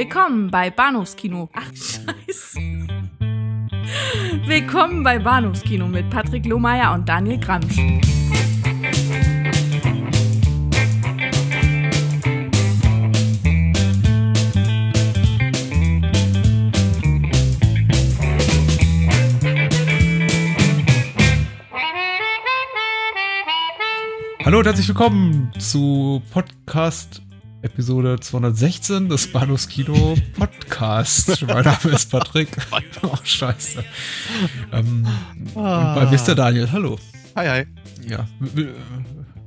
[0.00, 1.50] Willkommen bei Bahnhofskino.
[1.52, 2.58] Ach, scheiße.
[4.46, 7.76] Willkommen bei Bahnhofskino mit Patrick Lohmeier und Daniel Gramsch.
[24.46, 27.20] Hallo und herzlich willkommen zu Podcast
[27.62, 31.42] Episode 216 des Bahnhofskino Podcast.
[31.46, 32.48] mein Name ist Patrick.
[33.02, 33.84] oh, scheiße.
[34.72, 35.06] Ähm,
[35.54, 35.94] ah.
[35.94, 36.34] Und bei Mr.
[36.34, 36.98] Daniel, hallo.
[37.36, 37.66] Hi, hi.
[38.08, 38.26] Ja.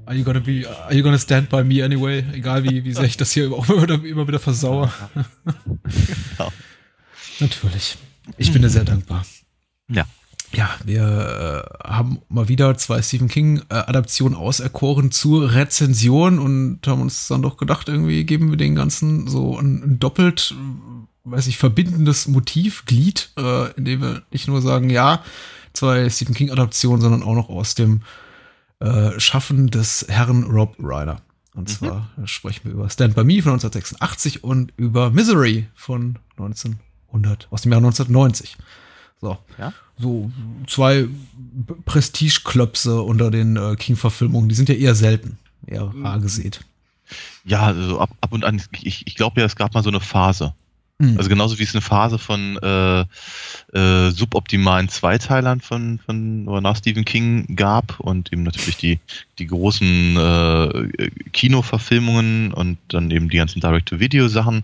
[0.05, 2.23] Are you gonna be, are you gonna stand by me anyway?
[2.33, 4.91] Egal wie, wie sehr ich das hier auch immer wieder, immer wieder versauere.
[6.37, 6.49] ja.
[7.39, 7.97] Natürlich.
[8.37, 9.25] Ich bin dir sehr dankbar.
[9.89, 10.05] Ja.
[10.55, 17.01] Ja, wir äh, haben mal wieder zwei Stephen King-Adaptionen äh, auserkoren zur Rezension und haben
[17.01, 20.53] uns dann doch gedacht, irgendwie geben wir den Ganzen so ein, ein doppelt,
[21.23, 25.23] weiß ich, verbindendes Motivglied, äh, indem wir nicht nur sagen, ja,
[25.73, 28.01] zwei Stephen King-Adaptionen, sondern auch noch aus dem
[28.79, 31.21] äh, Schaffen des Herrn Rob Reiner.
[31.55, 31.73] Und mhm.
[31.73, 37.63] zwar sprechen wir über Stand By Me von 1986 und über Misery von 1900, aus
[37.63, 38.57] dem Jahr 1990.
[39.19, 39.37] So.
[39.57, 39.73] Ja?
[40.03, 40.31] So
[40.67, 41.07] zwei
[41.85, 44.49] Prestigeklöpse unter den äh, King-Verfilmungen.
[44.49, 46.05] Die sind ja eher selten, eher mhm.
[46.05, 46.61] rar gesät.
[47.45, 49.99] Ja, also ab, ab und an, ich, ich glaube ja, es gab mal so eine
[49.99, 50.53] Phase.
[50.99, 51.17] Mhm.
[51.17, 53.01] Also genauso wie es eine Phase von äh,
[53.73, 58.99] äh, suboptimalen Zweiteilern von, von oder nach Stephen King gab und eben natürlich die,
[59.39, 64.63] die großen äh, Kinoverfilmungen und dann eben die ganzen Direct-to-Video-Sachen,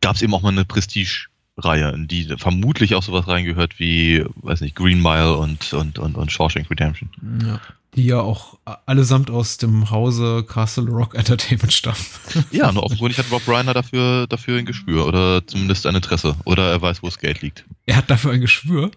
[0.00, 4.24] gab es eben auch mal eine Prestige- Reihe, in die vermutlich auch sowas reingehört wie,
[4.36, 7.10] weiß nicht, Green Mile und, und, und, und Shawshank Redemption.
[7.46, 7.60] Ja.
[7.94, 11.98] Die ja auch allesamt aus dem Hause Castle Rock Entertainment stammen.
[12.50, 16.34] Ja, nur offenkundig hat Rob Reiner dafür, dafür ein Gespür oder zumindest ein Interesse.
[16.44, 17.66] Oder er weiß, wo das Geld liegt.
[17.84, 18.90] Er hat dafür ein Gespür?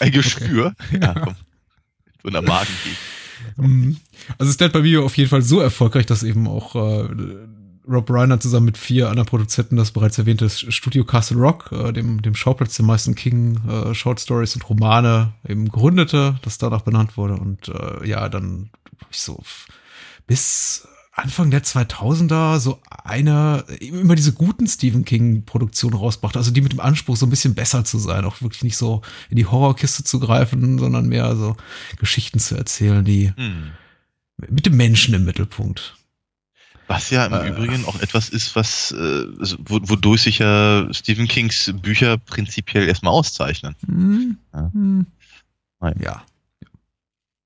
[0.00, 0.74] Ein Gespür?
[0.88, 0.98] Okay.
[1.02, 1.36] Ja, komm.
[2.20, 2.68] So in der Magen
[3.56, 3.96] mhm.
[4.38, 7.08] Also es ist bei mir auf jeden Fall so erfolgreich, dass eben auch äh,
[7.88, 12.22] Rob Reiner zusammen mit vier anderen Produzenten das bereits erwähnte Studio Castle Rock, äh, dem,
[12.22, 17.16] dem Schauplatz der meisten King äh, Short Stories und Romane eben gründete, das danach benannt
[17.16, 18.70] wurde und äh, ja, dann
[19.10, 19.42] ich so
[20.26, 26.60] bis Anfang der 2000er so eine, immer diese guten Stephen King Produktionen rausbrachte, also die
[26.60, 29.46] mit dem Anspruch, so ein bisschen besser zu sein, auch wirklich nicht so in die
[29.46, 31.56] Horrorkiste zu greifen, sondern mehr so
[31.98, 33.70] Geschichten zu erzählen, die hm.
[34.48, 35.95] mit dem Menschen im Mittelpunkt.
[36.88, 39.26] Was ja im äh, Übrigen auch etwas ist, was äh,
[39.66, 43.74] wodurch sich ja Stephen Kings Bücher prinzipiell erstmal auszeichnen.
[43.86, 44.70] Hm, ja.
[44.72, 45.06] Hm.
[46.00, 46.22] ja.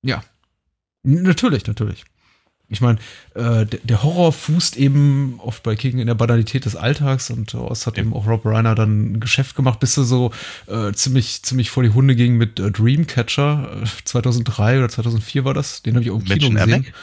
[0.03, 0.23] Ja.
[1.03, 2.03] Natürlich, natürlich.
[2.71, 2.99] Ich meine,
[3.35, 7.53] äh, der, der, Horror fußt eben oft bei King in der Banalität des Alltags und
[7.53, 8.03] daraus hat ja.
[8.03, 10.31] eben auch Rob Reiner dann ein Geschäft gemacht, bis er so
[10.67, 13.83] äh, ziemlich, ziemlich vor die Hunde ging mit äh, Dreamcatcher.
[14.05, 15.81] 2003 oder 2004 war das.
[15.81, 16.57] Den habe ich auch im Kino gesehen.
[16.57, 16.93] Ermeck?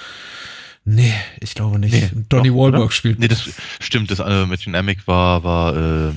[0.90, 1.92] Nee, ich glaube nicht.
[1.92, 3.18] Nee, Donny Wahlberg spielt.
[3.18, 6.12] Nee, das stimmt, das äh, mit Dynamic war, war äh,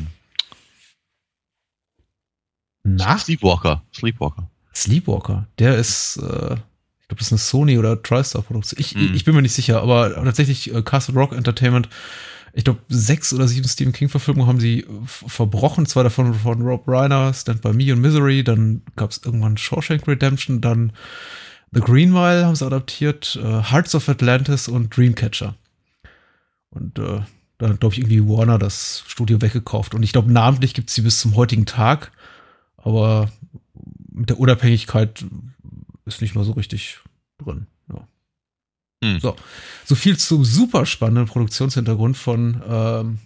[2.84, 3.18] Na?
[3.18, 3.84] Sleepwalker.
[3.94, 4.50] Sleepwalker.
[4.74, 5.48] Sleepwalker.
[5.60, 6.54] Der ist, äh,
[7.02, 8.80] ich glaube, das ist eine Sony oder TriStar-Produktion.
[8.80, 9.14] Ich, mm.
[9.14, 11.90] ich bin mir nicht sicher, aber tatsächlich äh, Castle Rock Entertainment,
[12.54, 15.86] ich glaube, sechs oder sieben Stephen King-Verfilmungen haben sie verbrochen.
[15.86, 18.46] Zwei davon von Rob Reiner, Stand By Me und Misery.
[18.46, 20.94] Dann gab es irgendwann Shawshank Redemption, dann
[21.74, 25.56] The Green Mile haben sie adaptiert, äh, Hearts of Atlantis und Dreamcatcher.
[26.70, 27.22] Und äh,
[27.58, 29.94] da hat, glaube ich, irgendwie Warner das Studio weggekauft.
[29.94, 32.12] Und ich glaube, namentlich gibt es sie bis zum heutigen Tag.
[32.78, 33.32] Aber
[34.12, 35.24] mit der Unabhängigkeit
[36.06, 37.00] ist nicht mehr so richtig
[37.38, 37.68] drin.
[37.88, 38.08] Ja.
[39.04, 39.20] Hm.
[39.20, 39.36] So,
[39.86, 43.20] so viel zum super spannenden Produktionshintergrund von ähm,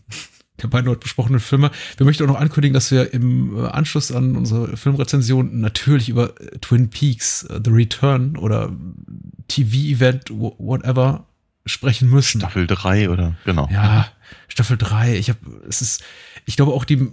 [0.62, 1.72] der beiden dort besprochenen Filme.
[1.98, 6.40] Wir möchten auch noch ankündigen, dass wir im äh, Anschluss an unsere Filmrezension natürlich über
[6.40, 8.72] äh, Twin Peaks, uh, The Return oder
[9.48, 11.26] TV-Event, whatever,
[11.66, 12.40] sprechen müssen.
[12.40, 13.68] Staffel 3 oder genau.
[13.72, 14.08] Ja,
[14.48, 15.18] Staffel 3.
[15.18, 16.04] Ich habe, es ist,
[16.46, 17.10] ich glaube auch die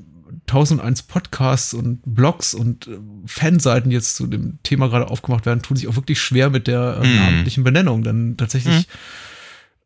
[0.49, 2.89] 1001 Podcasts und Blogs und
[3.27, 6.67] Fanseiten, die jetzt zu dem Thema gerade aufgemacht werden, tun sich auch wirklich schwer mit
[6.67, 8.03] der äh, namentlichen Benennung.
[8.03, 8.93] Denn tatsächlich mm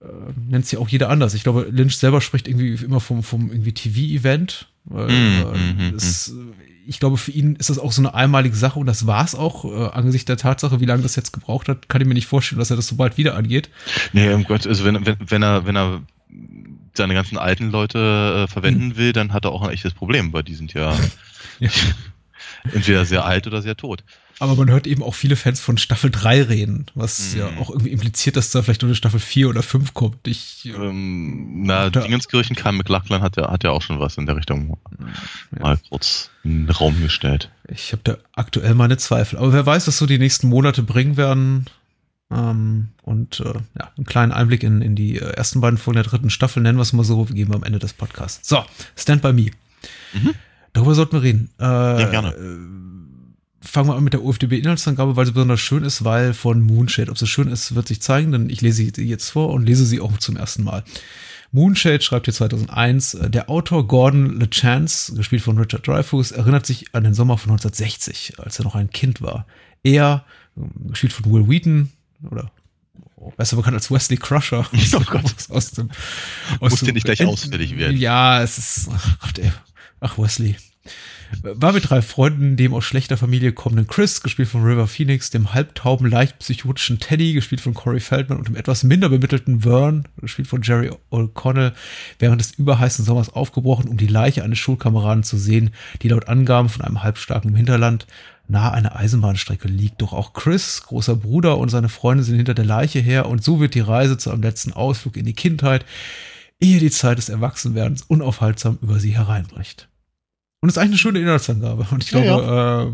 [0.01, 0.07] äh,
[0.49, 1.35] nennt es ja auch jeder anders.
[1.35, 4.69] Ich glaube, Lynch selber spricht irgendwie immer vom, vom irgendwie TV-Event.
[4.85, 5.99] Mm, äh, mm,
[6.87, 9.35] ich glaube, für ihn ist das auch so eine einmalige Sache und das war es
[9.35, 9.65] auch.
[9.65, 12.59] Äh, angesichts der Tatsache, wie lange das jetzt gebraucht hat, kann ich mir nicht vorstellen,
[12.59, 13.71] dass er das so bald wieder angeht.
[14.13, 16.03] Nee, um Gott, also wenn, wenn, wenn er, wenn er
[16.95, 18.97] seine ganzen alten Leute äh, verwenden mhm.
[18.97, 20.95] will, dann hat er auch ein echtes Problem, weil die sind ja.
[21.59, 21.71] ja.
[22.73, 24.05] entweder sehr alt oder sehr tot.
[24.39, 27.41] Aber man hört eben auch viele Fans von Staffel 3 reden, was mhm.
[27.41, 30.29] ja auch irgendwie impliziert, dass da vielleicht nur eine Staffel 4 oder 5 kommt.
[30.29, 34.37] Ich, ähm, na, Dingenskirchen, Karl McLachlan hat ja, hat ja auch schon was in der
[34.37, 34.77] Richtung
[35.55, 35.63] ja.
[35.63, 37.51] mal kurz in den Raum gestellt.
[37.69, 39.39] Ich habe da aktuell meine Zweifel.
[39.39, 41.67] Aber wer weiß, was so die nächsten Monate bringen werden.
[42.31, 46.11] Ähm, und äh, ja, einen kleinen Einblick in, in die äh, ersten beiden Folgen der
[46.11, 48.47] dritten Staffel, nennen wir es mal so, geben wir am Ende des Podcasts.
[48.49, 48.65] So,
[48.97, 49.51] Stand by Me.
[50.13, 50.35] Mhm.
[50.77, 51.49] Darüber sollten wir reden.
[51.59, 52.35] Äh, ja, gerne.
[52.35, 57.11] Äh, fangen wir an mit der UFDB-Inhaltsangabe, weil sie besonders schön ist, weil von Moonshade.
[57.11, 59.87] Ob sie schön ist, wird sich zeigen, denn ich lese sie jetzt vor und lese
[59.87, 60.85] sie auch zum ersten Mal.
[61.51, 66.95] Moonshade schreibt hier 2001, äh, der Autor Gordon LeChance, gespielt von Richard Dreyfuss, erinnert sich
[66.95, 69.47] an den Sommer von 1960, als er noch ein Kind war.
[69.83, 70.27] Er,
[70.89, 71.91] gespielt von Will Wheaton,
[72.31, 72.51] oder
[73.39, 74.67] besser bekannt als Wesley Crusher.
[74.75, 75.25] Oh Gott.
[75.49, 75.89] Aus dem,
[76.61, 77.97] aus Muss dir nicht gleich ausfällig werden.
[77.97, 79.51] Ja, es ist, ach Gott, ey.
[80.01, 80.57] Ach, Wesley.
[81.43, 85.53] War mit drei Freunden, dem aus schlechter Familie kommenden Chris, gespielt von River Phoenix, dem
[85.53, 90.47] halbtauben, leicht psychotischen Teddy, gespielt von Corey Feldman, und dem etwas minder bemittelten Vern, gespielt
[90.47, 91.73] von Jerry O'Connell,
[92.21, 95.71] während des überheißen Sommers aufgebrochen, um die Leiche eines Schulkameraden zu sehen,
[96.03, 98.07] die laut Angaben von einem Halbstarken im Hinterland
[98.49, 100.03] nahe einer Eisenbahnstrecke liegt.
[100.03, 103.59] Doch auch Chris, großer Bruder und seine Freunde sind hinter der Leiche her und so
[103.59, 105.85] wird die Reise zu einem letzten Ausflug in die Kindheit,
[106.61, 109.89] ehe die Zeit des Erwachsenwerdens unaufhaltsam über sie hereinbricht.
[110.61, 111.87] Und das ist eigentlich eine schöne Inhaltsangabe.
[111.91, 112.85] Und ich glaube, ja, ja.
[112.85, 112.93] Äh,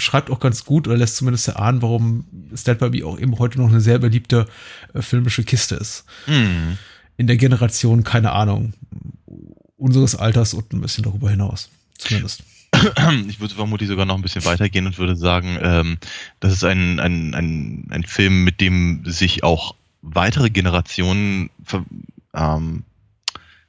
[0.00, 3.58] schreibt auch ganz gut oder lässt zumindest erahnen, warum Stand By Me auch eben heute
[3.58, 4.46] noch eine sehr beliebte
[4.94, 6.04] äh, filmische Kiste ist.
[6.26, 6.78] Mhm.
[7.16, 8.74] In der Generation, keine Ahnung,
[9.76, 11.70] unseres Alters und ein bisschen darüber hinaus.
[11.98, 12.42] Zumindest.
[13.28, 15.98] ich würde vermutlich sogar noch ein bisschen weitergehen und würde sagen, ähm,
[16.40, 21.50] das ist ein, ein, ein, ein Film, mit dem sich auch weitere Generationen
[22.36, 22.84] ähm,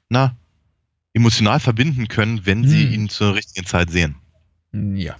[0.09, 0.35] na,
[1.13, 2.69] emotional verbinden können, wenn hm.
[2.69, 4.15] sie ihn zur richtigen Zeit sehen.
[4.71, 5.15] Ja.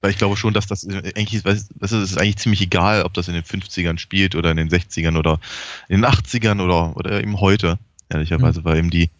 [0.00, 3.34] Weil ich glaube schon, dass das eigentlich, das ist eigentlich ziemlich egal, ob das in
[3.34, 5.40] den 50ern spielt oder in den 60ern oder
[5.88, 7.78] in den 80ern oder, oder eben heute,
[8.10, 8.64] ehrlicherweise, hm.
[8.64, 9.10] weil eben die,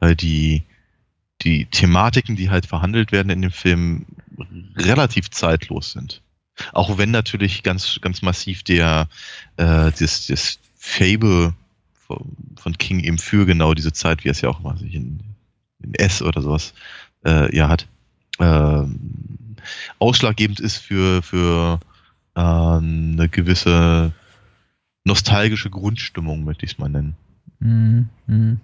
[0.00, 0.62] weil die,
[1.42, 4.04] die Thematiken, die halt verhandelt werden in dem Film,
[4.76, 6.20] relativ zeitlos sind.
[6.72, 9.08] Auch wenn natürlich ganz, ganz massiv der,
[9.56, 11.54] äh, das, das Fable
[12.06, 15.20] von King eben für genau diese Zeit, wie es ja auch mal sich in,
[15.82, 16.74] in S oder sowas
[17.24, 17.86] äh, ja hat,
[18.38, 18.82] äh,
[19.98, 21.80] ausschlaggebend ist für, für
[22.34, 24.12] äh, eine gewisse
[25.04, 27.16] nostalgische Grundstimmung, möchte ich es mal nennen.
[27.60, 28.08] Mhm.
[28.26, 28.60] mhm.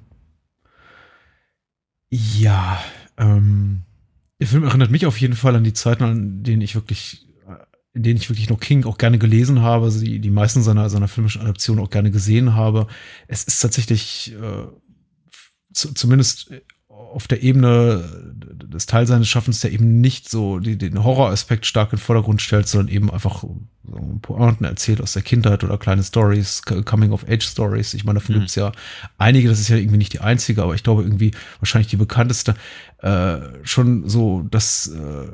[2.13, 2.83] Ja,
[3.19, 3.83] ähm,
[4.41, 7.25] der Film erinnert mich auf jeden Fall an die Zeiten, an denen ich wirklich,
[7.93, 10.89] in denen ich wirklich noch King auch gerne gelesen habe, also die, die meisten seiner,
[10.91, 12.87] seiner filmischen Adaptionen auch gerne gesehen habe.
[13.27, 14.67] Es ist tatsächlich äh,
[15.73, 16.53] zu, zumindest
[16.89, 21.93] auf der Ebene des Teil seines Schaffens, der eben nicht so die, den Horroraspekt stark
[21.93, 26.05] in den Vordergrund stellt, sondern eben einfach so Pointen erzählt aus der Kindheit oder kleine
[26.05, 27.95] Stories, Coming-of-Age-Stories.
[27.95, 28.41] Ich meine, davon mhm.
[28.41, 28.71] gibt es ja
[29.19, 32.55] einige, das ist ja irgendwie nicht die einzige, aber ich glaube irgendwie wahrscheinlich die bekannteste,
[32.99, 35.29] äh, schon so das äh,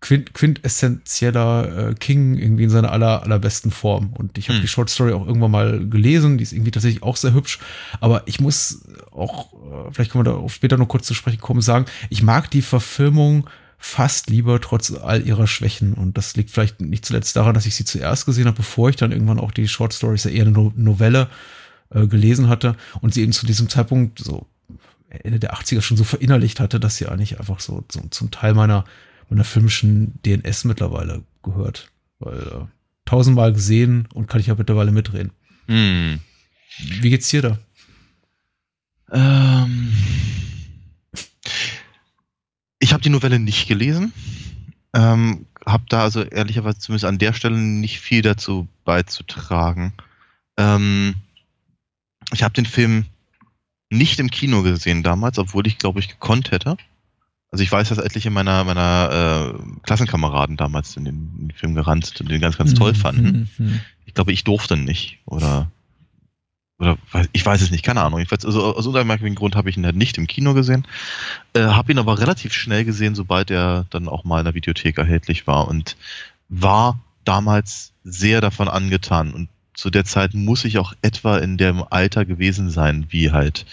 [0.00, 4.12] quint quintessentieller äh, King irgendwie in seiner aller, allerbesten Form.
[4.14, 4.62] Und ich habe hm.
[4.62, 7.58] die Short Story auch irgendwann mal gelesen, die ist irgendwie tatsächlich auch sehr hübsch.
[8.00, 8.82] Aber ich muss
[9.12, 12.22] auch, äh, vielleicht können wir da auch später noch kurz zu sprechen kommen, sagen, ich
[12.22, 13.48] mag die Verfilmung
[13.78, 15.94] fast lieber trotz all ihrer Schwächen.
[15.94, 18.96] Und das liegt vielleicht nicht zuletzt daran, dass ich sie zuerst gesehen habe, bevor ich
[18.96, 21.28] dann irgendwann auch die Short Stories, ja eher eine no Novelle
[21.90, 24.46] äh, gelesen hatte und sie eben zu diesem Zeitpunkt so
[25.08, 28.54] Ende der 80er schon so verinnerlicht hatte, dass sie eigentlich einfach so, so zum Teil
[28.54, 28.84] meiner
[29.30, 31.90] meiner filmischen DNS mittlerweile gehört.
[32.18, 32.66] Weil äh,
[33.04, 35.32] tausendmal gesehen und kann ich ja mittlerweile mitreden.
[35.66, 36.20] Hm.
[37.00, 37.58] Wie geht's dir da?
[39.12, 39.92] Ähm,
[42.78, 44.12] ich habe die Novelle nicht gelesen.
[44.94, 49.92] Ähm, habe da also ehrlicherweise zumindest an der Stelle nicht viel dazu beizutragen.
[50.56, 51.14] Ähm,
[52.32, 53.06] ich habe den Film
[53.90, 56.76] nicht im Kino gesehen damals, obwohl ich glaube ich gekonnt hätte.
[57.50, 61.74] Also ich weiß, dass etliche meiner, meiner äh, Klassenkameraden damals in den, in den Film
[61.74, 62.96] gerannt sind und den ganz, ganz toll mhm.
[62.96, 63.50] fanden.
[63.58, 63.80] Mhm.
[64.06, 65.18] Ich glaube, ich durfte nicht.
[65.24, 65.70] Oder,
[66.78, 66.96] oder
[67.32, 68.20] ich weiß es nicht, keine Ahnung.
[68.20, 70.86] Jedenfalls, also aus irgendeinem Grund habe ich ihn halt nicht im Kino gesehen.
[71.52, 74.98] Äh, habe ihn aber relativ schnell gesehen, sobald er dann auch mal in der Videothek
[74.98, 75.96] erhältlich war und
[76.48, 79.34] war damals sehr davon angetan.
[79.34, 83.66] Und zu der Zeit muss ich auch etwa in dem Alter gewesen sein, wie halt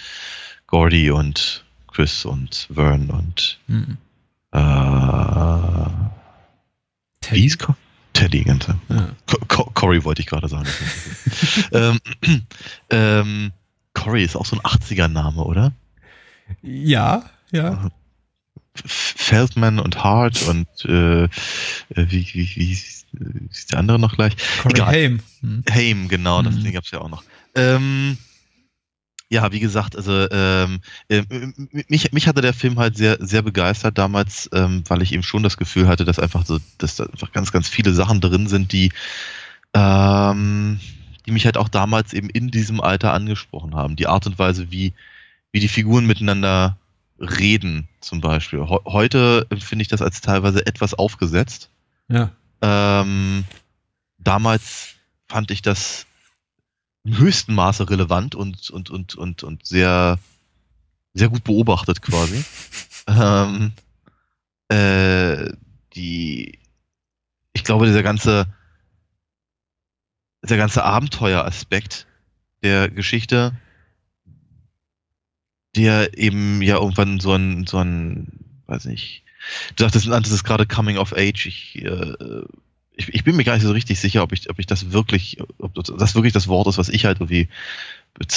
[0.65, 1.63] Gordy und
[1.98, 3.98] Chris und Vern und mhm.
[4.51, 5.89] äh,
[7.22, 7.51] Teddy.
[7.51, 7.74] Wie
[8.13, 9.10] Teddy, ganz ja.
[9.48, 10.70] Co Cory wollte ich gerade sagen.
[11.72, 12.00] ähm,
[12.92, 13.51] ähm,
[13.96, 15.72] Cory ist auch so ein 80er-Name, oder?
[16.62, 17.89] Ja, ja.
[18.75, 21.30] Feldman und Hart und äh, äh
[21.96, 24.36] wie, wie, wie ist der andere noch gleich?
[24.62, 25.20] Corey Haim.
[25.42, 25.63] Hm.
[25.68, 26.72] Haim, genau, das mhm.
[26.74, 27.24] gab es ja auch noch.
[27.56, 28.20] Ähm,
[29.29, 30.79] ja, wie gesagt, also ähm,
[31.10, 31.24] äh,
[31.88, 35.43] mich, mich hatte der Film halt sehr, sehr begeistert damals, ähm, weil ich eben schon
[35.43, 38.72] das Gefühl hatte, dass einfach so, dass da einfach ganz, ganz viele Sachen drin sind,
[38.72, 38.91] die,
[39.74, 40.79] ähm,
[41.25, 43.98] die mich halt auch damals eben in diesem Alter angesprochen haben.
[43.98, 44.93] Die Art und Weise, wie,
[45.51, 46.77] wie die Figuren miteinander
[47.19, 48.62] reden, zum Beispiel.
[48.62, 51.69] heute empfinde ich das als teilweise etwas aufgesetzt.
[52.07, 52.31] Ja.
[52.62, 53.43] Ähm,
[54.19, 54.96] damals
[55.27, 56.05] fand ich das
[57.07, 60.19] im höchsten Maße relevant und, und, und, und, und sehr,
[61.13, 62.43] sehr gut beobachtet quasi.
[63.07, 63.71] ähm,
[64.67, 65.53] äh,
[65.95, 66.59] die,
[67.53, 68.53] ich glaube, dieser ganze,
[70.43, 72.07] dieser ganze Abenteueraspekt
[72.61, 73.53] der Geschichte,
[75.77, 79.23] der eben ja irgendwann so ein, so ein, weiß nicht,
[79.77, 81.45] du sagtest, das ist gerade Coming of Age.
[81.45, 82.43] Ich, äh,
[82.98, 85.38] ich, ich bin mir gar nicht so richtig sicher, ob ich, ob ich das wirklich,
[85.60, 87.48] ob das wirklich das Wort ist, was ich halt irgendwie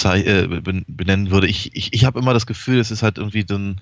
[0.03, 0.47] äh,
[0.87, 1.47] benennen würde.
[1.47, 3.81] Ich, ich, ich habe immer das Gefühl, es ist halt irgendwie ein,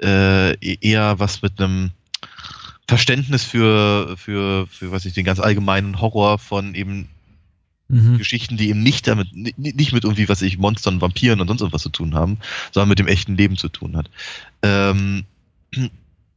[0.00, 1.92] äh, eher was mit einem
[2.86, 7.08] Verständnis für, für, für, was ich, den ganz allgemeinen Horror von eben
[7.88, 8.18] mhm.
[8.18, 11.82] Geschichten, die eben nicht damit, nicht mit irgendwie, was ich, Monstern, Vampiren und sonst irgendwas
[11.82, 12.38] zu tun haben,
[12.72, 14.10] sondern mit dem echten Leben zu tun hat.
[14.62, 15.24] Ähm,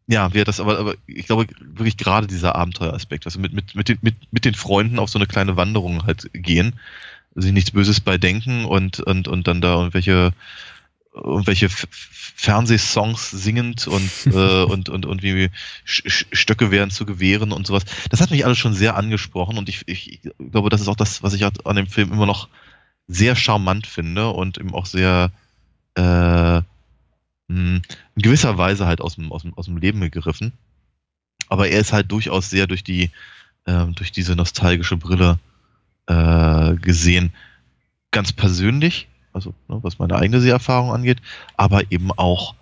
[0.07, 3.89] ja, wir das aber, aber ich glaube wirklich gerade dieser Abenteueraspekt, also mit, mit, mit,
[3.89, 6.73] den, mit, mit den Freunden auf so eine kleine Wanderung halt gehen,
[7.35, 10.33] sich nichts Böses bei denken und, und, und dann da irgendwelche,
[11.13, 15.49] irgendwelche Fernsehsongs singend und, äh, und, und, und wie
[15.85, 17.83] Stöcke wären zu Gewehren und sowas.
[18.09, 20.19] Das hat mich alles schon sehr angesprochen und ich, ich,
[20.51, 22.49] glaube, das ist auch das, was ich an dem Film immer noch
[23.07, 25.31] sehr charmant finde und eben auch sehr
[25.95, 26.61] äh,
[27.57, 30.53] in gewisser Weise halt aus dem, aus dem, aus dem Leben gegriffen.
[31.49, 33.11] Aber er ist halt durchaus sehr durch die,
[33.65, 35.39] äh, durch diese nostalgische Brille
[36.07, 37.33] äh, gesehen,
[38.11, 41.21] ganz persönlich, also ne, was meine eigene Seherfahrung angeht,
[41.57, 42.55] aber eben auch,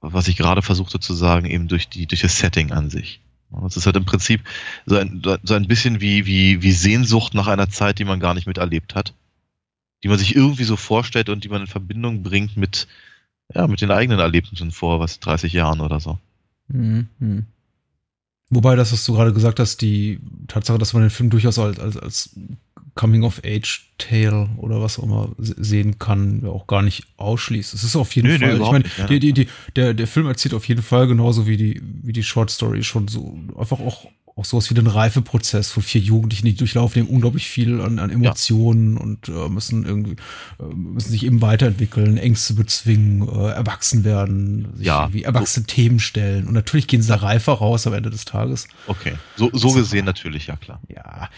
[0.00, 3.20] was ich gerade versuchte zu sagen, eben durch die, durch das Setting an sich.
[3.62, 4.42] Das ist halt im Prinzip
[4.86, 8.32] so ein, so ein bisschen wie, wie, wie Sehnsucht nach einer Zeit, die man gar
[8.32, 9.12] nicht miterlebt hat.
[10.02, 12.88] Die man sich irgendwie so vorstellt und die man in Verbindung bringt mit,
[13.54, 16.18] ja, mit den eigenen Erlebnissen vor, was, 30 Jahren oder so.
[16.68, 17.46] Mhm.
[18.50, 21.78] Wobei das, was du gerade gesagt hast, die Tatsache, dass man den Film durchaus als,
[21.78, 22.36] als, als
[22.94, 27.72] Coming-of-Age-Tale oder was auch immer sehen kann, auch gar nicht ausschließt.
[27.72, 30.26] Es ist auf jeden nö, Fall, nö, ich meine, die, die, die, der, der Film
[30.26, 34.06] erzählt auf jeden Fall genauso wie die, wie die Short Story schon so einfach auch
[34.36, 38.10] auch sowas wie den Reifeprozess von vier Jugendlichen, die durchlaufen eben unglaublich viel an, an
[38.10, 39.02] Emotionen ja.
[39.02, 40.16] und äh, müssen irgendwie
[40.58, 45.74] äh, müssen sich eben weiterentwickeln, Ängste bezwingen, äh, erwachsen werden, sich ja, irgendwie erwachsene so.
[45.74, 48.68] Themen stellen und natürlich gehen sie da reifer raus am Ende des Tages.
[48.86, 50.80] Okay, so, so gesehen natürlich, ja klar.
[50.88, 51.28] Ja,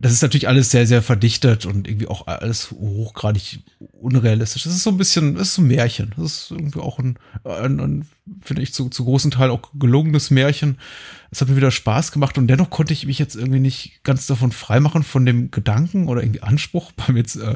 [0.00, 3.60] das ist natürlich alles sehr, sehr verdichtet und irgendwie auch alles hochgradig
[3.92, 4.64] unrealistisch.
[4.64, 6.12] Das ist so ein bisschen, das ist so ein Märchen.
[6.16, 8.08] Das ist irgendwie auch ein, ein, ein
[8.42, 10.78] finde ich, zu, zu großen Teil auch gelungenes Märchen.
[11.30, 14.26] Es hat mir wieder Spaß gemacht und dennoch konnte ich mich jetzt irgendwie nicht ganz
[14.26, 17.54] davon freimachen, von dem Gedanken oder irgendwie Anspruch beim jetzt äh,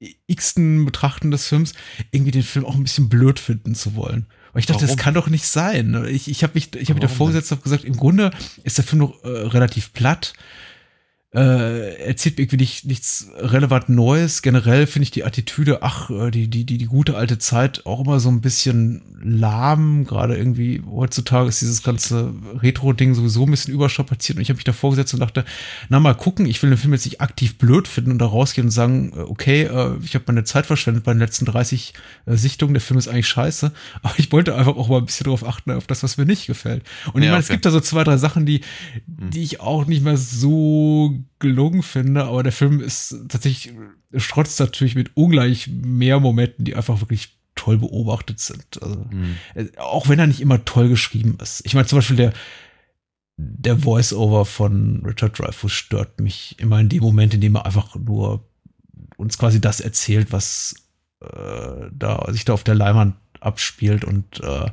[0.00, 1.72] äh, x-ten Betrachten des Films,
[2.10, 4.26] irgendwie den Film auch ein bisschen blöd finden zu wollen.
[4.52, 4.96] Weil ich dachte, Warum?
[4.96, 6.06] das kann doch nicht sein.
[6.08, 8.30] Ich, ich habe mich, ich hab mich davor gesetzt und gesagt, im Grunde
[8.64, 10.32] ist der Film noch äh, relativ platt
[11.34, 14.40] äh, erzählt irgendwie nicht, nichts relevant Neues.
[14.40, 18.00] Generell finde ich die Attitüde, ach, äh, die, die, die, die gute alte Zeit auch
[18.00, 20.04] immer so ein bisschen lahm.
[20.04, 24.38] Gerade irgendwie heutzutage ist dieses ganze Retro-Ding sowieso ein bisschen überstrapaziert.
[24.38, 25.44] Und ich habe mich da vorgesetzt und dachte,
[25.90, 28.68] na mal gucken, ich will den Film jetzt nicht aktiv blöd finden und da rausgehen
[28.68, 31.92] und sagen, äh, okay, äh, ich habe meine Zeit verschwendet bei den letzten 30
[32.24, 33.72] äh, Sichtungen, der Film ist eigentlich scheiße.
[34.02, 36.46] Aber ich wollte einfach auch mal ein bisschen darauf achten, auf das, was mir nicht
[36.46, 36.84] gefällt.
[37.12, 37.40] Und ja, ich meine, okay.
[37.40, 38.62] es gibt da so zwei, drei Sachen, die,
[39.18, 39.30] hm.
[39.30, 43.74] die ich auch nicht mehr so gelungen finde, aber der Film ist tatsächlich,
[44.16, 48.82] strotzt natürlich mit ungleich mehr Momenten, die einfach wirklich toll beobachtet sind.
[48.82, 49.36] Also, mhm.
[49.76, 51.62] Auch wenn er nicht immer toll geschrieben ist.
[51.64, 52.32] Ich meine, zum Beispiel der,
[53.36, 57.96] der Voice-Over von Richard Dreyfuss stört mich immer in dem Moment, in dem er einfach
[57.96, 58.48] nur
[59.16, 60.74] uns quasi das erzählt, was
[61.20, 64.70] äh, da sich da auf der Leinwand abspielt und äh,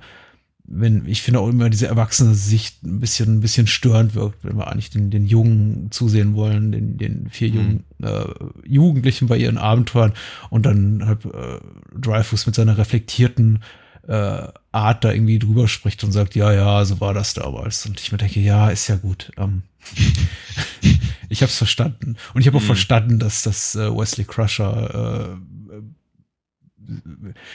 [0.68, 4.58] wenn, ich finde auch immer diese erwachsene Sicht ein bisschen, ein bisschen störend wirkt, wenn
[4.58, 7.56] wir eigentlich den, den Jungen zusehen wollen, den, den vier mhm.
[7.56, 10.14] jungen äh, Jugendlichen bei ihren Abenteuern
[10.50, 11.60] und dann halt äh,
[11.96, 13.60] Dreyfus mit seiner reflektierten
[14.08, 17.86] äh, Art da irgendwie drüber spricht und sagt, ja, ja, so war das damals.
[17.86, 19.32] Und ich mir denke, ja, ist ja gut.
[19.38, 19.64] Ähm,
[21.30, 22.16] ich habe es verstanden.
[22.34, 22.68] Und ich habe auch mhm.
[22.68, 25.38] verstanden, dass das äh, Wesley Crusher
[25.72, 25.76] äh,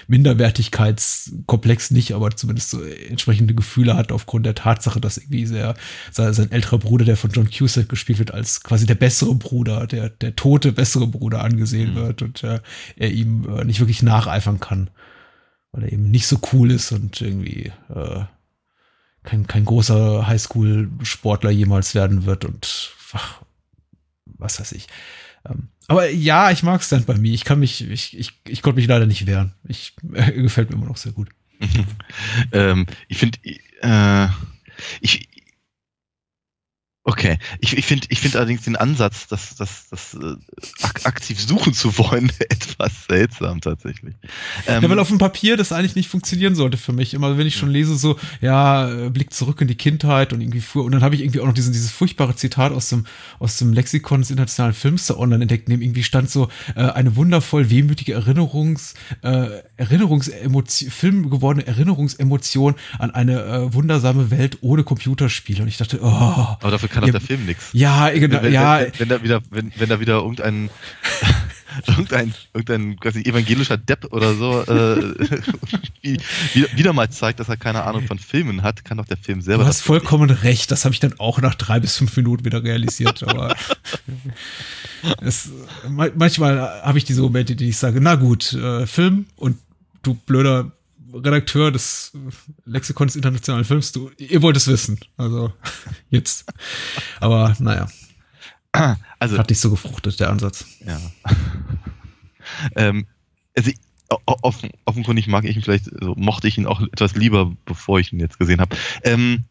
[0.07, 5.75] Minderwertigkeitskomplex nicht, aber zumindest so entsprechende Gefühle hat aufgrund der Tatsache, dass irgendwie sehr,
[6.11, 10.11] sein, älterer Bruder, der von John Cusack gespielt wird, als quasi der bessere Bruder, der,
[10.11, 11.97] der tote bessere Bruder angesehen mhm.
[11.97, 12.61] wird und äh,
[12.97, 14.91] er ihm äh, nicht wirklich nacheifern kann,
[15.73, 18.25] weil er eben nicht so cool ist und irgendwie äh,
[19.23, 23.43] kein, kein großer Highschool-Sportler jemals werden wird und ach,
[24.25, 24.89] was weiß ich.
[25.49, 27.33] Ähm, aber ja, ich mag Stand bei mir.
[27.33, 29.55] Ich kann mich, ich, ich, ich konnte mich leider nicht wehren.
[29.67, 31.29] Ich äh, gefällt mir immer noch sehr gut.
[32.53, 33.39] ähm, ich finde,
[33.83, 34.29] äh,
[35.01, 35.29] ich,
[37.11, 40.37] Okay, ich, ich finde ich find allerdings den Ansatz, das, das, das äh,
[40.81, 44.15] ak aktiv suchen zu wollen, etwas seltsam tatsächlich.
[44.69, 47.13] Ähm, ja, weil auf dem Papier das eigentlich nicht funktionieren sollte für mich.
[47.13, 50.61] Immer wenn ich schon lese, so, ja, äh, Blick zurück in die Kindheit und irgendwie
[50.61, 50.85] früher.
[50.85, 53.07] Und dann habe ich irgendwie auch noch diesen, dieses furchtbare Zitat aus dem,
[53.41, 57.17] aus dem Lexikon des internationalen Films da online entdeckt, dem irgendwie stand so, äh, eine
[57.17, 65.63] wundervoll wehmütige Erinnerungs, äh, Erinnerungsemotion, Film gewordene Erinnerungsemotion an eine äh, wundersame Welt ohne Computerspiele.
[65.63, 66.07] Und ich dachte, oh.
[66.07, 67.71] Aber dafür kann ja, der Film nichts.
[67.73, 68.81] Ja, genau, wenn, ja.
[68.81, 70.71] Wenn, wenn, da wieder, wenn, wenn da wieder irgendein,
[71.87, 75.15] irgendein, irgendein quasi evangelischer Depp oder so äh,
[76.75, 79.65] wieder mal zeigt, dass er keine Ahnung von Filmen hat, kann doch der Film selber.
[79.65, 80.43] Du hast vollkommen nicht.
[80.43, 83.55] recht, das habe ich dann auch nach drei bis fünf Minuten wieder realisiert, aber
[85.21, 85.51] es,
[85.89, 89.59] manchmal habe ich diese Momente, die ich sage, na gut, äh, Film und
[90.03, 90.73] du blöder
[91.15, 92.13] Redakteur des
[92.65, 94.99] Lexikon des internationalen Films, du, ihr wollt es wissen.
[95.17, 95.53] Also
[96.11, 96.47] jetzt.
[97.21, 97.89] Aber naja.
[99.19, 100.65] Also, Hat nicht so gefruchtet, der Ansatz.
[100.87, 101.01] Ja.
[102.77, 103.07] ähm,
[103.57, 103.73] also
[104.27, 108.13] offen, offenkundig mag ich ihn vielleicht, also mochte ich ihn auch etwas lieber, bevor ich
[108.13, 108.77] ihn jetzt gesehen habe.
[109.03, 109.45] Ähm,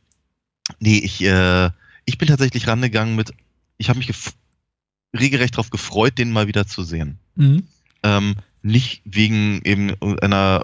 [0.79, 1.69] nee, ich, äh,
[2.05, 3.31] ich bin tatsächlich rangegangen mit,
[3.77, 4.11] ich habe mich
[5.17, 7.19] regelrecht darauf gefreut, den mal wieder zu sehen.
[7.35, 7.67] Mhm.
[8.03, 10.63] Ähm, nicht wegen eben einer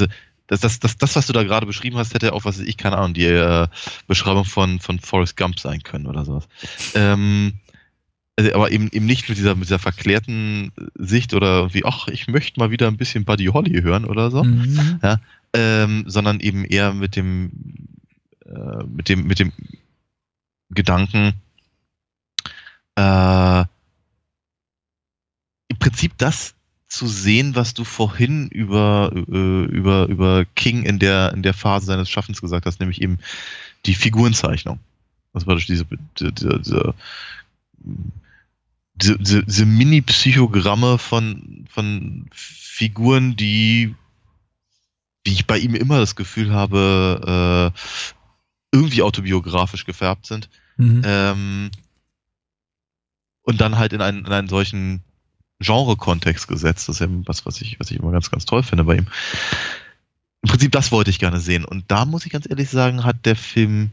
[0.00, 0.06] also
[0.46, 2.96] das, das, das, das, was du da gerade beschrieben hast, hätte auch, was ich, keine
[2.98, 3.66] Ahnung, die äh,
[4.06, 6.46] Beschreibung von, von Forrest Gump sein können oder sowas.
[6.94, 7.54] Ähm,
[8.36, 12.28] also, aber eben, eben nicht mit dieser, mit dieser verklärten Sicht oder irgendwie, ach, ich
[12.28, 15.00] möchte mal wieder ein bisschen Buddy Holly hören oder so, mhm.
[15.02, 15.18] ja,
[15.54, 17.50] ähm, sondern eben eher mit dem,
[18.44, 19.52] äh, mit dem, mit dem
[20.70, 21.32] Gedanken,
[22.96, 23.60] äh,
[25.68, 26.55] im Prinzip das
[26.88, 31.86] zu sehen, was du vorhin über, äh, über, über King in der, in der Phase
[31.86, 33.18] seines Schaffens gesagt hast, nämlich eben
[33.86, 34.78] die Figurenzeichnung.
[35.32, 35.84] Das war durch diese,
[36.18, 36.94] diese, diese,
[38.94, 43.94] diese, diese Mini-Psychogramme von, von Figuren, die,
[45.24, 47.78] wie ich bei ihm immer das Gefühl habe, äh,
[48.72, 50.48] irgendwie autobiografisch gefärbt sind.
[50.76, 51.02] Mhm.
[51.04, 51.70] Ähm,
[53.42, 55.02] und dann halt in einen, in einen solchen
[55.60, 56.88] Genre-Kontext gesetzt.
[56.88, 59.06] Das ist ja was, was ich, was ich immer ganz, ganz toll finde bei ihm.
[60.42, 61.64] Im Prinzip das wollte ich gerne sehen.
[61.64, 63.90] Und da muss ich ganz ehrlich sagen, hat der Film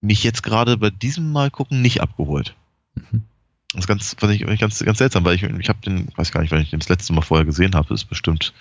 [0.00, 2.54] mich jetzt gerade bei diesem Mal gucken nicht abgeholt.
[2.94, 3.24] Mhm.
[3.72, 6.42] Das ist ganz, fand ich ganz, ganz seltsam, weil ich, ich habe den, weiß gar
[6.42, 8.52] nicht, weil ich den das letzte Mal vorher gesehen habe, ist bestimmt,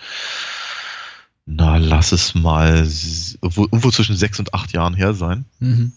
[1.45, 2.87] na, lass es mal
[3.41, 5.45] irgendwo zwischen sechs und acht Jahren her sein.
[5.59, 5.91] Mhm.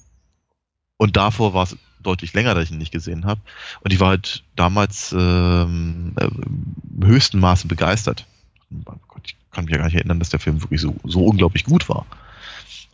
[0.98, 3.40] Und davor war es deutlich länger, dass ich ihn nicht gesehen habe.
[3.80, 8.26] Und ich war halt damals ähm, äh, im höchsten Maße begeistert.
[9.24, 11.88] Ich kann mich ja gar nicht erinnern, dass der Film wirklich so, so unglaublich gut
[11.88, 12.06] war.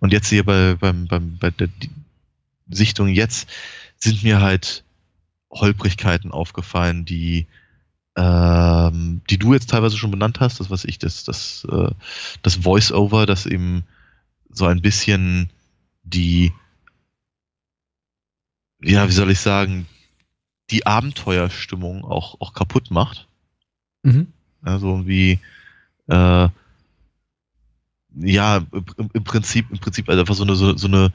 [0.01, 1.69] Und jetzt hier bei, beim, beim, bei der
[2.69, 3.49] Sichtung jetzt
[3.99, 4.85] sind mir halt
[5.51, 7.47] Holprigkeiten aufgefallen, die
[8.17, 11.91] ähm, die du jetzt teilweise schon benannt hast, das was ich, das, das, äh,
[12.43, 13.85] das Voice-Over, das eben
[14.51, 15.51] so ein bisschen
[16.03, 16.53] die
[18.83, 19.87] ja, wie soll ich sagen,
[20.71, 23.29] die Abenteuerstimmung auch, auch kaputt macht.
[24.03, 24.29] Mhm.
[24.63, 25.39] Also wie,
[26.09, 26.49] äh,
[28.15, 31.13] ja, im, im, Prinzip, im Prinzip also einfach so eine, so, so eine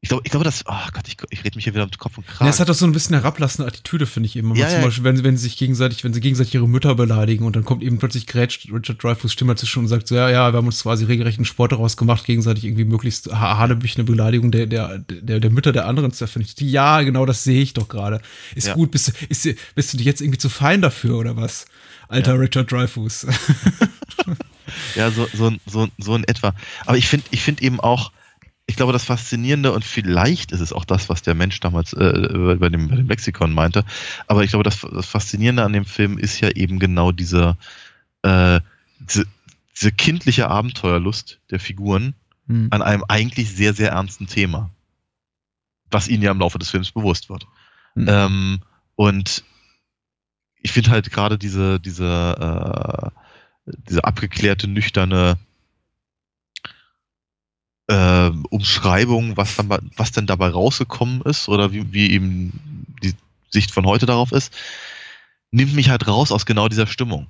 [0.00, 2.18] ich glaube, ich glaube, das, oh Gott, ich, ich rede mich hier wieder mit Kopf
[2.18, 2.44] und Kragen.
[2.44, 4.54] Ja, es hat doch so ein bisschen herablassende Attitüde, finde ich eben.
[4.54, 4.84] Ja, zum ja.
[4.84, 7.82] Beispiel, wenn, wenn sie sich gegenseitig, wenn sie gegenseitig ihre Mütter beleidigen und dann kommt
[7.82, 10.84] eben plötzlich grätscht Richard Dreyfuss Stimme dazwischen und sagt so, ja, ja, wir haben uns
[10.84, 15.50] quasi regelrecht einen Sport daraus gemacht, gegenseitig irgendwie möglichst hanebüchene Beleidigung der, der, der, der
[15.50, 16.48] Mütter der anderen zu erfinden.
[16.58, 18.20] Ja, genau, das sehe ich doch gerade.
[18.54, 18.74] Ist ja.
[18.74, 21.66] gut, bist du, ist, bist du dich jetzt irgendwie zu fein dafür oder was?
[22.06, 22.38] Alter.
[22.38, 23.26] Richard Dreyfuss.
[24.94, 26.54] ja, so, so, so, so in etwa.
[26.86, 28.12] Aber ich finde, ich finde eben auch,
[28.68, 32.56] ich glaube, das Faszinierende und vielleicht ist es auch das, was der Mensch damals äh,
[32.60, 33.84] bei, dem, bei dem Lexikon meinte,
[34.26, 37.56] aber ich glaube, das, das Faszinierende an dem Film ist ja eben genau diese,
[38.22, 38.60] äh,
[39.00, 39.26] diese,
[39.74, 42.14] diese kindliche Abenteuerlust der Figuren
[42.46, 42.68] hm.
[42.70, 44.70] an einem eigentlich sehr, sehr ernsten Thema,
[45.90, 47.46] was ihnen ja im Laufe des Films bewusst wird.
[47.94, 48.06] Hm.
[48.06, 48.60] Ähm,
[48.96, 49.44] und
[50.60, 53.12] ich finde halt gerade diese, diese
[53.88, 55.38] diese abgeklärte, nüchterne
[57.88, 63.14] äh, Umschreibung, was, dann, was denn dabei rausgekommen ist oder wie, wie eben die
[63.50, 64.54] Sicht von heute darauf ist,
[65.50, 67.26] nimmt mich halt raus aus genau dieser Stimmung.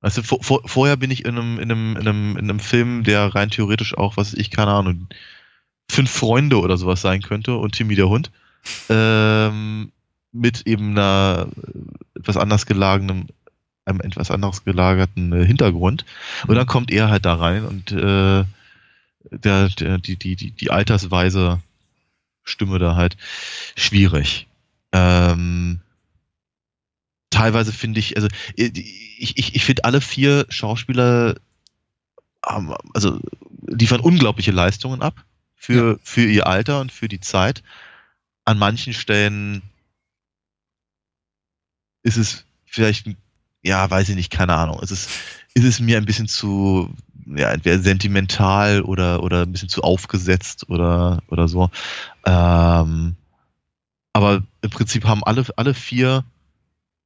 [0.00, 3.04] Also vor, vor, vorher bin ich in einem, in, einem, in, einem, in einem Film,
[3.04, 5.08] der rein theoretisch auch, was ich, keine Ahnung,
[5.90, 8.30] fünf Freunde oder sowas sein könnte und Timmy der Hund.
[8.88, 9.92] Ähm,
[10.32, 11.48] mit eben einer
[12.14, 13.28] etwas anders gelagenen,
[13.84, 16.04] einem etwas anders gelagerten äh, Hintergrund.
[16.46, 18.44] Und dann kommt er halt da rein und äh,
[19.30, 21.60] der, der, die, die, die, die altersweise
[22.44, 23.16] Stimme da halt
[23.76, 24.46] schwierig.
[24.92, 25.80] Ähm,
[27.30, 31.36] teilweise finde ich, also ich, ich, ich finde alle vier Schauspieler
[32.48, 33.20] ähm, also
[33.66, 35.24] liefern unglaubliche Leistungen ab
[35.56, 35.98] für, ja.
[36.02, 37.62] für ihr Alter und für die Zeit.
[38.44, 39.62] An manchen Stellen
[42.02, 43.06] ist es vielleicht,
[43.62, 44.80] ja, weiß ich nicht, keine Ahnung.
[44.82, 45.10] Es ist,
[45.54, 46.94] ist es mir ein bisschen zu,
[47.36, 51.70] ja, entweder sentimental oder, oder ein bisschen zu aufgesetzt oder, oder so.
[52.24, 53.16] Ähm,
[54.12, 56.24] aber im Prinzip haben alle, alle vier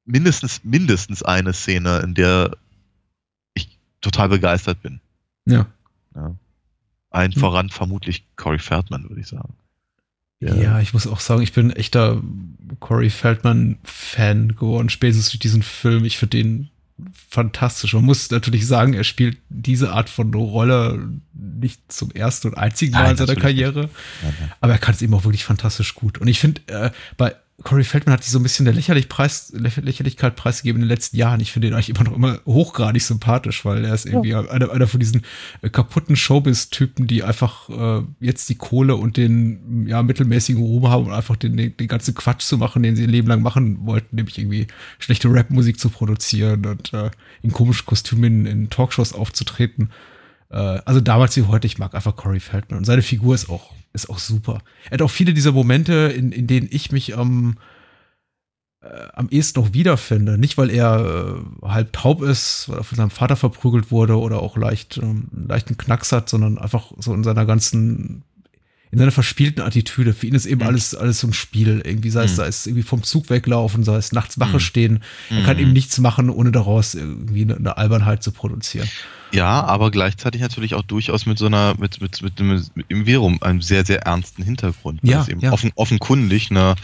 [0.05, 2.57] mindestens, mindestens eine Szene, in der
[3.53, 4.99] ich total begeistert bin.
[5.45, 5.67] Ja.
[6.15, 6.35] ja.
[7.09, 7.39] Ein hm.
[7.39, 9.53] voran vermutlich Corey Feldman, würde ich sagen.
[10.39, 10.55] Ja.
[10.55, 10.79] ja.
[10.79, 12.21] ich muss auch sagen, ich bin echter
[12.79, 16.05] Corey Feldman-Fan geworden, spätestens durch diesen Film.
[16.05, 16.69] Ich finde den
[17.29, 17.93] fantastisch.
[17.93, 22.93] Man muss natürlich sagen, er spielt diese Art von Rolle nicht zum ersten und einzigen
[22.93, 23.89] Mal in seiner Karriere,
[24.61, 26.17] aber er kann es eben auch wirklich fantastisch gut.
[26.19, 29.53] Und ich finde, äh, bei Corey Feldman hat sich so ein bisschen der Lächerlich Preis,
[29.55, 31.39] Lächerlichkeit preisgegeben in den letzten Jahren.
[31.39, 34.41] Ich finde ihn eigentlich immer noch immer hochgradig sympathisch, weil er ist irgendwie ja.
[34.41, 35.21] einer, einer von diesen
[35.61, 41.05] äh, kaputten Showbiz-Typen, die einfach äh, jetzt die Kohle und den ja, mittelmäßigen Ruhm haben,
[41.05, 43.85] um einfach den, den, den ganzen Quatsch zu machen, den sie ihr Leben lang machen
[43.85, 44.65] wollten, nämlich irgendwie
[44.97, 47.11] schlechte Rapmusik zu produzieren und äh,
[47.43, 49.89] in komischen Kostümen in, in Talkshows aufzutreten.
[50.49, 53.71] Äh, also damals wie heute, ich mag einfach Corey Feldman und seine Figur ist auch
[53.93, 54.61] ist auch super.
[54.85, 57.57] Er hat auch viele dieser Momente, in, in denen ich mich am,
[58.81, 60.37] äh, am ehesten noch wiederfinde.
[60.37, 64.41] Nicht, weil er äh, halb taub ist, weil er von seinem Vater verprügelt wurde oder
[64.41, 68.23] auch leicht, ähm, leichten Knacks hat, sondern einfach so in seiner ganzen
[68.91, 70.13] in seiner verspielten Attitüde.
[70.13, 70.67] Für ihn ist eben mhm.
[70.67, 71.81] alles, alles so ein Spiel.
[71.83, 72.35] Irgendwie sei es, mhm.
[72.35, 74.59] sei es irgendwie vom Zug weglaufen, sei es nachts Wache mhm.
[74.59, 75.03] stehen.
[75.31, 75.63] Er kann mhm.
[75.63, 78.87] eben nichts machen, ohne daraus irgendwie eine, eine Albernheit zu produzieren.
[79.33, 83.41] Ja, aber gleichzeitig natürlich auch durchaus mit so einer, mit, mit, mit, mit, im Verum,
[83.41, 84.99] einem sehr, sehr ernsten Hintergrund.
[85.03, 85.51] Ja, eben ja.
[85.51, 86.75] Offen, offenkundig eine,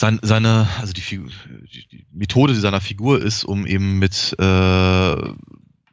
[0.00, 1.30] sein, seine, also die, Figur,
[1.72, 4.42] die Methode seiner Figur ist, um eben mit äh,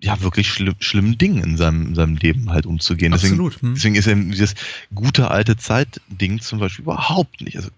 [0.05, 3.13] ja wirklich schlimm, schlimmen Dingen in seinem, in seinem Leben halt umzugehen.
[3.13, 3.55] Absolut.
[3.55, 3.73] Deswegen, hm.
[3.75, 4.55] deswegen ist eben dieses
[4.93, 7.69] gute alte Zeit-Ding zum Beispiel überhaupt nicht, also,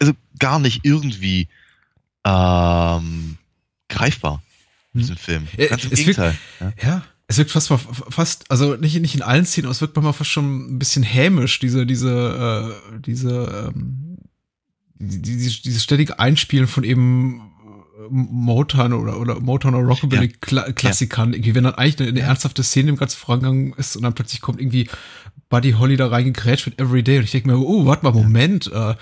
[0.00, 1.48] also gar nicht irgendwie
[2.24, 3.36] ähm,
[3.88, 4.42] greifbar.
[4.92, 5.00] Hm.
[5.00, 5.46] Diesen Film.
[5.56, 6.36] Ganz im es Gegenteil.
[6.58, 6.88] Wirkt, ja.
[6.88, 7.04] ja.
[7.28, 10.30] Es wirkt fast, fast, also nicht, nicht in allen Szenen, aber es wirkt manchmal fast
[10.30, 14.18] schon ein bisschen hämisch, diese, diese, äh, diese, ähm,
[14.98, 17.49] diese, dieses ständige Einspielen von eben
[18.10, 20.72] Motown oder, oder Motown oder Rockabilly ja.
[20.72, 21.36] Klassikern, ja.
[21.36, 24.40] irgendwie, wenn dann eigentlich eine, eine ernsthafte Szene im ganzen Vorangang ist und dann plötzlich
[24.40, 24.88] kommt irgendwie
[25.48, 28.94] Buddy Holly da reingegrätscht mit Everyday und ich denke mir, oh, warte mal, Moment, äh,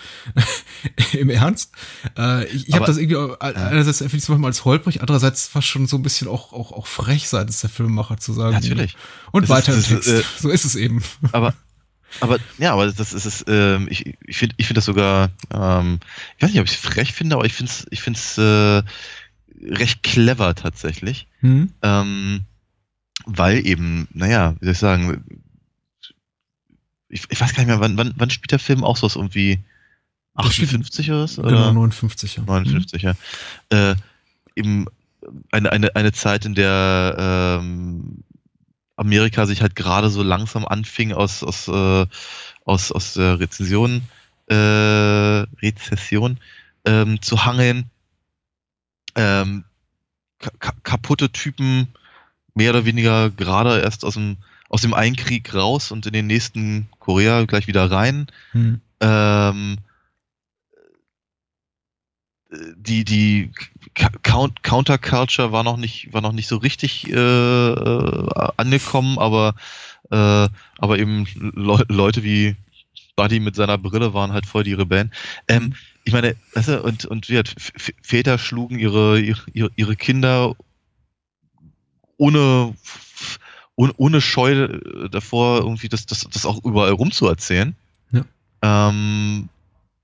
[1.18, 1.73] im Ernst?
[2.16, 5.66] Äh, ich ich habe das irgendwie einerseits finde ich es manchmal als holprig, andererseits fast
[5.66, 8.55] schon so ein bisschen auch, auch, auch frech seitens der Filmemacher zu sagen.
[8.55, 8.97] Natürlich.
[9.31, 10.09] Und das weiter ist, im Text.
[10.09, 11.03] Ist, äh, so ist es eben.
[11.33, 11.55] Aber
[12.21, 13.44] aber ja, aber das ist es.
[13.49, 15.31] Ähm, ich ich finde ich finde das sogar.
[15.53, 16.01] Ähm,
[16.37, 18.38] ich weiß nicht, ob ich es frech finde, aber ich finde es ich finde es
[18.38, 18.83] äh,
[19.75, 21.73] recht clever tatsächlich, mhm.
[21.83, 22.44] ähm,
[23.27, 25.40] weil eben, naja, wie soll ich sagen,
[27.09, 29.59] ich, ich weiß gar nicht mehr, wann, wann, wann spielt der Film auch so irgendwie
[30.35, 31.42] 58 oder so?
[31.42, 32.42] Genau, 59, ja.
[32.44, 33.14] 59, mhm.
[33.71, 33.90] ja.
[33.90, 33.97] Äh,
[34.55, 34.87] eben
[35.51, 38.25] eine, eine, eine Zeit, in der ähm,
[38.98, 42.06] Amerika sich halt gerade so langsam anfing aus, aus, äh,
[42.64, 44.02] aus, aus der Rezension,
[44.46, 46.38] äh, Rezession
[46.84, 47.90] ähm, zu hangeln.
[49.14, 49.64] Ähm,
[50.82, 51.88] kaputte Typen,
[52.54, 54.37] mehr oder weniger gerade erst aus dem,
[54.68, 58.26] aus dem einen Krieg raus und in den nächsten Korea gleich wieder rein.
[58.52, 58.80] Hm.
[59.00, 59.78] Ähm,
[62.50, 63.52] die, die
[64.62, 69.54] Counterculture war noch nicht, war noch nicht so richtig äh, äh, angekommen, aber,
[70.11, 72.56] äh, aber eben Le Leute wie
[73.16, 75.12] Buddy mit seiner Brille waren halt voll die Rebellen.
[75.48, 77.42] Ähm, ich meine, weißt du, und, und wie
[78.02, 80.54] Väter schlugen ihre, ihre, ihre Kinder
[82.16, 82.74] ohne,
[83.74, 84.68] ohne, ohne Scheu
[85.11, 87.74] davor, irgendwie das, das, das auch überall rumzuerzählen.
[88.12, 88.24] Ja.
[88.62, 89.48] Ähm,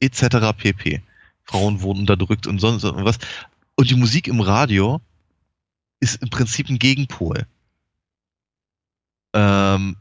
[0.01, 0.53] etc.
[0.57, 1.03] pp.
[1.45, 3.19] Frauen wurden unterdrückt und sonst was.
[3.77, 5.01] Und die Musik im Radio
[6.01, 7.47] ist im Prinzip ein Gegenpol.
[9.33, 9.97] Ähm,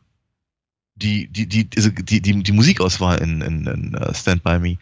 [0.95, 4.77] die, die, die, die, die, die Musikauswahl in, in, in uh, Stand By Me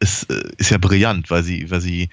[0.00, 2.08] ist, äh, ist ja brillant, weil sie, weil sie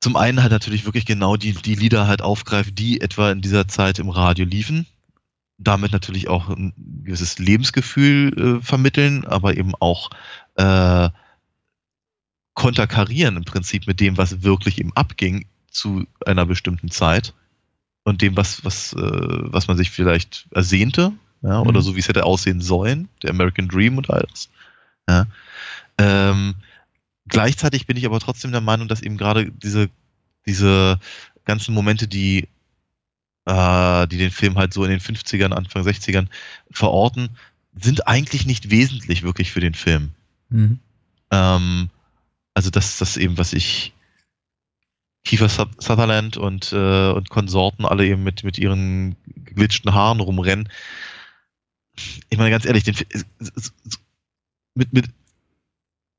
[0.00, 3.68] zum einen halt natürlich wirklich genau die, die Lieder halt aufgreift, die etwa in dieser
[3.68, 4.86] Zeit im Radio liefen.
[5.58, 6.72] Damit natürlich auch ein
[7.04, 10.10] gewisses Lebensgefühl äh, vermitteln, aber eben auch
[10.56, 11.10] äh,
[12.60, 17.32] konterkarieren im Prinzip mit dem, was wirklich eben abging zu einer bestimmten Zeit
[18.04, 21.68] und dem, was, was, äh, was man sich vielleicht ersehnte, ja, mhm.
[21.68, 24.50] oder so wie es hätte aussehen sollen, der American Dream und alles.
[25.08, 25.26] Ja.
[25.96, 26.54] Ähm,
[27.28, 29.88] gleichzeitig bin ich aber trotzdem der Meinung, dass eben gerade diese,
[30.44, 31.00] diese
[31.46, 32.46] ganzen Momente, die,
[33.46, 36.26] äh, die den Film halt so in den 50ern, Anfang 60ern
[36.70, 37.30] verorten,
[37.80, 40.10] sind eigentlich nicht wesentlich wirklich für den Film.
[40.50, 40.78] Mhm.
[41.30, 41.88] Ähm,
[42.54, 43.92] also das, das eben, was ich
[45.24, 50.68] Kiefer Sutherland und, äh, und Konsorten alle eben mit, mit ihren geglitschten Haaren rumrennen.
[52.30, 52.96] Ich meine ganz ehrlich, den,
[54.74, 55.10] mit, mit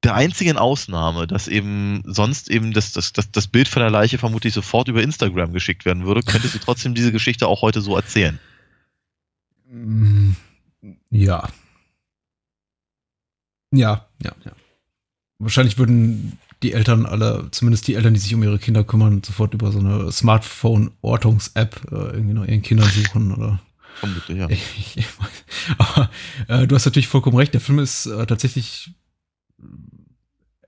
[0.03, 4.17] der einzigen Ausnahme, dass eben sonst eben das, das, das, das Bild von der Leiche
[4.17, 7.95] vermutlich sofort über Instagram geschickt werden würde, könntest du trotzdem diese Geschichte auch heute so
[7.95, 8.39] erzählen.
[9.67, 10.31] Mm,
[11.09, 11.49] ja.
[13.71, 14.51] Ja, ja, ja.
[15.41, 19.53] Wahrscheinlich würden die Eltern alle, zumindest die Eltern, die sich um ihre Kinder kümmern, sofort
[19.55, 23.59] über so eine Smartphone-Ortungs-App äh, irgendwie nach ihren Kindern suchen oder.
[23.95, 24.47] Vermutlich, ja.
[25.77, 26.09] Aber
[26.47, 27.53] äh, du hast natürlich vollkommen recht.
[27.53, 28.91] Der Film ist äh, tatsächlich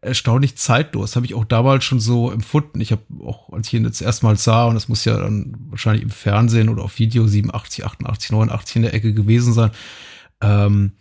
[0.02, 1.16] erstaunlich zeitlos.
[1.16, 2.82] Habe ich auch damals schon so empfunden.
[2.82, 6.04] Ich habe auch, als ich ihn jetzt erstmals sah, und das muss ja dann wahrscheinlich
[6.04, 9.72] im Fernsehen oder auf Video 87, 88, 89 in der Ecke gewesen sein,
[10.42, 10.94] ähm,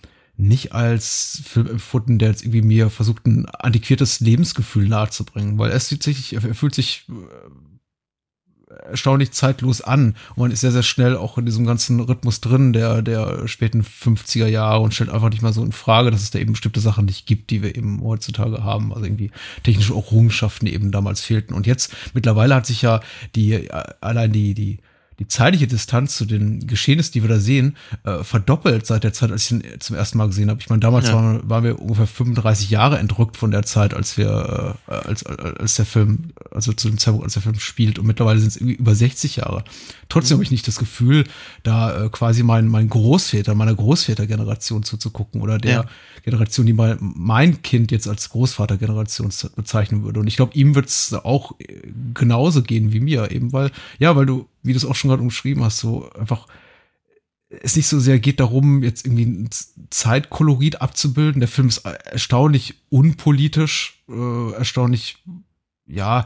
[0.43, 5.91] nicht als Film empfunden, der jetzt irgendwie mir versucht, ein antiquiertes Lebensgefühl nahezubringen, weil ist
[5.91, 7.07] tatsächlich, er fühlt sich
[8.89, 10.15] erstaunlich zeitlos an.
[10.31, 13.83] Und man ist sehr, sehr schnell auch in diesem ganzen Rhythmus drin, der, der späten
[13.83, 16.81] 50er Jahre und stellt einfach nicht mal so in Frage, dass es da eben bestimmte
[16.81, 18.93] Sachen nicht gibt, die wir eben heutzutage haben.
[18.93, 19.31] Also irgendwie
[19.63, 21.55] technische Errungenschaften, eben damals fehlten.
[21.55, 23.01] Und jetzt, mittlerweile hat sich ja
[23.35, 24.79] die, allein die, die,
[25.23, 29.31] die zeitliche Distanz zu den Geschehnissen, die wir da sehen, äh, verdoppelt seit der Zeit,
[29.31, 30.59] als ich ihn zum ersten Mal gesehen habe.
[30.61, 31.15] Ich meine, damals ja.
[31.15, 35.77] waren, waren, wir ungefähr 35 Jahre entrückt von der Zeit, als wir, äh, als, als
[35.77, 38.01] der Film, also zu dem Zeitpunkt, als der Film spielt.
[38.01, 39.63] Und mittlerweile sind es irgendwie über 60 Jahre.
[40.09, 40.39] Trotzdem mhm.
[40.39, 41.25] habe ich nicht das Gefühl,
[41.63, 45.85] da äh, quasi mein, mein Großväter, meiner Großvätergeneration zuzugucken oder der ja.
[46.25, 50.19] Generation, die mal mein Kind jetzt als Großvatergeneration bezeichnen würde.
[50.19, 51.81] Und ich glaube, ihm wird es auch äh,
[52.13, 55.23] genauso gehen wie mir, eben weil, ja, weil du wie du es auch schon gerade
[55.23, 56.47] umschrieben hast, so einfach
[57.61, 59.51] es nicht so sehr geht darum, jetzt irgendwie ein
[59.91, 61.41] Zeitkolorit abzubilden.
[61.41, 65.23] Der Film ist erstaunlich unpolitisch, äh, erstaunlich,
[65.87, 66.25] ja,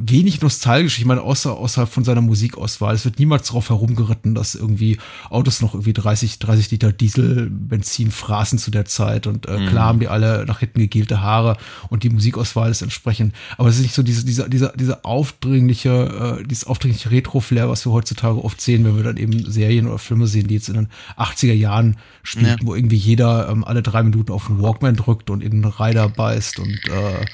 [0.00, 0.98] wenig nostalgisch.
[0.98, 2.94] Ich meine, außer, außerhalb von seiner Musikauswahl.
[2.94, 8.10] Es wird niemals darauf herumgeritten, dass irgendwie Autos noch irgendwie 30, 30 Liter Diesel, Benzin
[8.10, 9.66] fraßen zu der Zeit und äh, mhm.
[9.66, 11.56] klar haben die alle nach hinten gegelte Haare
[11.88, 13.34] und die Musikauswahl ist entsprechend.
[13.58, 17.84] Aber es ist nicht so diese, diese, diese, diese aufdringliche, äh, dieses aufdringliche Retro-Flair, was
[17.86, 20.74] wir heutzutage oft sehen, wenn wir dann eben Serien oder Filme sehen, die jetzt in
[20.74, 22.66] den 80er Jahren spielen, ja.
[22.66, 26.08] wo irgendwie jeder ähm, alle drei Minuten auf den Walkman drückt und in den Rider
[26.08, 27.26] beißt und äh,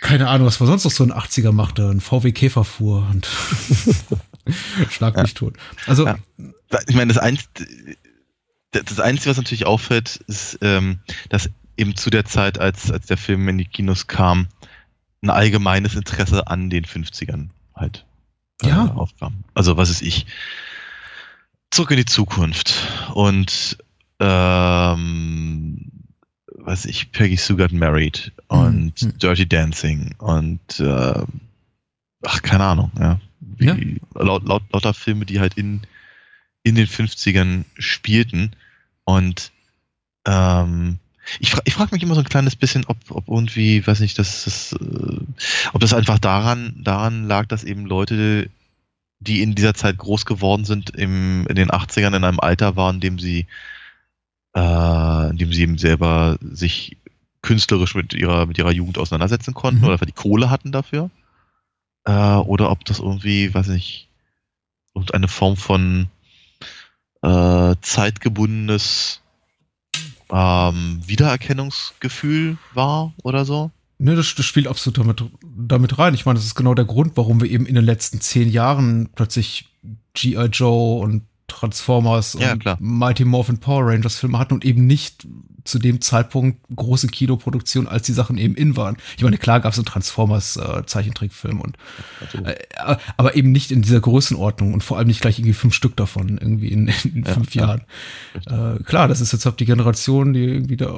[0.00, 3.26] keine Ahnung, was man sonst noch so ein 80er machte, ein VW Käfer fuhr und
[4.90, 5.34] schlag mich ja.
[5.34, 5.56] tot.
[5.86, 6.18] Also, ja.
[6.86, 7.48] ich meine, das, Einz
[8.70, 13.16] das Einzige, was natürlich auffällt, ist, ähm, dass eben zu der Zeit, als, als der
[13.16, 14.48] Film in die Kinos kam,
[15.22, 18.04] ein allgemeines Interesse an den 50ern halt
[18.62, 18.92] äh, ja.
[18.94, 19.44] aufkam.
[19.54, 20.26] Also, was ist ich?
[21.70, 22.72] Zurück in die Zukunft
[23.14, 23.78] und
[24.20, 25.87] ähm,
[26.58, 29.18] was ich, Peggy Sue Got Married und mhm.
[29.18, 31.22] Dirty Dancing und äh,
[32.24, 33.20] ach, keine Ahnung, ja.
[33.40, 33.76] Wie, ja.
[34.14, 35.82] Laut, laut, lauter Filme, die halt in,
[36.62, 38.52] in den 50ern spielten.
[39.04, 39.52] Und
[40.26, 40.98] ähm,
[41.40, 44.18] ich, fra ich frage mich immer so ein kleines bisschen, ob, ob irgendwie, weiß nicht,
[44.18, 45.20] das, das äh,
[45.72, 48.50] ob das einfach daran, daran lag, dass eben Leute,
[49.20, 52.96] die in dieser Zeit groß geworden sind, im, in den 80ern in einem Alter waren,
[52.96, 53.46] in dem sie
[54.54, 56.96] äh, indem sie eben selber sich
[57.42, 59.84] künstlerisch mit ihrer, mit ihrer Jugend auseinandersetzen konnten mhm.
[59.84, 61.10] oder einfach die Kohle hatten dafür.
[62.04, 64.08] Äh, oder ob das irgendwie, weiß ich,
[64.94, 66.08] irgendeine Form von
[67.22, 69.20] äh, zeitgebundenes
[70.30, 73.70] ähm, Wiedererkennungsgefühl war oder so.
[73.98, 76.14] Ne, das, das spielt absolut damit, damit rein.
[76.14, 79.08] Ich meine, das ist genau der Grund, warum wir eben in den letzten zehn Jahren
[79.14, 79.68] plötzlich
[80.14, 80.46] G.I.
[80.52, 82.76] Joe und Transformers Ja, und klar.
[82.80, 85.26] Mighty Morphin Power Rangers Filme hatten und eben nicht
[85.64, 88.96] zu dem Zeitpunkt große Kinoproduktion, als die Sachen eben in waren.
[89.16, 91.76] Ich meine, klar gab es einen Transformers äh, Zeichentrickfilm und
[92.44, 92.54] äh,
[93.16, 96.38] aber eben nicht in dieser Größenordnung und vor allem nicht gleich irgendwie fünf Stück davon
[96.38, 97.66] irgendwie in, in Ja, fünf ja.
[97.66, 98.78] Jahren.
[98.78, 100.94] Äh, klar, das ist jetzt halt die Generation, die irgendwie da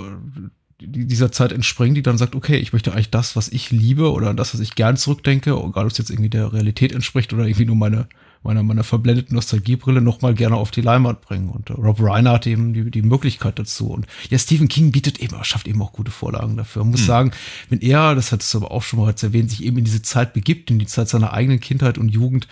[0.83, 4.11] die dieser Zeit entspringt, die dann sagt, okay, ich möchte eigentlich das, was ich liebe
[4.13, 7.45] oder das, was ich gern zurückdenke, egal ob es jetzt irgendwie der Realität entspricht oder
[7.45, 8.09] irgendwie nur meine
[8.43, 11.51] meiner, meiner verblendeten Nostalgiebrille noch mal gerne auf die Leinwand bringen.
[11.51, 13.89] Und Rob Reiner hat eben die, die Möglichkeit dazu.
[13.89, 16.83] Und ja, Stephen King bietet eben, schafft eben auch gute Vorlagen dafür.
[16.83, 17.07] Man muss Hm.
[17.07, 17.31] sagen,
[17.69, 20.33] wenn er, das hat es aber auch schon mal erwähnt, sich eben in diese Zeit
[20.33, 22.49] begibt, in die Zeit seiner eigenen Kindheit und Jugend,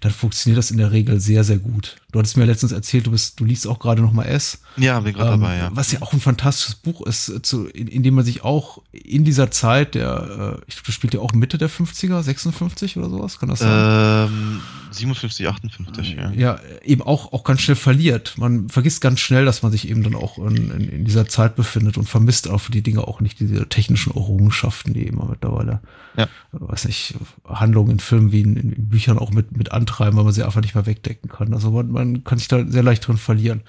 [0.00, 1.96] dann funktioniert das in der Regel sehr, sehr gut.
[2.10, 4.62] Du hattest mir letztens erzählt, du bist, du liest auch gerade noch mal S.
[4.76, 5.70] Ja, bin gerade Ähm, dabei, ja.
[5.72, 8.82] Was ja auch ein fantastisches Buch ist, äh, zu, in, in dem man sich auch
[8.92, 12.96] in dieser Zeit, der, äh, ich glaube, das spielt ja auch Mitte der 50er, 56
[12.96, 14.28] oder sowas, kann das sein?
[14.30, 16.30] Ähm, 57, 58, ja.
[16.32, 18.34] ja, eben auch, auch ganz schnell verliert.
[18.38, 21.56] Man vergisst ganz schnell, dass man sich eben dann auch in, in, in dieser Zeit
[21.56, 25.80] befindet und vermisst auch die Dinge auch nicht diese technischen Errungenschaften, die immer mittlerweile,
[26.16, 26.28] Ja.
[26.52, 30.32] weiß nicht, Handlungen in Filmen wie in, in Büchern auch mit, mit antreiben, weil man
[30.32, 31.54] sie einfach nicht mehr wegdecken kann.
[31.54, 33.62] Also man, man kann sich da sehr leicht drin verlieren.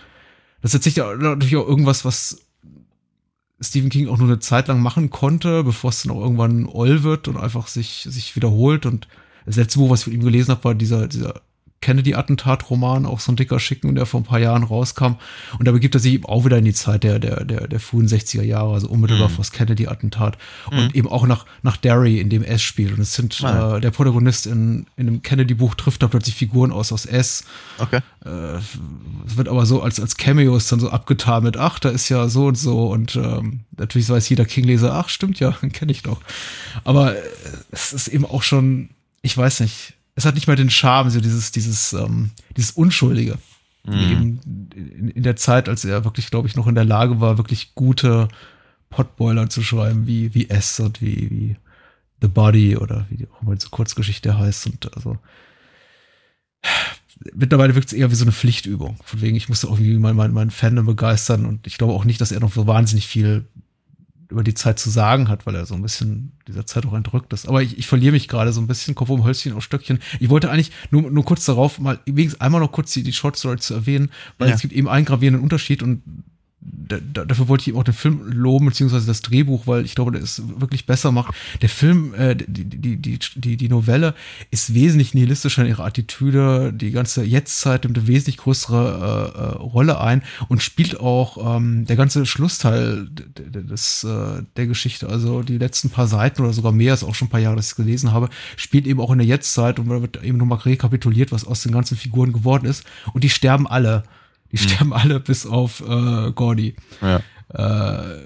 [0.62, 2.46] Das ist jetzt natürlich auch irgendwas, was
[3.62, 7.04] Stephen King auch nur eine Zeit lang machen konnte, bevor es dann auch irgendwann oll
[7.04, 8.86] wird und einfach sich, sich wiederholt.
[8.86, 9.08] Und
[9.50, 11.42] das letzte Buch, was ich von ihm gelesen habe, war dieser, dieser
[11.82, 15.14] Kennedy-Attentat-Roman, auch so ein dicker Schicken, der vor ein paar Jahren rauskam.
[15.58, 17.80] Und da begibt er sich eben auch wieder in die Zeit der, der, der, der
[17.80, 19.34] frühen 60er Jahre, also unmittelbar Mhm.
[19.34, 20.38] vor das Kennedy-Attentat.
[20.72, 20.78] Mhm.
[20.78, 22.94] Und eben auch nach, nach Derry, in dem S spielt.
[22.94, 26.72] Und es sind, Ah, äh, der Protagonist in, in einem Kennedy-Buch trifft da plötzlich Figuren
[26.74, 27.46] aus aus S.
[27.78, 28.00] Okay.
[28.26, 28.30] Äh,
[29.26, 32.28] es wird aber so als, als Cameos dann so abgetan mit, ach, da ist ja
[32.28, 32.88] so und so.
[32.90, 36.20] Und ähm, natürlich weiß jeder King-Leser, ach, stimmt ja, kenne ich doch.
[36.84, 37.22] Aber äh,
[37.72, 38.90] es ist eben auch schon,
[39.22, 43.38] ich weiß nicht, es hat nicht mal den Charme, so dieses, dieses, ähm, dieses Unschuldige.
[43.86, 44.40] Mhm.
[44.76, 47.74] in, in der Zeit, als er wirklich, glaube ich, noch in der Lage war, wirklich
[47.76, 48.28] gute
[48.90, 51.56] Potboiler zu schreiben, wie, wie S und wie, wie
[52.22, 54.66] The Body oder wie auch immer diese Kurzgeschichte heißt.
[54.68, 55.18] Und also
[57.34, 58.98] mittlerweile wirkt es eher wie so eine Pflichtübung.
[59.04, 62.06] Von wegen, ich musste auch irgendwie mein, mein, mein Fandom begeistern und ich glaube auch
[62.06, 63.46] nicht, dass er noch so wahnsinnig viel
[64.30, 67.34] über die Zeit zu sagen hat, weil er so ein bisschen dieser Zeit auch entrückt
[67.34, 67.48] ist.
[67.48, 70.00] Aber ich, ich verliere mich gerade so ein bisschen, Kopf um Hölzchen auf Stöckchen.
[70.20, 73.36] Ich wollte eigentlich nur, nur kurz darauf mal wenigstens einmal noch kurz die, die Short
[73.38, 74.56] Story zu erwähnen, weil Ja.
[74.56, 76.04] es gibt eben einen gravierenden Unterschied und
[76.72, 79.96] da, da, dafür wollte ich eben auch den Film loben, beziehungsweise das Drehbuch, weil ich
[79.96, 81.34] glaube, der es wirklich besser macht.
[81.62, 84.16] Der Film, äh, die, die, die, die, die Novelle
[84.52, 86.74] ist wesentlich nihilistischer in ihrer Attitüde.
[86.74, 91.86] Die ganze Jetztzeit nimmt eine wesentlich größere äh, äh, Rolle ein und spielt auch ähm,
[91.86, 96.94] der ganze Schlussteil des, äh, der Geschichte, also die letzten paar Seiten oder sogar mehr,
[96.94, 99.20] ist auch schon ein paar Jahre, dass ich es gelesen habe, spielt eben auch in
[99.20, 102.84] der Jetztzeit und da wird eben nochmal rekapituliert, was aus den ganzen Figuren geworden ist.
[103.14, 104.04] Und die sterben alle.
[104.52, 106.76] Die sterben alle bis auf äh, Gordy.
[107.02, 107.22] Ja.
[107.54, 108.24] Äh,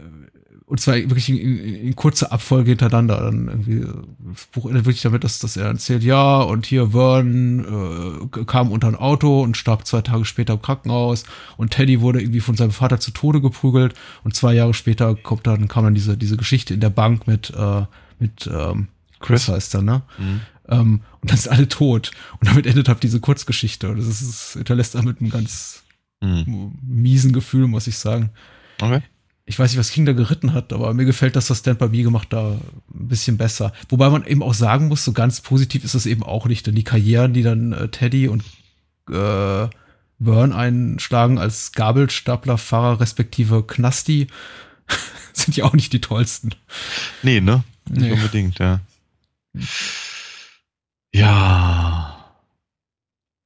[0.66, 3.18] und zwar wirklich in, in, in kurzer Abfolge hintereinander.
[3.18, 3.86] Dann irgendwie,
[4.34, 8.72] das Buch endet wirklich damit, dass, dass er erzählt, ja, und hier Vern äh, kam
[8.72, 11.26] unter ein Auto und starb zwei Tage später im Krankenhaus
[11.58, 15.46] und Teddy wurde irgendwie von seinem Vater zu Tode geprügelt und zwei Jahre später kommt
[15.46, 17.84] dann, kam dann diese, diese Geschichte in der Bank mit, äh,
[18.18, 18.88] mit ähm,
[19.20, 20.02] Chris heißt er, ne?
[20.18, 20.42] Mhm.
[20.70, 22.12] Ähm, und dann sind alle tot.
[22.40, 23.90] Und damit endet halt diese Kurzgeschichte.
[23.90, 25.83] Und das ist, es hinterlässt damit einem ganz
[26.24, 26.72] Mhm.
[26.88, 28.30] miesen Gefühl, muss ich sagen
[28.82, 29.02] Okay.
[29.46, 31.90] ich weiß nicht, was King da geritten hat, aber mir gefällt das, was Stand By
[31.90, 32.52] Me gemacht da
[32.94, 33.74] ein bisschen besser.
[33.90, 36.76] Wobei man eben auch sagen muss, so ganz positiv ist es eben auch nicht, denn
[36.76, 38.44] die Karrieren, die dann äh, Teddy und
[39.10, 39.68] äh,
[40.20, 44.28] Burn einschlagen als Gabelstaplerfahrer respektive Knasti,
[45.34, 46.52] sind ja auch nicht die tollsten.
[47.22, 47.64] Nee, ne?
[47.90, 48.12] Nicht Nee.
[48.14, 48.80] unbedingt, ja.
[51.14, 52.03] Ja.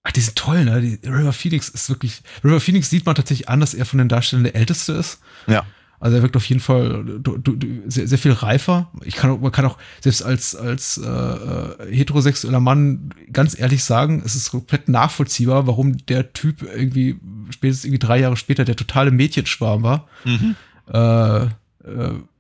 [0.08, 0.80] Ach, die sind toll, ne?
[0.82, 2.22] Die, River Phoenix ist wirklich.
[2.43, 5.20] River Phoenix sieht man tatsächlich an, dass er von den Darstellern der älteste ist.
[5.48, 5.65] Ja.
[6.00, 8.91] Also er wirkt auf jeden Fall du, du, du, sehr, sehr viel reifer.
[9.04, 14.22] Ich kann, auch- man kann auch selbst als als äh, heterosexueller Mann ganz ehrlich sagen,
[14.24, 19.10] es ist komplett nachvollziehbar, warum der Typ irgendwie spätestens irgendwie drei Jahre später der totale
[19.10, 20.08] Mädchenschwarm war.
[20.24, 20.56] Mhm.
[20.93, 21.50] Äh, äh,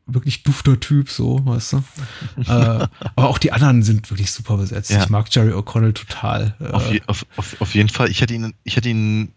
[0.07, 1.77] wirklich dufter Typ, so, weißt du.
[2.37, 4.89] äh, aber auch die anderen sind wirklich super besetzt.
[4.89, 5.03] Ja.
[5.03, 6.55] Ich mag Jerry O'Connell total.
[6.59, 8.09] Äh, Auf, je, auf, auf, auf jeden Fall.
[8.09, 9.31] Ich hätte ihn, ich hätte ihn,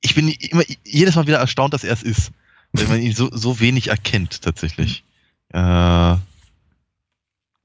[0.00, 2.32] ich bin immer jedes Mal wieder erstaunt, dass er es ist.
[2.72, 5.02] Weil man ihn so, so wenig erkennt, tatsächlich.
[5.52, 6.16] Äh,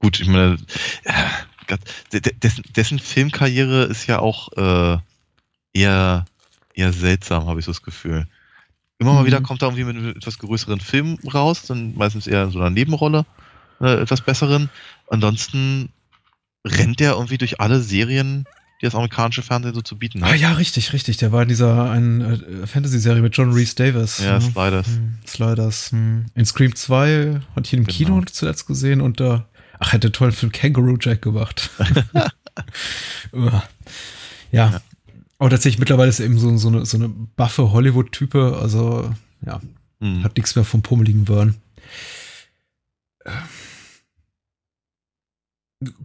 [0.00, 0.58] gut, ich meine,
[1.04, 1.78] äh,
[2.42, 4.98] dessen, dessen Filmkarriere ist ja auch äh,
[5.72, 6.24] eher,
[6.74, 8.26] eher seltsam, habe ich so das Gefühl.
[8.98, 9.26] Immer mal Mhm.
[9.26, 12.58] wieder kommt er irgendwie mit einem etwas größeren Film raus, dann meistens eher in so
[12.58, 13.26] einer Nebenrolle,
[13.80, 14.70] äh, etwas besseren.
[15.08, 15.90] Ansonsten
[16.66, 18.46] rennt er irgendwie durch alle Serien
[18.80, 20.32] die das amerikanische Fernsehen so zu bieten hat.
[20.32, 21.16] Ah ja, richtig, richtig.
[21.16, 24.18] Der war in dieser äh, Fantasy-Serie mit John Reese Davis.
[24.18, 24.40] Ja, ne?
[24.42, 24.86] Sliders.
[24.86, 25.92] Hm, Sliders.
[25.92, 26.26] Hm.
[26.34, 27.96] In Scream 2 hat ich ihn im genau.
[27.96, 29.40] Kino zuletzt gesehen und da, äh,
[29.78, 31.70] ach, hätte tollen Film Kangaroo Jack gemacht.
[33.32, 33.62] ja.
[34.52, 34.80] ja.
[35.38, 39.12] Aber tatsächlich mittlerweile ist er eben so, so eine, so eine buffe Hollywood-Type, also
[39.44, 39.60] ja,
[40.00, 40.24] hm.
[40.24, 41.56] hat nichts mehr vom pummeligen Burn.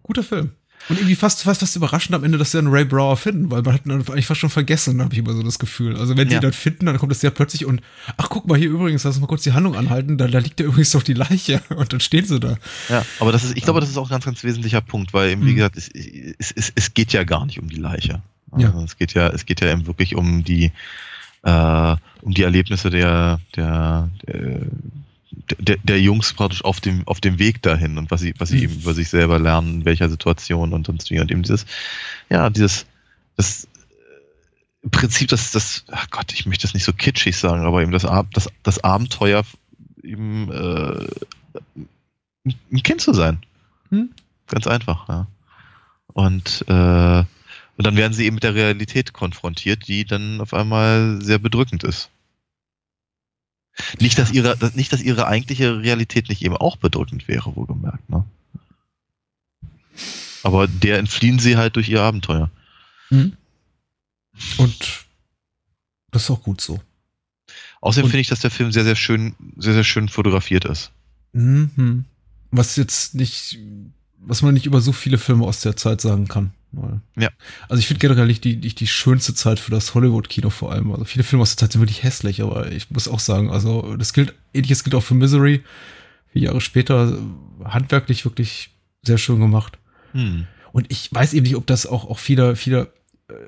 [0.04, 0.52] Guter Film.
[0.90, 3.62] Und irgendwie fast, fast, fast überraschend am Ende, dass sie dann Ray Brower finden, weil
[3.62, 5.96] man hat ihn eigentlich fast schon vergessen, habe ich immer so das Gefühl.
[5.96, 6.38] Also wenn ja.
[6.38, 7.82] sie dann finden, dann kommt das ja plötzlich und
[8.18, 10.60] ach guck mal hier übrigens, lass uns mal kurz die Handlung anhalten, da, da liegt
[10.60, 12.58] ja übrigens doch die Leiche und dann stehen sie da.
[12.90, 15.30] Ja, aber das ist, ich glaube, das ist auch ein ganz, ganz wesentlicher Punkt, weil
[15.30, 15.58] eben, wie mhm.
[15.58, 18.24] gesagt, es, es, es, es geht ja gar nicht um die Leiche.
[18.52, 18.84] Also ja.
[18.84, 20.72] Es geht ja, es geht ja eben wirklich um die,
[21.44, 24.68] äh, um die Erlebnisse der, der, der
[25.60, 28.58] der, der Jungs praktisch auf dem, auf dem Weg dahin und was sie, was sie
[28.58, 28.64] mhm.
[28.64, 31.20] eben über sich selber lernen, in welcher Situation und sonst wie.
[31.20, 31.66] Und eben dieses,
[32.30, 32.86] ja, dieses,
[33.38, 33.68] das
[34.84, 37.92] im Prinzip das, das, ach Gott, ich möchte das nicht so kitschig sagen, aber eben
[37.92, 39.44] das, das, das Abenteuer,
[40.04, 41.08] eben äh,
[42.46, 43.40] ein Kind zu sein.
[43.90, 44.10] Hm?
[44.48, 45.28] Ganz einfach, ja.
[46.14, 47.24] Und, äh,
[47.82, 51.84] und dann werden sie eben mit der Realität konfrontiert, die dann auf einmal sehr bedrückend
[51.84, 52.12] ist.
[54.00, 58.24] Nicht, dass ihre, nicht, dass ihre eigentliche Realität nicht eben auch bedrückend wäre, wohlgemerkt, ne?
[60.44, 62.52] Aber der entfliehen sie halt durch ihr Abenteuer.
[63.10, 63.36] Mhm.
[64.58, 64.78] Und
[66.12, 66.80] das ist auch gut so.
[67.82, 70.92] Außerdem finde ich, dass der Film sehr, sehr schön, sehr, sehr schön fotografiert ist.
[71.34, 72.06] Mhm.
[72.52, 73.58] Was jetzt nicht,
[74.20, 76.54] was man nicht über so viele Filme aus der Zeit sagen kann.
[77.18, 77.30] Ja.
[77.68, 80.92] Also ich finde generell nicht die, nicht die schönste Zeit für das Hollywood-Kino vor allem.
[80.92, 83.96] Also viele Filme aus der Zeit sind wirklich hässlich, aber ich muss auch sagen, also
[83.98, 85.64] das gilt, ähnliches gilt auch für Misery.
[86.32, 87.18] Vier Jahre später
[87.64, 88.70] handwerklich wirklich
[89.04, 89.78] sehr schön gemacht.
[90.14, 90.48] Hm.
[90.72, 92.94] Und ich weiß eben nicht, ob das auch, auch viele, viele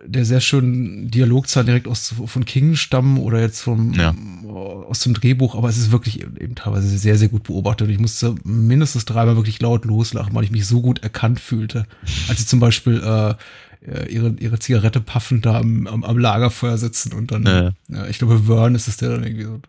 [0.05, 4.13] der sehr schönen Dialogzahlen direkt aus von King stammen oder jetzt vom ja.
[4.45, 7.89] aus dem Drehbuch, aber es ist wirklich eben, teilweise sehr, sehr gut beobachtet.
[7.89, 11.85] Ich musste mindestens dreimal wirklich laut loslachen, weil ich mich so gut erkannt fühlte.
[12.27, 13.35] Als sie zum Beispiel äh,
[14.09, 17.71] ihre, ihre Zigarette puffend da am, am, am Lagerfeuer sitzen und dann, ja.
[17.89, 19.59] ja ich glaube, Vern ist es, der dann irgendwie so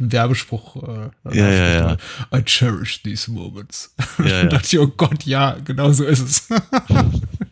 [0.00, 1.96] ein Werbespruch äh, ja, ja, ja.
[2.34, 3.94] I cherish these moments.
[4.18, 4.44] Ja, ja.
[4.46, 6.48] dachte ich, oh Gott, ja, genau so ist es.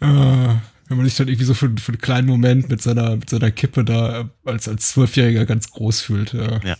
[0.00, 0.54] Äh,
[0.88, 3.50] wenn man sich dann irgendwie so für, für einen kleinen Moment mit seiner, mit seiner
[3.50, 6.32] Kippe da als, als Zwölfjähriger ganz groß fühlt.
[6.32, 6.60] Ja.
[6.64, 6.76] ja.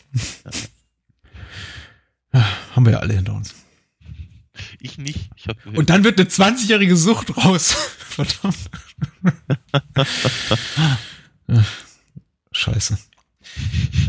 [2.75, 3.55] Haben wir ja alle hinter uns.
[4.81, 5.31] Ich nicht.
[5.37, 7.73] Ich Und dann wird eine 20-jährige Sucht raus.
[7.99, 8.57] Verdammt.
[12.53, 12.99] Scheiße.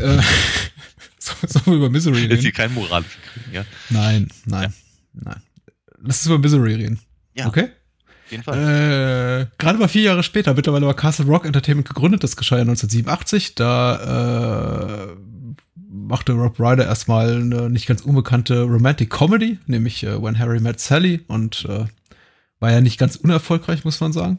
[1.18, 2.32] sollen wir über Misery reden?
[2.32, 3.64] Ist hier kein moralischer Krieg, ja?
[3.90, 4.74] Nein, nein,
[5.14, 5.20] ja.
[5.24, 5.42] nein.
[5.98, 7.00] Lass uns über Misery reden.
[7.34, 7.46] Ja.
[7.46, 7.70] Okay?
[8.30, 8.58] Jeden Fall.
[8.58, 12.62] Äh, gerade mal vier Jahre später, mittlerweile war Castle Rock Entertainment gegründet, das geschah ja
[12.62, 13.54] 1987.
[13.54, 15.16] Da äh,
[15.90, 20.80] machte Rob Ryder erstmal eine nicht ganz unbekannte Romantic Comedy, nämlich äh, When Harry Met
[20.80, 21.86] Sally und äh,
[22.60, 24.38] war ja nicht ganz unerfolgreich, muss man sagen.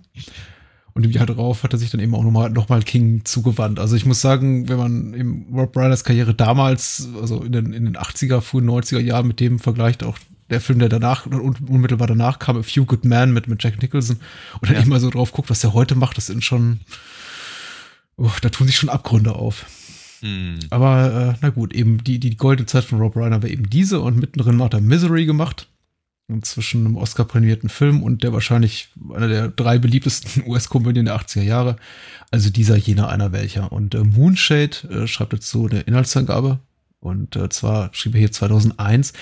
[0.93, 3.79] Und im Jahr darauf hat er sich dann eben auch nochmal noch mal King zugewandt.
[3.79, 7.85] Also ich muss sagen, wenn man eben Rob Ryders Karriere damals, also in den, in
[7.85, 10.17] den 80er, frühen 90er Jahren mit dem vergleicht, auch
[10.51, 14.17] der Film, der danach, unmittelbar danach kam, A Few Good Men mit, mit Jack Nicholson,
[14.59, 14.83] und dann ja.
[14.83, 16.81] immer so drauf guckt, was der heute macht, das sind schon,
[18.17, 19.65] oh, da tun sich schon Abgründe auf.
[20.21, 20.59] Hm.
[20.69, 23.99] Aber äh, na gut, eben die, die goldene Zeit von Rob Reiner war eben diese
[24.01, 25.67] und mittendrin hat er Misery gemacht.
[26.27, 31.41] Und zwischen einem Oscar-prämierten Film und der wahrscheinlich einer der drei beliebtesten US-Komödien der 80er
[31.41, 31.75] Jahre.
[32.29, 33.71] Also dieser, jener, einer welcher.
[33.71, 36.59] Und äh, Moonshade äh, schreibt dazu eine Inhaltsangabe.
[37.01, 39.13] Und äh, zwar schrieb er hier 2001,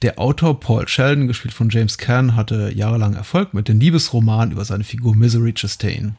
[0.00, 4.64] der Autor Paul Sheldon, gespielt von James Caan, hatte jahrelang Erfolg mit dem Liebesroman über
[4.64, 6.16] seine Figur Misery Chastain.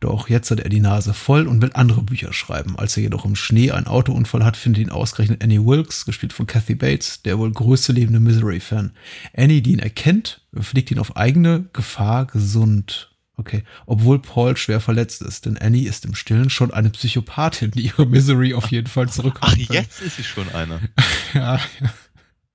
[0.00, 2.76] Doch jetzt hat er die Nase voll und will andere Bücher schreiben.
[2.76, 6.48] Als er jedoch im Schnee einen Autounfall hat, findet ihn ausgerechnet Annie Wilkes, gespielt von
[6.48, 8.90] Kathy Bates, der wohl größte lebende Misery-Fan.
[9.36, 13.09] Annie, die ihn erkennt, pflegt ihn auf eigene Gefahr gesund.
[13.40, 17.86] Okay, obwohl Paul schwer verletzt ist, denn Annie ist im Stillen schon eine Psychopathin, die
[17.86, 19.54] ihre Misery auf jeden Fall zurückkommt.
[19.54, 20.78] Ach, jetzt ist sie schon eine.
[21.34, 21.94] ja, ja.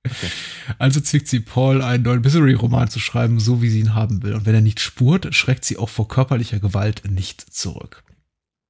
[0.04, 0.30] Okay.
[0.78, 4.34] Also zwickt sie Paul, einen neuen Misery-Roman zu schreiben, so wie sie ihn haben will.
[4.34, 8.04] Und wenn er nicht spurt, schreckt sie auch vor körperlicher Gewalt nicht zurück.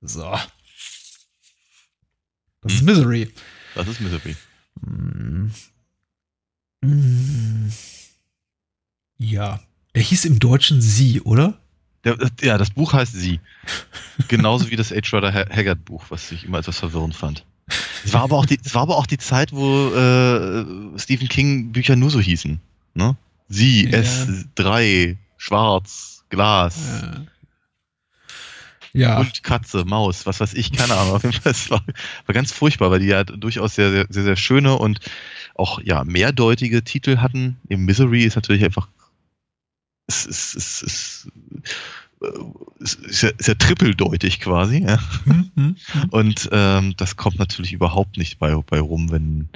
[0.01, 0.35] So.
[2.63, 3.31] Das ist Misery.
[3.75, 4.37] Das ist Misery.
[4.81, 5.51] Mm.
[6.81, 7.71] Mm.
[9.19, 9.61] Ja.
[9.95, 11.61] Der hieß im Deutschen Sie, oder?
[12.07, 13.41] Der, ja, das Buch heißt Sie.
[14.29, 15.17] Genauso wie das H.
[15.17, 17.45] Rider Haggard Buch, was ich immer etwas verwirrend fand.
[18.05, 20.65] Es war aber auch die, es war aber auch die Zeit, wo äh,
[20.99, 22.61] Stephen King Bücher nur so hießen.
[22.95, 23.17] Ne?
[23.49, 23.99] Sie, ja.
[23.99, 26.77] S3, Schwarz, Glas.
[27.03, 27.27] Ja.
[28.93, 29.19] Ja.
[29.19, 31.15] Und Katze, Maus, was weiß ich, keine Ahnung.
[31.17, 31.83] Auf jeden Fall, es war,
[32.25, 35.01] war ganz furchtbar, weil die ja durchaus sehr, sehr, sehr, sehr schöne und
[35.55, 37.59] auch ja mehrdeutige Titel hatten.
[37.69, 38.89] Im Misery ist natürlich einfach
[40.07, 41.29] es ist, es ist,
[42.81, 44.83] es ist, ja, ist ja trippeldeutig quasi.
[44.83, 44.99] Ja.
[45.25, 45.77] Mhm, mhm.
[46.11, 49.49] Und ähm, das kommt natürlich überhaupt nicht bei, bei rum, wenn,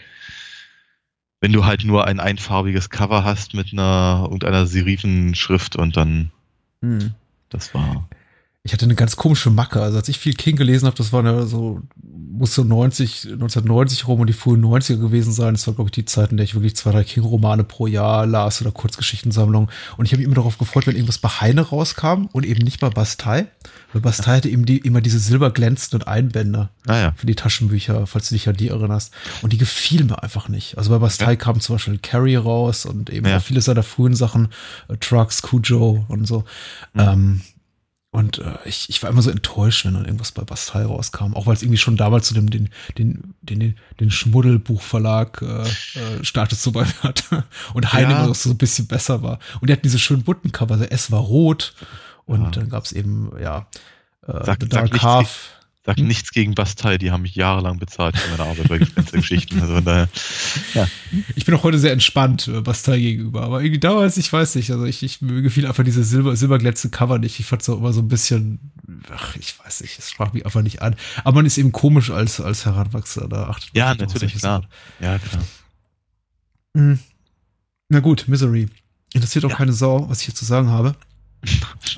[1.40, 6.30] wenn du halt nur ein einfarbiges Cover hast mit einer irgendeiner Serifenschrift und dann
[6.80, 7.14] mhm.
[7.48, 8.08] das war
[8.62, 9.80] ich hatte eine ganz komische Macke.
[9.80, 14.06] Also als ich viel King gelesen habe, das war eine, so, muss so 90, 1990
[14.06, 15.54] rum und die frühen 90er gewesen sein.
[15.54, 18.26] Das war, glaube ich, die Zeit, in der ich wirklich zwei, drei King-Romane pro Jahr
[18.26, 19.70] las oder Kurzgeschichtensammlungen.
[19.96, 22.80] Und ich habe mich immer darauf gefreut, wenn irgendwas bei Heine rauskam und eben nicht
[22.80, 23.46] bei Bastei.
[23.94, 27.12] Weil Bastei hatte eben die, immer diese silberglänzenden Einbände ah, ja.
[27.16, 29.14] für die Taschenbücher, falls du dich an die erinnerst.
[29.40, 30.76] Und die gefielen mir einfach nicht.
[30.76, 31.36] Also bei Bastei ja.
[31.36, 33.40] kam zum Beispiel Carrie raus und eben ja.
[33.40, 34.48] viele seiner frühen Sachen,
[34.88, 36.44] äh, Trucks, Cujo und so.
[36.92, 37.00] Mhm.
[37.00, 37.40] Ähm,
[38.12, 41.34] und äh, ich, ich war immer so enttäuscht, wenn dann irgendwas bei Bastei rauskam.
[41.34, 46.24] Auch weil es irgendwie schon damals zu dem, den, den, den, den Schmuddelbuchverlag äh, äh,
[46.24, 47.44] Status so bei mir hatte.
[47.72, 48.24] Und Heine ja.
[48.24, 49.38] immer so ein bisschen besser war.
[49.60, 50.76] Und die hatten diese schönen bunten Cover.
[50.76, 51.74] Der S war rot.
[52.26, 52.50] Und ja.
[52.50, 53.68] dann gab es eben, ja,
[54.26, 55.50] äh, sag, The Dark Half.
[55.90, 56.06] Sag hm?
[56.06, 59.60] nichts gegen Bastei, die haben mich jahrelang bezahlt für meine Arbeit bei Gespenstergeschichten.
[59.60, 60.08] Also daher,
[60.74, 60.86] ja.
[61.34, 64.70] Ich bin auch heute sehr entspannt äh, Bastei gegenüber, aber irgendwie damals, ich weiß nicht,
[64.70, 67.40] also ich, ich mir gefiel einfach diese Silber, silberglänzende Cover nicht.
[67.40, 68.60] Ich fand es auch immer so ein bisschen,
[69.12, 70.94] ach, ich weiß nicht, es sprach mich einfach nicht an.
[71.24, 74.68] Aber man ist eben komisch als, als Heranwachsender, da achtet Ja, natürlich, klar.
[75.00, 75.42] Ja, klar.
[76.76, 77.00] Hm.
[77.88, 78.68] Na gut, Misery.
[79.12, 79.56] Interessiert auch ja.
[79.56, 80.94] keine Sau, was ich hier zu sagen habe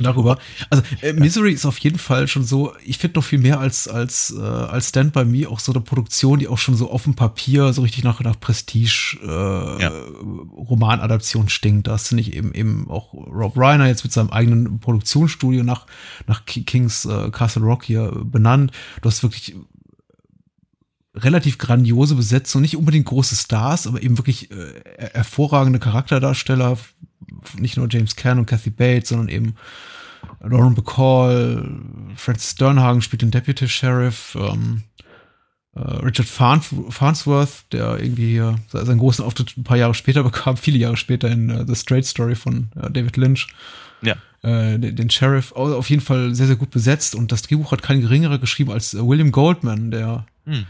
[0.00, 0.38] darüber.
[0.70, 3.88] Also äh, Misery ist auf jeden Fall schon so, ich finde noch viel mehr als
[3.88, 7.04] als äh, als Stand by Me auch so eine Produktion, die auch schon so auf
[7.04, 9.90] dem Papier so richtig nach nach Prestige äh, ja.
[10.56, 11.88] Romanadaption stinkt.
[11.88, 15.86] Da hast du nicht eben eben auch Rob Reiner jetzt mit seinem eigenen Produktionsstudio nach
[16.26, 18.72] nach Kings äh, Castle Rock hier benannt.
[19.00, 19.54] Du hast wirklich
[21.14, 24.80] relativ grandiose Besetzung, nicht unbedingt große Stars, aber eben wirklich äh,
[25.12, 26.78] hervorragende Charakterdarsteller,
[27.58, 29.54] nicht nur James Caan und Kathy Bates, sondern eben
[30.40, 31.68] Lauren Bacall,
[32.16, 34.82] Francis Sternhagen spielt den Deputy Sheriff, ähm,
[35.74, 40.78] äh, Richard Farnsworth, der irgendwie hier seinen großen Auftritt ein paar Jahre später bekam, viele
[40.78, 43.48] Jahre später in uh, The Straight Story von uh, David Lynch.
[44.02, 44.16] Ja.
[44.42, 47.82] Äh, den, den, Sheriff, auf jeden Fall sehr, sehr gut besetzt und das Drehbuch hat
[47.82, 50.66] kein geringerer geschrieben als William Goldman, der hm.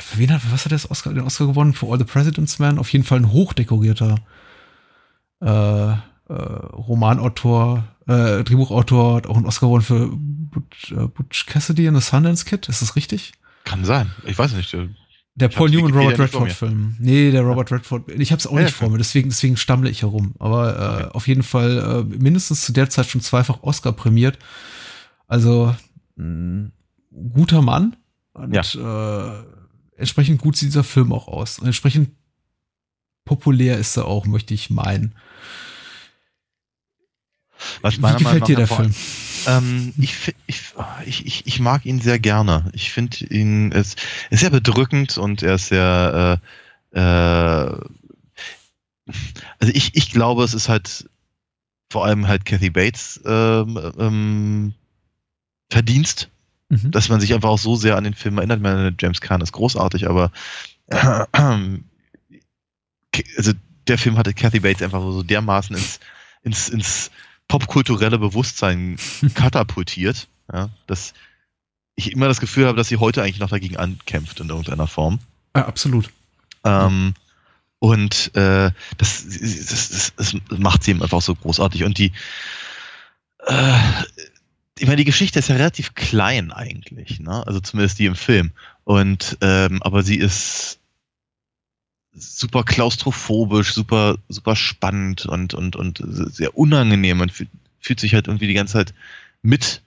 [0.00, 1.74] für wen hat, was hat der Oscar, den Oscar gewonnen?
[1.74, 2.78] Für All the President's Man?
[2.78, 4.16] Auf jeden Fall ein hochdekorierter
[5.40, 5.96] äh, äh,
[6.28, 12.02] Romanautor, äh, Drehbuchautor, hat auch einen Oscar gewonnen für Butch, äh, Butch Cassidy and the
[12.02, 12.68] Sundance Kid.
[12.68, 13.32] Ist das richtig?
[13.64, 14.10] Kann sein.
[14.24, 14.76] Ich weiß nicht.
[15.34, 16.96] Der Paul Newman Robert Redford Film.
[16.98, 18.10] Nee, der Robert Redford.
[18.10, 20.34] Ich habe es auch ja, nicht vor mir, deswegen, deswegen stammle ich herum.
[20.38, 21.10] Aber äh, okay.
[21.12, 24.38] auf jeden Fall äh, mindestens zu der Zeit schon zweifach Oscar prämiert.
[25.26, 25.74] Also
[26.16, 26.70] mh,
[27.34, 27.96] guter Mann.
[28.32, 29.40] Und ja.
[29.40, 29.44] äh,
[29.96, 31.58] entsprechend gut sieht dieser Film auch aus.
[31.58, 32.10] Und entsprechend
[33.26, 35.14] populär ist er auch, möchte ich meinen.
[37.82, 38.94] Was Wie gefällt dir der Film?
[39.46, 40.74] Ähm, ich, ich,
[41.04, 42.70] ich, ich, mag ihn sehr gerne.
[42.72, 43.96] Ich finde ihn, es
[44.30, 46.40] ist sehr bedrückend und er ist sehr,
[46.92, 47.80] äh, äh,
[49.58, 51.08] also ich, ich glaube, es ist halt
[51.90, 54.74] vor allem halt Kathy Bates ähm, ähm,
[55.70, 56.28] Verdienst,
[56.68, 56.90] mhm.
[56.90, 58.58] dass man sich einfach auch so sehr an den Film erinnert.
[58.58, 60.32] Ich meine, James Caan ist großartig, aber
[60.88, 61.24] äh,
[63.36, 63.52] also
[63.86, 66.00] der Film hatte Kathy Bates einfach so dermaßen ins,
[66.42, 67.10] ins, ins
[67.48, 68.98] popkulturelle Bewusstsein
[69.34, 71.14] katapultiert, ja, dass
[71.94, 75.18] ich immer das Gefühl habe, dass sie heute eigentlich noch dagegen ankämpft in irgendeiner Form.
[75.56, 76.10] Ja, absolut.
[76.64, 77.14] Ähm,
[77.78, 81.84] und äh, das, das, das, das, macht sie eben einfach so großartig.
[81.84, 82.12] Und die,
[83.46, 83.78] äh,
[84.78, 87.46] ich meine, die Geschichte ist ja relativ klein eigentlich, ne?
[87.46, 88.52] Also zumindest die im Film.
[88.84, 90.78] Und ähm, aber sie ist
[92.16, 98.48] super klaustrophobisch, super, super spannend und, und, und sehr unangenehm und fühlt, sich halt irgendwie
[98.48, 98.94] die ganze Zeit
[99.42, 99.82] mit,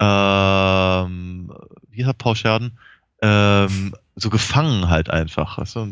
[0.00, 1.52] ähm,
[1.90, 2.72] wie hat Paul Scherden,
[3.22, 5.58] ähm, so gefangen halt einfach.
[5.58, 5.88] Also,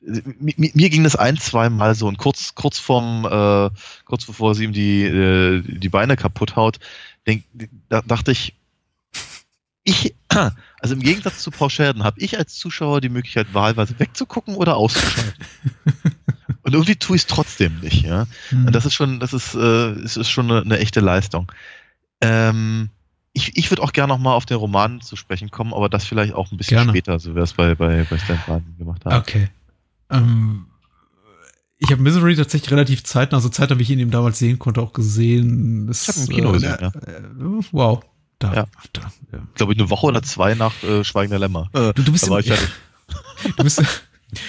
[0.00, 3.70] mir, mir, ging das ein, zwei Mal so und kurz, kurz vorm, äh,
[4.04, 6.78] kurz bevor sie ihm die, äh, die Beine kaputt haut,
[7.26, 7.44] denk,
[7.88, 8.54] da dachte ich,
[9.84, 10.14] ich,
[10.80, 15.44] also im Gegensatz zu Sheridan habe ich als Zuschauer die Möglichkeit, wahlweise wegzugucken oder auszuschalten.
[16.62, 18.26] Und irgendwie tue ich es trotzdem nicht, ja.
[18.50, 18.66] Mhm.
[18.66, 21.50] Und das ist schon, das ist, äh, ist schon eine, eine echte Leistung.
[22.20, 22.90] Ähm,
[23.32, 26.34] ich, ich würde auch gerne nochmal auf den Roman zu sprechen kommen, aber das vielleicht
[26.34, 26.92] auch ein bisschen gerne.
[26.92, 29.16] später, so wie wir es bei, bei, bei Stan Barton gemacht haben.
[29.16, 29.48] Okay.
[30.10, 30.66] Ähm,
[31.78, 34.82] ich habe Misery tatsächlich relativ zeitnah, also zeitnah, wie ich ihn eben damals sehen konnte,
[34.82, 35.86] auch gesehen.
[35.86, 36.88] Das, ich habe im Kino äh, gesehen, ja.
[36.88, 38.04] Äh, wow.
[38.40, 38.66] Da, ja.
[38.92, 39.38] da ja.
[39.54, 41.70] Glaube ich, eine Woche oder zwei nach äh, Schweigender Lämmer.
[41.72, 42.56] Äh, du, du, bist im, ja,
[43.56, 43.84] du, bist, du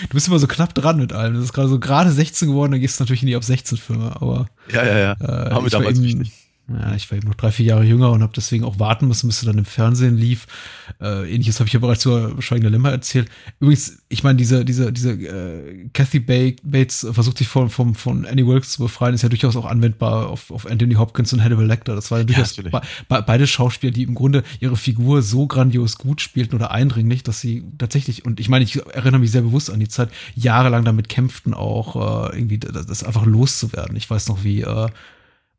[0.09, 1.35] bist immer so knapp dran mit allem.
[1.35, 3.77] Das ist gerade so gerade 16 geworden, dann gehst du natürlich in die ab 16
[3.77, 4.47] Filme, aber.
[4.71, 5.11] Ja, ja, ja.
[5.19, 6.40] Äh, Haben wir damals eben, wichtig
[6.79, 9.27] ja, ich war eben noch drei, vier Jahre jünger und habe deswegen auch warten müssen,
[9.27, 10.47] bis er dann im Fernsehen lief.
[11.01, 13.29] Äh, Ähnliches habe ich ja bereits zur Schweigende Lämmer erzählt.
[13.59, 18.45] Übrigens, ich meine, diese, diese, diese äh, Kathy Bates versucht sich von, von, von Annie
[18.45, 21.95] Wilkes zu befreien, ist ja durchaus auch anwendbar auf, auf Anthony Hopkins und Hannibal Lecter.
[21.95, 25.47] Das war ja durchaus ja, be, be, beide Schauspieler, die im Grunde ihre Figur so
[25.47, 29.41] grandios gut spielten oder eindringlich, dass sie tatsächlich, und ich meine, ich erinnere mich sehr
[29.41, 33.95] bewusst an die Zeit, jahrelang damit kämpften, auch äh, irgendwie das, das einfach loszuwerden.
[33.95, 34.87] Ich weiß noch, wie äh,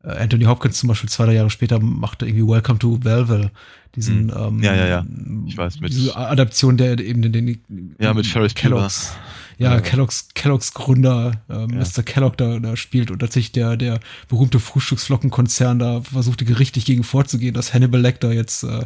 [0.03, 3.51] Anthony Hopkins zum Beispiel zwei drei Jahre später machte irgendwie Welcome to Belleville,
[3.95, 4.37] diesen hm.
[4.37, 5.05] ähm, ja ja ja
[5.47, 9.15] ich weiß mit diese Adaption der eben den, den ja mit Ferris Kellogg's
[9.57, 11.67] ja, ja, Kellogg's Kellogg's Gründer äh, ja.
[11.67, 12.03] Mr.
[12.03, 17.53] Kellogg da, da spielt und tatsächlich der der berühmte Frühstücksflockenkonzern da versuchte gerichtlich gegen vorzugehen,
[17.53, 18.85] dass Hannibal Lecter jetzt äh,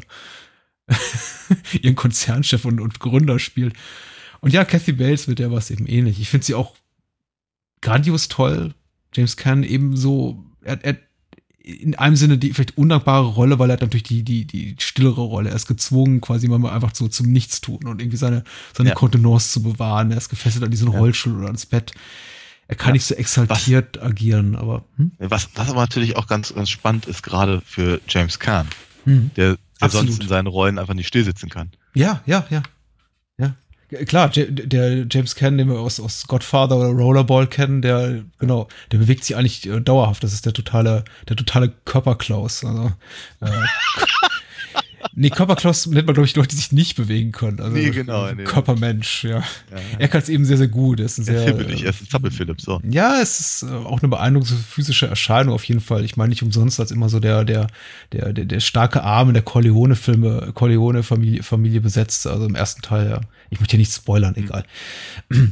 [1.81, 3.75] ihren Konzernchef und, und Gründer spielt.
[4.39, 6.19] Und ja, Kathy Bates mit der war es eben ähnlich.
[6.19, 6.75] Ich finde sie auch
[7.81, 8.73] grandios toll.
[9.13, 10.97] James Caan ebenso, er, er
[11.67, 15.21] in einem Sinne die vielleicht undankbare Rolle, weil er hat natürlich die, die, die stillere
[15.21, 15.49] Rolle.
[15.49, 18.43] Er ist gezwungen, quasi mal einfach so zum Nichtstun und irgendwie seine,
[18.75, 18.95] seine ja.
[18.95, 20.11] Kontenance zu bewahren.
[20.11, 20.97] Er ist gefesselt an diesen ja.
[20.97, 21.91] Rollstuhl oder ans Bett.
[22.69, 22.93] Er kann ja.
[22.93, 24.85] nicht so exaltiert was, agieren, aber.
[24.95, 25.11] Hm?
[25.19, 28.67] Was, was aber natürlich auch ganz, ganz spannend ist, gerade für James Caan,
[29.03, 29.31] hm.
[29.35, 31.71] der, der sonst in seinen Rollen einfach nicht stillsitzen kann.
[31.93, 32.63] Ja, ja, ja.
[34.05, 38.97] Klar, der James Caan, den wir aus, aus Godfather oder Rollerball kennen, der, genau, der
[38.97, 40.23] bewegt sich eigentlich äh, dauerhaft.
[40.23, 42.65] Das ist der totale, der totale Körperklaus.
[42.65, 42.91] Also,
[43.39, 43.49] äh,
[45.19, 47.59] Nee, Körperklaus nennt man, glaube ich, Leute, die sich nicht bewegen können.
[47.59, 48.31] Also nee, genau.
[48.31, 48.43] Nee.
[48.43, 49.39] Körpermensch, ja.
[49.39, 49.43] ja.
[49.97, 50.99] Er kann es eben sehr, sehr gut.
[50.99, 51.41] Er ist ein sehr.
[51.41, 52.79] Hibbelig, er ist ein Zappelphilipp, so.
[52.87, 56.05] Ja, es ist äh, auch eine beeindruckende physische Erscheinung auf jeden Fall.
[56.05, 57.65] Ich meine nicht umsonst als immer so der, der,
[58.11, 63.09] der, der, der starke Arm in der Corleone-Filme, Corleone-Familie Familie besetzt, also im ersten Teil,
[63.09, 63.21] ja.
[63.49, 64.43] Ich möchte hier nicht spoilern, mhm.
[64.43, 64.65] egal.
[65.31, 65.47] Äh,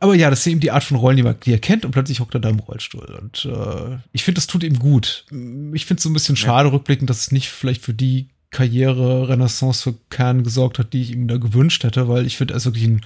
[0.00, 1.90] aber, ja, das ist eben die Art von Rollen, die, man, die er kennt und
[1.90, 3.18] plötzlich hockt er da im Rollstuhl.
[3.20, 5.24] Und äh, ich finde, das tut ihm gut.
[5.72, 6.74] Ich finde es so ein bisschen schade ja.
[6.74, 11.26] rückblickend, dass es nicht vielleicht für die Karriere-Renaissance für Kern gesorgt hat, die ich ihm
[11.26, 13.00] da gewünscht hätte, weil ich finde, er ist wirklich ein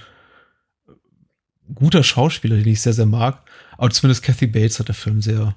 [1.73, 3.43] guter Schauspieler, den ich sehr, sehr mag.
[3.77, 5.55] Aber zumindest Kathy Bates hat der Film sehr,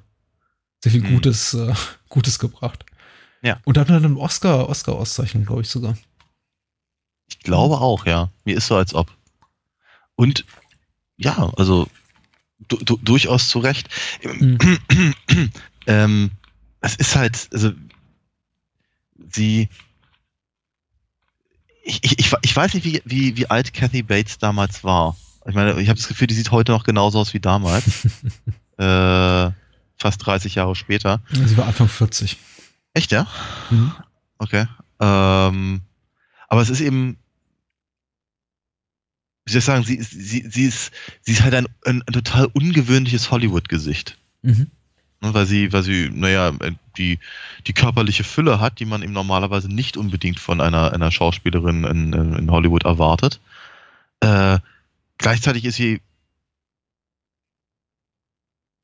[0.83, 1.15] sehr viel mhm.
[1.15, 1.75] Gutes, äh,
[2.09, 2.85] Gutes gebracht.
[3.43, 3.61] Ja.
[3.65, 5.97] Und hat dann einen Oscar, Oscar-Auszeichnung, glaube ich sogar.
[7.29, 8.31] Ich glaube auch, ja.
[8.45, 9.13] Mir ist so, als ob.
[10.17, 10.45] Und
[11.17, 11.89] ja, also
[12.69, 13.89] du, du, durchaus zu Recht.
[14.23, 14.79] Mhm.
[15.87, 16.31] ähm,
[16.81, 17.73] es ist halt, also
[19.33, 19.69] sie
[21.85, 25.17] ich, ich, ich weiß nicht, wie, wie, wie alt Kathy Bates damals war.
[25.47, 27.85] Ich meine, ich habe das Gefühl, die sieht heute noch genauso aus wie damals.
[28.79, 29.51] äh,
[29.97, 31.21] fast 30 Jahre später.
[31.31, 32.37] Sie war Anfang 40.
[32.95, 33.27] Echt, ja?
[33.71, 33.93] Mhm.
[34.39, 34.67] Okay.
[35.01, 35.83] Ähm,
[36.49, 37.19] aber es ist eben,
[39.45, 42.47] wie soll ich sagen, sie, sie, sie, ist, sie ist halt ein, ein, ein total
[42.47, 44.19] ungewöhnliches Hollywood-Gesicht.
[44.43, 44.71] Mhm.
[45.21, 46.53] Ne, weil sie, weil sie, naja,
[46.97, 47.19] die,
[47.67, 52.13] die körperliche Fülle hat, die man eben normalerweise nicht unbedingt von einer, einer Schauspielerin in,
[52.13, 53.41] in Hollywood erwartet.
[54.21, 54.59] Äh,
[55.19, 56.01] gleichzeitig ist sie,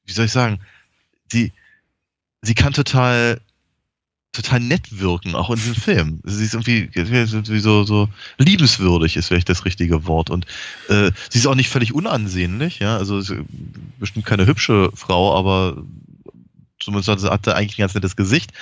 [0.04, 0.61] wie soll ich sagen,
[1.30, 1.52] sie,
[2.42, 3.40] sie kann total
[4.33, 6.20] total nett wirken, auch in diesem Film.
[6.24, 8.09] Sie ist irgendwie so, so
[8.39, 10.31] liebenswürdig, ist vielleicht das richtige Wort.
[10.31, 10.47] Und
[10.89, 12.97] äh, sie ist auch nicht völlig unansehnlich, ja.
[12.97, 13.22] Also
[13.99, 15.83] bestimmt keine hübsche Frau, aber
[16.79, 18.53] zumindest hat sie eigentlich ein ganz nettes Gesicht.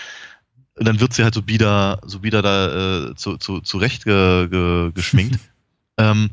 [0.79, 4.49] Und dann wird sie halt so wieder, so wieder da äh, zu, zu, zurecht ge,
[4.49, 5.41] ge, geschminkt.
[5.99, 6.31] ähm,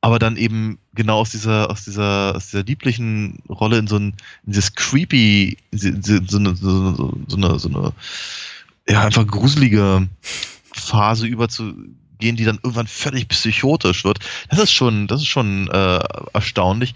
[0.00, 4.14] aber dann eben genau aus dieser, aus dieser, aus dieser lieblichen Rolle in so ein,
[4.46, 7.92] in dieses creepy, so, so, eine, so, so eine, so eine
[8.90, 10.08] ja, einfach gruselige
[10.72, 14.18] Phase überzugehen, die dann irgendwann völlig psychotisch wird.
[14.48, 16.00] Das ist schon, das ist schon äh,
[16.32, 16.94] erstaunlich.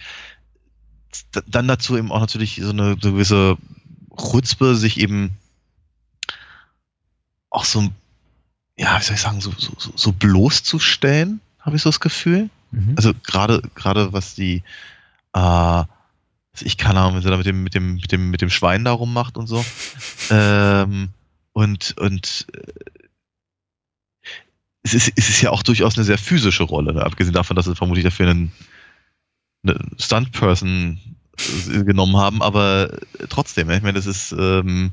[1.46, 3.56] Dann dazu eben auch natürlich so eine, so eine gewisse
[4.16, 5.30] Chutzpe, sich eben
[7.50, 7.88] auch so,
[8.76, 12.50] ja, wie soll ich sagen, so, so, so bloßzustellen, habe ich so das Gefühl.
[12.72, 12.94] Mhm.
[12.96, 14.64] Also gerade, gerade was die,
[15.34, 15.84] äh,
[16.60, 18.84] ich kann auch, wenn sie da mit dem, mit dem, mit dem, mit dem Schwein
[18.84, 19.64] da rummacht und so.
[20.30, 21.10] ähm,
[21.54, 24.28] und, und äh,
[24.82, 27.02] es ist, es ist ja auch durchaus eine sehr physische Rolle, ne?
[27.02, 28.52] abgesehen davon, dass sie vermutlich dafür einen,
[29.62, 31.00] eine Stunt-Person
[31.70, 32.98] äh, genommen haben, aber
[33.30, 34.92] trotzdem, ich meine, das ist, ähm,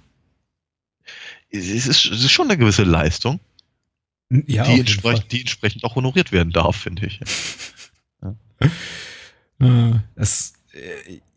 [1.49, 3.39] es ist, es ist schon eine gewisse Leistung,
[4.29, 7.19] ja, die, entsprechend, die entsprechend auch honoriert werden darf, finde ich.
[9.59, 9.89] Ja.
[9.89, 10.53] Äh, es,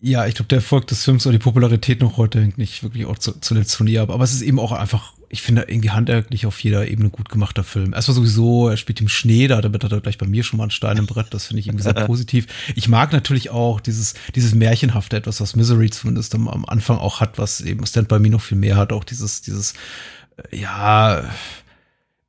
[0.01, 3.07] ja, ich glaube, der Erfolg des Films oder die Popularität noch heute hängt nicht wirklich
[3.07, 4.11] auch zu, zuletzt von ihr ab.
[4.11, 7.65] Aber es ist eben auch einfach, ich finde, irgendwie handwerklich auf jeder Ebene gut gemachter
[7.65, 7.93] Film.
[7.93, 10.63] Erstmal sowieso, er spielt im Schnee, da damit hat er gleich bei mir schon mal
[10.63, 11.35] einen Stein im Brett.
[11.35, 12.47] Das finde ich irgendwie sehr positiv.
[12.77, 17.19] Ich mag natürlich auch dieses, dieses Märchenhafte, etwas, was Misery zumindest am, am Anfang auch
[17.19, 18.93] hat, was eben Stand By Me noch viel mehr hat.
[18.93, 19.75] Auch dieses, dieses,
[20.37, 21.25] äh, ja,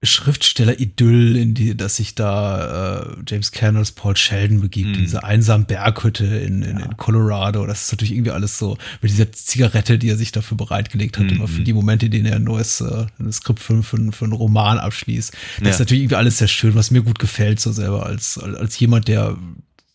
[0.06, 4.94] Schriftsteller-Idyll, in die, dass sich da äh, James Cameron als Paul Sheldon begibt, mm.
[4.94, 6.86] in dieser einsamen Berghütte in, in, ja.
[6.86, 7.66] in, Colorado.
[7.66, 11.26] Das ist natürlich irgendwie alles so mit dieser Zigarette, die er sich dafür bereitgelegt hat,
[11.26, 11.30] mm.
[11.30, 14.26] immer für die Momente, in denen er ein neues äh, ein Skript für, für, für
[14.26, 15.32] einen Roman abschließt.
[15.32, 15.70] Das ja.
[15.70, 19.08] ist natürlich irgendwie alles sehr schön, was mir gut gefällt, so selber als, als jemand,
[19.08, 19.38] der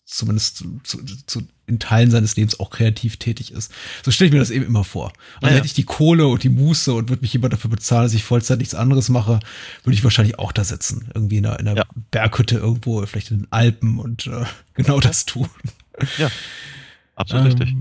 [0.04, 3.72] zumindest zu, zu, in Teilen seines Lebens auch kreativ tätig ist.
[4.04, 5.12] So stelle ich mir das eben immer vor.
[5.40, 8.02] Und ja, hätte ich die Kohle und die Muße und würde mich jemand dafür bezahlen,
[8.02, 9.40] dass ich Vollzeit nichts anderes mache,
[9.84, 11.08] würde ich wahrscheinlich auch da sitzen.
[11.14, 11.86] Irgendwie in einer, in einer ja.
[12.10, 14.44] Berghütte irgendwo, vielleicht in den Alpen und äh,
[14.74, 15.48] genau das tun.
[16.18, 16.30] Ja,
[17.14, 17.76] absolut ähm, richtig.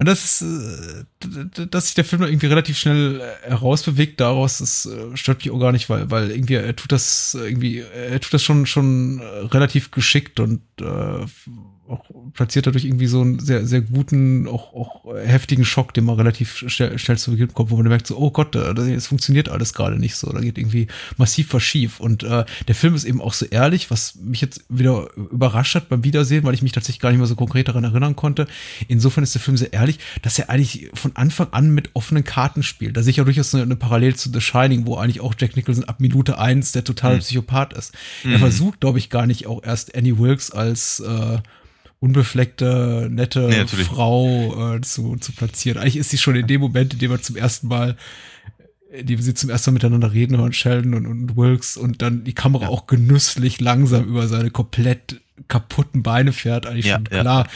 [0.00, 4.86] Und das ist, äh, dass sich der Film irgendwie relativ schnell äh, herausbewegt, daraus das
[4.86, 8.32] äh, stört mich auch gar nicht, weil, weil irgendwie er tut das irgendwie, er tut
[8.32, 11.26] das schon, schon relativ geschickt und äh,
[11.88, 16.16] auch platziert dadurch irgendwie so einen sehr, sehr guten, auch, auch heftigen Schock, den man
[16.16, 19.72] relativ schnell, schnell zu Beginn kommt, wo man merkt so, oh Gott, es funktioniert alles
[19.72, 22.00] gerade nicht so, da geht irgendwie massiv was schief.
[22.00, 25.88] Und äh, der Film ist eben auch so ehrlich, was mich jetzt wieder überrascht hat
[25.88, 28.46] beim Wiedersehen, weil ich mich tatsächlich gar nicht mehr so konkret daran erinnern konnte.
[28.88, 32.62] Insofern ist der Film sehr ehrlich, dass er eigentlich von Anfang an mit offenen Karten
[32.62, 32.96] spielt.
[32.96, 35.56] Da sehe ich ja durchaus eine, eine Parallele zu The Shining, wo eigentlich auch Jack
[35.56, 37.20] Nicholson ab Minute eins der totale mhm.
[37.20, 37.94] Psychopath ist.
[38.24, 38.32] Mhm.
[38.32, 41.38] Er versucht, glaube ich, gar nicht auch erst Annie Wilkes als äh,
[42.00, 45.78] unbefleckte, nette nee, Frau äh, zu, zu platzieren.
[45.80, 47.96] Eigentlich ist sie schon in dem Moment, in dem wir zum ersten Mal,
[48.92, 52.24] in dem sie zum ersten Mal miteinander reden hören, Sheldon und, und Wilkes und dann
[52.24, 52.68] die Kamera ja.
[52.68, 57.44] auch genüsslich langsam über seine komplett kaputten Beine fährt, eigentlich ja, schon klar.
[57.44, 57.50] Ja.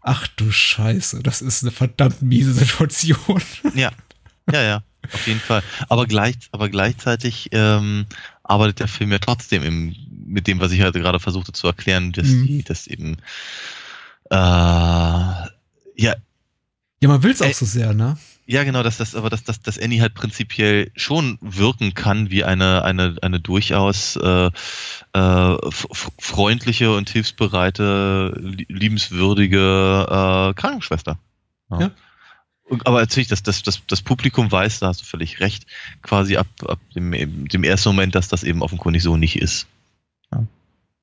[0.00, 3.42] Ach du Scheiße, das ist eine verdammt miese Situation.
[3.74, 3.90] Ja,
[4.52, 5.62] ja, ja, auf jeden Fall.
[5.88, 8.04] Aber, gleich, aber gleichzeitig ähm,
[8.42, 9.96] arbeitet der Film ja trotzdem im,
[10.34, 12.46] mit dem, was ich halt gerade versuchte zu erklären, dass mhm.
[12.46, 13.16] die, dass eben
[14.30, 16.16] äh, ja.
[17.00, 18.16] Ja, man will es auch so sehr, ne?
[18.46, 22.44] Ja, genau, dass das, aber dass, dass, dass Annie halt prinzipiell schon wirken kann wie
[22.44, 24.50] eine, eine, eine durchaus äh,
[25.12, 25.56] äh,
[26.18, 31.18] freundliche und hilfsbereite, liebenswürdige äh, Krankenschwester.
[31.70, 31.80] Ja.
[31.80, 31.90] ja.
[32.84, 35.66] Aber natürlich, das, das, das, das Publikum weiß, da hast du völlig recht,
[36.02, 39.66] quasi ab, ab dem, dem ersten Moment, dass das eben offenkundig so nicht ist.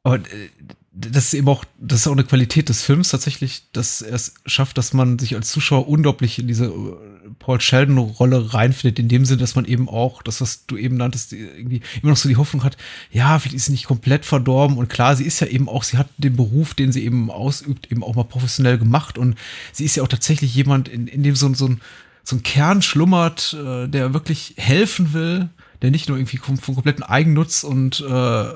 [0.03, 0.49] Aber äh,
[0.93, 4.33] das ist eben auch, das ist auch eine Qualität des Films tatsächlich, dass er es
[4.45, 9.23] schafft, dass man sich als Zuschauer unglaublich in diese äh, Paul Sheldon-Rolle reinfindet, in dem
[9.23, 12.35] Sinne, dass man eben auch, das, was du eben nanntest, irgendwie immer noch so die
[12.35, 12.75] Hoffnung hat,
[13.09, 15.97] ja, vielleicht ist sie nicht komplett verdorben und klar, sie ist ja eben auch, sie
[15.97, 19.35] hat den Beruf, den sie eben ausübt, eben auch mal professionell gemacht und
[19.71, 21.81] sie ist ja auch tatsächlich jemand, in, in dem so, so, ein,
[22.23, 25.49] so ein Kern schlummert, äh, der wirklich helfen will,
[25.81, 28.53] der nicht nur irgendwie vom, vom kompletten Eigennutz und äh,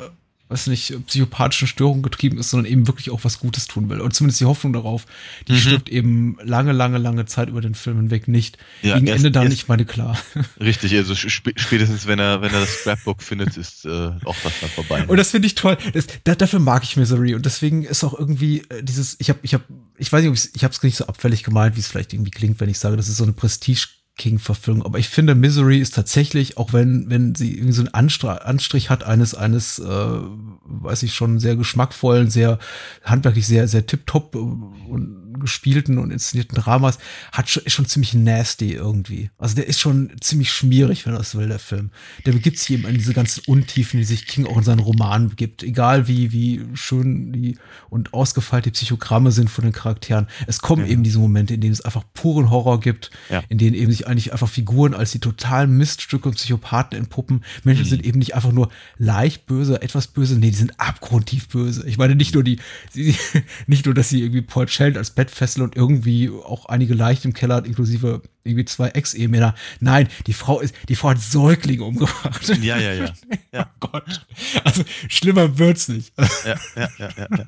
[0.48, 4.00] weiß nicht, psychopathischen Störungen getrieben ist, sondern eben wirklich auch was Gutes tun will.
[4.00, 5.06] Und zumindest die Hoffnung darauf,
[5.48, 5.58] die mhm.
[5.58, 8.60] stirbt eben lange, lange, lange Zeit über den Film hinweg nicht.
[8.84, 10.18] Ja, Gegen erst, Ende dann nicht, meine klar.
[10.60, 14.70] Richtig, also spätestens wenn er, wenn er das Scrapbook findet, ist äh, auch was dann
[14.70, 15.06] vorbei.
[15.08, 15.78] Und das finde ich toll.
[15.94, 17.34] Das, da, dafür mag ich Misery.
[17.34, 19.64] Und deswegen ist auch irgendwie äh, dieses, ich habe, ich habe,
[19.98, 22.14] ich weiß nicht, ob ich, ich habe es nicht so abfällig gemeint, wie es vielleicht
[22.14, 23.88] irgendwie klingt, wenn ich sage, das ist so eine Prestige
[24.18, 24.86] King-Verfilmung.
[24.86, 29.04] Aber ich finde, Misery ist tatsächlich, auch wenn, wenn sie irgendwie so einen Anstrich hat
[29.04, 30.20] eines, eines, äh,
[30.64, 32.60] weiß ich schon, sehr geschmackvollen, sehr
[33.04, 36.98] handwerklich sehr, sehr tipptopp äh, und gespielten und inszenierten Dramas,
[37.32, 39.30] hat schon, ist schon ziemlich nasty irgendwie.
[39.38, 41.92] Also der ist schon ziemlich schmierig, wenn das will, der Film.
[42.26, 45.30] Der begibt sich eben an diese ganzen Untiefen, die sich King auch in seinen Romanen
[45.30, 45.64] begibt.
[45.64, 47.58] Egal wie, wie schön die
[47.90, 50.28] und ausgefeilte Psychogramme sind von den Charakteren.
[50.48, 50.92] Es kommen ja.
[50.92, 53.44] eben diese Momente, in denen es einfach puren Horror gibt, ja.
[53.50, 57.44] in denen eben sich eigentlich einfach Figuren als die totalen Miststücke und Psychopathen entpuppen.
[57.64, 57.90] Menschen mhm.
[57.90, 61.88] sind eben nicht einfach nur leicht böse, etwas böse, nee, die sind abgrundtief böse.
[61.88, 62.60] Ich meine nicht nur die,
[62.94, 63.16] die
[63.68, 67.34] nicht nur, dass sie irgendwie Paul Sheldon als Bettfessel und irgendwie auch einige Leichen im
[67.34, 69.56] Keller hat, inklusive irgendwie zwei Ex-Ehemänner.
[69.80, 72.48] Nein, die Frau ist, die Frau hat Säuglinge umgebracht.
[72.62, 73.14] Ja, ja, ja.
[73.52, 73.70] ja.
[73.70, 74.26] oh Gott.
[74.64, 76.14] Also schlimmer wird's nicht.
[76.18, 77.46] Ja, ja, ja, ja, ja.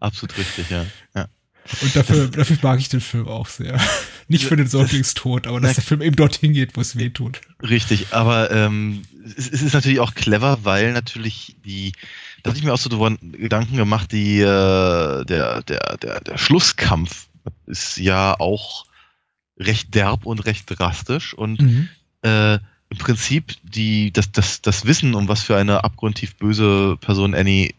[0.00, 0.86] Absolut richtig, ja.
[1.14, 1.28] ja.
[1.82, 3.78] Und dafür, dafür mag ich den Film auch sehr.
[4.28, 7.40] Nicht für den Säuglingstod, aber dass der Film eben dorthin geht, wo es weh tut.
[7.62, 9.02] Richtig, aber ähm,
[9.36, 11.92] es, es ist natürlich auch clever, weil natürlich die,
[12.42, 16.38] da hatte ich mir auch so darüber Gedanken gemacht, die, äh, der, der, der, der
[16.38, 17.28] Schlusskampf
[17.66, 18.86] ist ja auch
[19.58, 21.88] recht derb und recht drastisch und mhm.
[22.22, 22.58] äh,
[22.90, 27.74] im Prinzip die, das, das, das Wissen, um was für eine abgrundtief böse Person Annie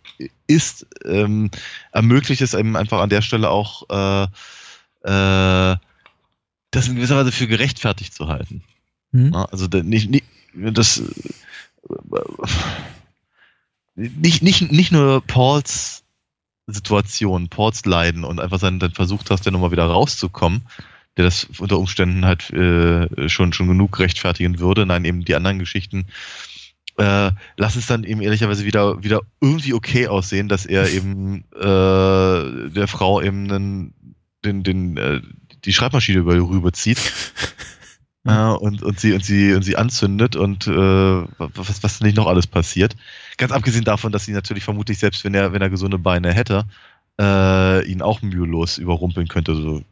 [0.48, 1.50] ist, ähm,
[1.92, 4.24] ermöglicht es eben einfach an der Stelle auch äh,
[5.04, 5.78] äh,
[6.72, 8.64] das in gewisser Weise für gerechtfertigt zu halten.
[9.12, 9.34] Mhm.
[9.34, 11.02] Also nicht, nicht, das
[14.00, 16.04] nicht, nicht, nicht nur Pauls
[16.68, 20.62] Situation, Pauls Leiden und einfach dann, dann versucht hast, der nochmal wieder rauszukommen,
[21.18, 24.86] der das unter Umständen halt äh, schon, schon genug rechtfertigen würde.
[24.86, 26.06] Nein, eben die anderen Geschichten
[27.00, 32.70] äh, lass es dann eben ehrlicherweise wieder, wieder irgendwie okay aussehen, dass er eben äh,
[32.70, 33.94] der Frau eben einen,
[34.44, 35.22] den, den, äh,
[35.64, 37.00] die Schreibmaschine über rüberzieht.
[38.26, 40.72] äh, und, und, sie, und, sie, und sie anzündet und äh,
[41.38, 42.96] was, was nicht noch alles passiert.
[43.38, 46.66] Ganz abgesehen davon, dass sie natürlich vermutlich, selbst wenn er, wenn er gesunde Beine hätte,
[47.20, 49.84] äh, ihn auch mühelos überrumpeln könnte, so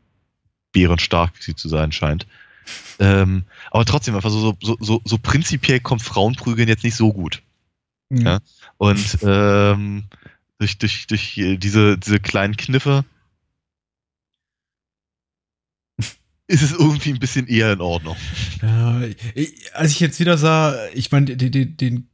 [0.74, 2.28] bärenstark wie sie zu sein scheint.
[3.00, 7.44] Ähm, aber trotzdem, einfach so, so, so, so prinzipiell kommt Frauenprügeln jetzt nicht so gut.
[8.10, 8.26] Mhm.
[8.26, 8.40] Ja?
[8.78, 10.06] Und ähm,
[10.58, 13.06] durch, durch, durch diese, diese kleinen Kniffe
[16.48, 18.16] ist es irgendwie ein bisschen eher in Ordnung.
[18.62, 19.02] Ja,
[19.74, 22.08] als ich jetzt wieder sah, ich meine, den, den, den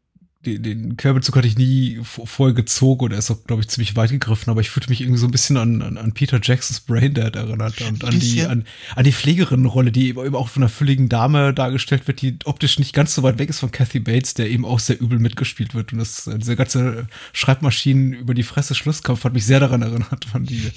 [0.46, 4.50] den, Körbelzug hatte ich nie voll gezogen oder ist auch, glaube ich, ziemlich weit gegriffen,
[4.50, 7.80] aber ich fühlte mich irgendwie so ein bisschen an, an, an Peter Jacksons Braindead erinnert
[7.82, 8.66] und an die, an,
[8.96, 12.94] an die Pflegerinnenrolle, die eben auch von einer fülligen Dame dargestellt wird, die optisch nicht
[12.94, 15.94] ganz so weit weg ist von Kathy Bates, der eben auch sehr übel mitgespielt wird.
[15.94, 20.46] Und das, diese ganze Schreibmaschinen über die Fresse Schlusskampf hat mich sehr daran erinnert, an
[20.46, 20.72] die,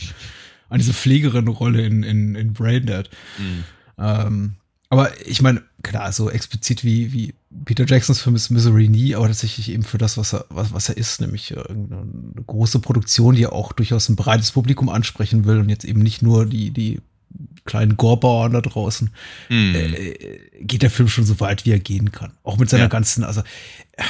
[0.68, 3.10] an diese Pflegerinnenrolle in, in, in Braindead.
[3.38, 3.64] Mhm.
[3.98, 4.54] Ähm,
[4.88, 9.26] aber ich meine, klar, so explizit wie, wie Peter Jacksons Film ist Misery nie, aber
[9.26, 13.42] tatsächlich eben für das, was er, was, was er ist, nämlich irgendeine große Produktion, die
[13.42, 17.00] ja auch durchaus ein breites Publikum ansprechen will und jetzt eben nicht nur die, die
[17.64, 19.10] kleinen Gorbauern da draußen,
[19.48, 19.74] hm.
[19.74, 22.32] äh, geht der Film schon so weit, wie er gehen kann.
[22.44, 22.88] Auch mit seiner ja.
[22.88, 23.40] ganzen, also
[23.92, 24.04] äh,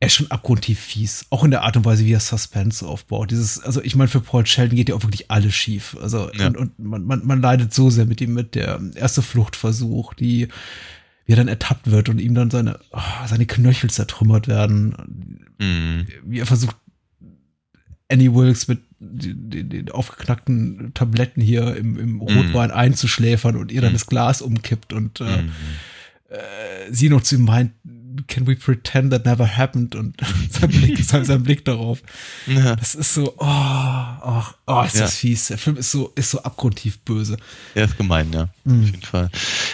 [0.00, 1.26] er ist schon abgrundtief fies.
[1.28, 3.30] Auch in der Art und Weise, wie er Suspense aufbaut.
[3.30, 5.94] Dieses, also ich meine, für Paul Sheldon geht ja auch wirklich alles schief.
[6.00, 6.46] Also, ja.
[6.46, 8.54] und, und man, man, man leidet so sehr mit ihm mit.
[8.54, 10.48] Der erste Fluchtversuch, die,
[11.26, 15.52] wie er dann ertappt wird und ihm dann seine, oh, seine Knöchel zertrümmert werden.
[15.58, 16.06] Mhm.
[16.24, 16.76] Wie er versucht,
[18.10, 22.20] Annie Wilkes mit den, den aufgeknackten Tabletten hier im, im mhm.
[22.22, 22.76] Rotwein mhm.
[22.76, 23.96] einzuschläfern und ihr dann mhm.
[23.96, 25.50] das Glas umkippt und äh, mhm.
[26.30, 27.72] äh, sie noch zu ihm meint,
[28.30, 29.94] can we pretend that never happened?
[29.94, 30.16] Und
[30.50, 32.02] sein Blick, sein, Blick darauf.
[32.46, 32.76] Ja.
[32.76, 35.02] Das ist so, oh, oh, oh ist ja.
[35.02, 35.48] das fies.
[35.48, 37.36] Der Film ist so, ist so abgrundtief böse.
[37.74, 38.48] Ja, ist gemein, ja.
[38.64, 38.80] Mhm.
[38.80, 39.30] Auf jeden Fall.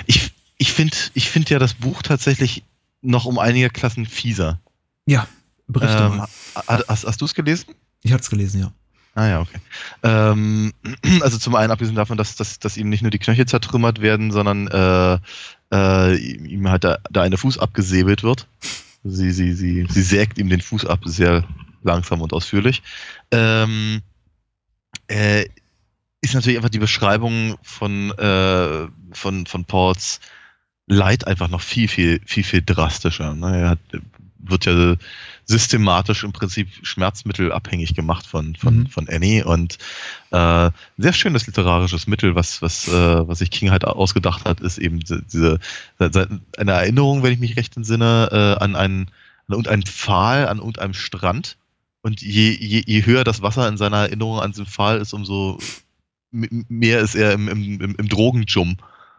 [0.07, 2.65] Ich, ich finde ich find ja das Buch tatsächlich
[3.03, 4.61] noch um einige Klassen fieser.
[5.07, 5.29] Ja,
[5.69, 6.29] berichte ähm, mal.
[6.67, 7.75] Hast, hast du es gelesen?
[8.03, 8.73] Ich hatte es gelesen, ja.
[9.17, 9.59] Ah ja, okay.
[10.03, 10.75] Ähm,
[11.23, 14.31] also zum einen abgesehen davon, dass, dass, dass ihm nicht nur die Knöchel zertrümmert werden,
[14.31, 15.19] sondern äh,
[15.73, 18.47] äh, ihm halt der, der eine Fuß abgesäbelt wird.
[19.05, 21.45] Sie, sie, sie, sie sägt ihm den Fuß ab, sehr
[21.83, 22.83] langsam und ausführlich.
[23.31, 24.03] Ähm,
[25.09, 25.47] äh,
[26.21, 30.21] ist natürlich einfach die Beschreibung von, äh, von, von Pauls
[30.89, 33.35] Leid einfach noch viel, viel, viel, viel drastischer.
[33.35, 33.61] Ne?
[33.61, 33.79] Er hat,
[34.39, 34.95] wird ja
[35.47, 38.87] systematisch im Prinzip Schmerzmittel abhängig gemacht von, von, mhm.
[38.89, 39.79] von Annie und
[40.33, 44.79] äh, sehr schönes literarisches Mittel, was, was, äh, was sich King halt ausgedacht hat, ist
[44.79, 45.61] eben diese,
[45.99, 49.03] eine Erinnerung, wenn ich mich recht entsinne, äh, an einen,
[49.47, 51.57] an irgendeinen Pfahl, an irgendeinem Strand.
[52.03, 55.59] Und je, je, je höher das Wasser in seiner Erinnerung an diesen Pfahl ist, umso
[56.31, 58.77] mehr ist er im, im, im, im Drogendschum.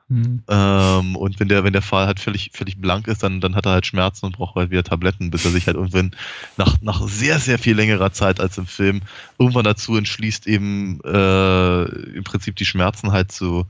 [0.09, 0.43] Mhm.
[0.47, 3.65] Ähm, und wenn der, wenn der Fall halt völlig, völlig blank ist, dann, dann hat
[3.65, 6.15] er halt Schmerzen und braucht halt wieder Tabletten, bis er sich halt irgendwann
[6.55, 9.01] nach, nach sehr, sehr viel längerer Zeit als im Film
[9.37, 13.65] irgendwann dazu entschließt, eben äh, im Prinzip die Schmerzen halt zu,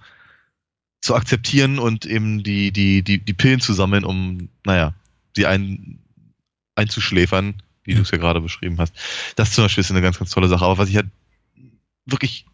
[1.02, 4.94] zu akzeptieren und eben die, die, die, die Pillen zu sammeln, um, naja,
[5.36, 6.00] sie ein,
[6.76, 7.98] einzuschläfern, wie ja.
[7.98, 8.94] du es ja gerade beschrieben hast.
[9.36, 10.66] Das zum Beispiel ist eine ganz, ganz tolle Sache.
[10.66, 11.08] Aber was ich halt
[12.06, 12.47] wirklich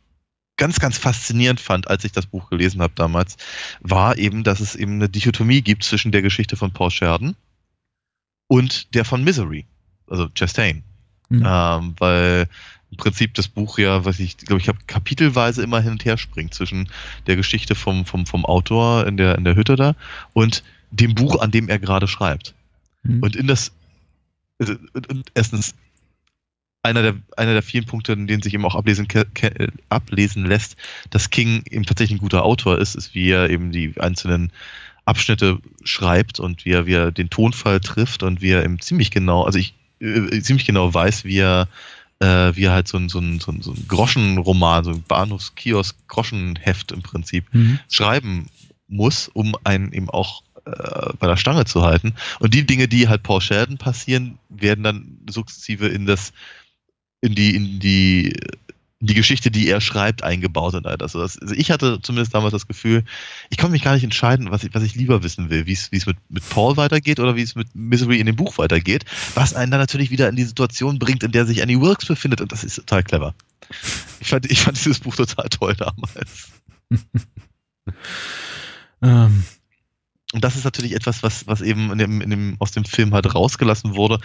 [0.57, 3.37] ganz, ganz faszinierend fand, als ich das Buch gelesen habe damals,
[3.81, 7.35] war eben, dass es eben eine Dichotomie gibt zwischen der Geschichte von Paul Sheridan
[8.47, 9.65] und der von Misery,
[10.07, 10.83] also Chastain.
[11.29, 11.43] Mhm.
[11.45, 12.47] Ähm, weil
[12.91, 16.17] im Prinzip das Buch ja, was ich glaube, ich habe kapitelweise immer hin und her
[16.17, 16.89] springt zwischen
[17.25, 19.95] der Geschichte vom, vom, vom Autor in der, in der Hütte da
[20.33, 22.53] und dem Buch, an dem er gerade schreibt.
[23.01, 23.23] Mhm.
[23.23, 23.71] Und in das,
[24.59, 25.73] also, und erstens
[26.83, 29.07] einer der, einer der vielen Punkte, in denen sich eben auch ablesen,
[29.89, 30.75] ablesen lässt,
[31.09, 34.51] dass King eben tatsächlich ein guter Autor ist, ist, wie er eben die einzelnen
[35.05, 39.11] Abschnitte schreibt und wie er, wie er den Tonfall trifft und wie er eben ziemlich
[39.11, 41.67] genau, also ich äh, ziemlich genau weiß, wie er,
[42.19, 45.03] äh, wie er halt so ein, so ein, so ein, so ein Groschenroman, so ein
[45.03, 47.79] Bahnhofskiosk-Groschenheft im Prinzip mhm.
[47.89, 48.47] schreiben
[48.87, 52.13] muss, um einen eben auch äh, bei der Stange zu halten.
[52.39, 56.33] Und die Dinge, die halt Paul Sheldon passieren, werden dann sukzessive in das
[57.23, 58.33] in die, in die,
[58.99, 61.15] die Geschichte, die er schreibt, eingebaut und all das.
[61.15, 63.05] Also ich hatte zumindest damals das Gefühl,
[63.49, 65.89] ich konnte mich gar nicht entscheiden, was ich, was ich lieber wissen will, wie es,
[65.93, 69.05] wie es mit, mit Paul weitergeht oder wie es mit Misery in dem Buch weitergeht,
[69.35, 72.41] was einen dann natürlich wieder in die Situation bringt, in der sich Annie Wilkes befindet
[72.41, 73.33] und das ist total clever.
[74.19, 76.51] Ich fand, ich fand dieses Buch total toll damals.
[79.01, 79.45] ähm.
[80.33, 83.13] Und das ist natürlich etwas, was, was eben in dem, in dem, aus dem Film
[83.13, 84.19] halt rausgelassen wurde.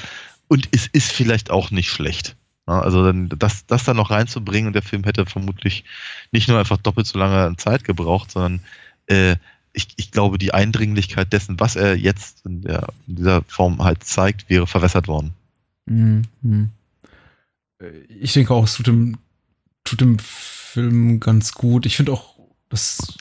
[0.48, 2.34] Und es ist vielleicht auch nicht schlecht.
[2.68, 5.84] Also dann, das, das dann noch reinzubringen und der Film hätte vermutlich
[6.32, 8.60] nicht nur einfach doppelt so lange Zeit gebraucht, sondern
[9.06, 9.36] äh,
[9.72, 14.04] ich, ich glaube, die Eindringlichkeit dessen, was er jetzt in, der, in dieser Form halt
[14.04, 15.32] zeigt, wäre verwässert worden.
[15.86, 16.70] Mhm.
[18.08, 19.18] Ich denke auch, es tut dem,
[19.84, 21.86] tut dem Film ganz gut.
[21.86, 22.34] Ich finde auch,
[22.68, 23.16] dass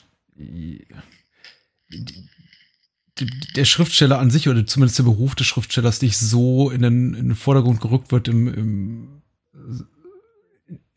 [3.56, 7.28] der Schriftsteller an sich oder zumindest der Beruf des Schriftstellers nicht so in den, in
[7.28, 9.17] den Vordergrund gerückt wird im, im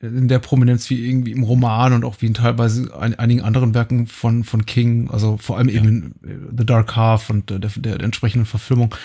[0.01, 3.73] in der Prominenz wie irgendwie im Roman und auch wie in teilweise ein, einigen anderen
[3.73, 5.75] Werken von, von King, also vor allem ja.
[5.75, 8.95] eben in The Dark Half und der, der, der entsprechenden Verfilmung,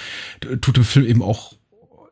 [0.61, 1.55] tut dem Film eben auch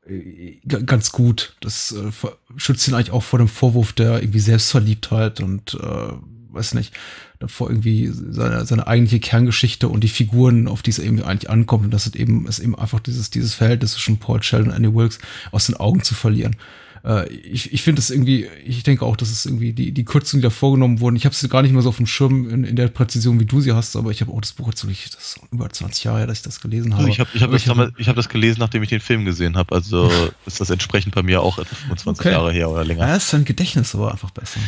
[0.06, 1.56] äh, ganz gut.
[1.60, 2.10] Das äh,
[2.56, 6.12] schützt ihn eigentlich auch vor dem Vorwurf der irgendwie Selbstverliebtheit und äh,
[6.50, 6.94] weiß nicht,
[7.40, 11.86] davor irgendwie seine, seine eigentliche Kerngeschichte und die Figuren, auf die es eben eigentlich ankommt
[11.86, 14.94] und das ist eben, ist eben einfach dieses, dieses Verhältnis zwischen Paul Sheldon und Annie
[14.94, 15.18] Wilkes
[15.52, 16.56] aus den Augen zu verlieren
[17.04, 20.40] äh, ich, ich finde es irgendwie, ich denke auch, dass es irgendwie die, die Kürzungen,
[20.40, 22.64] die da vorgenommen wurden, ich habe es gar nicht mehr so auf dem Schirm in,
[22.64, 25.10] in der Präzision, wie du sie hast, aber ich habe auch das Buch jetzt wirklich,
[25.10, 27.08] das ist über 20 Jahre her, dass ich das gelesen habe.
[27.10, 29.56] Ich habe ich hab das, hab, ich hab das gelesen, nachdem ich den Film gesehen
[29.56, 30.10] habe, also
[30.46, 32.32] ist das entsprechend bei mir auch etwa 25 okay.
[32.32, 33.06] Jahre her oder länger.
[33.06, 34.60] Ja, ist sein Gedächtnis aber einfach besser.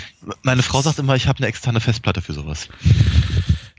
[0.43, 2.68] Meine Frau sagt immer, ich habe eine externe Festplatte für sowas.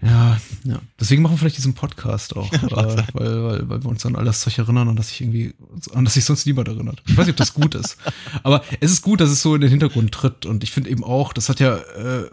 [0.02, 0.80] Ja, ja.
[1.00, 4.26] Deswegen machen wir vielleicht diesen Podcast auch, äh, weil, weil, weil wir uns an all
[4.26, 5.56] das Zeug erinnern und dass ich irgendwie,
[5.94, 7.02] an das sich sonst niemand erinnert.
[7.08, 7.98] Ich weiß nicht, ob das gut ist.
[8.44, 10.46] Aber es ist gut, dass es so in den Hintergrund tritt.
[10.46, 12.30] Und ich finde eben auch, das hat ja äh,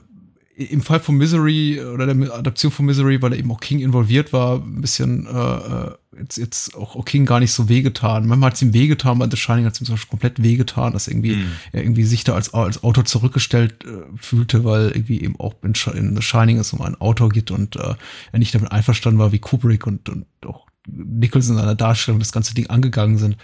[0.56, 4.32] im Fall von Misery oder der Adaption von Misery, weil er eben auch King involviert
[4.32, 8.26] war, ein bisschen äh, äh jetzt, jetzt auch, auch King gar nicht so wehgetan.
[8.26, 10.92] Manchmal hat es ihm wehgetan, bei The Shining hat es ihm zum Beispiel komplett wehgetan,
[10.92, 11.46] dass irgendwie mm.
[11.72, 15.74] er irgendwie sich da als, als Autor zurückgestellt äh, fühlte, weil irgendwie eben auch in,
[15.94, 17.94] in The Shining es um einen Autor geht und äh,
[18.32, 22.32] er nicht damit einverstanden war, wie Kubrick und, und auch Nicholson in seiner Darstellung das
[22.32, 23.36] ganze Ding angegangen sind.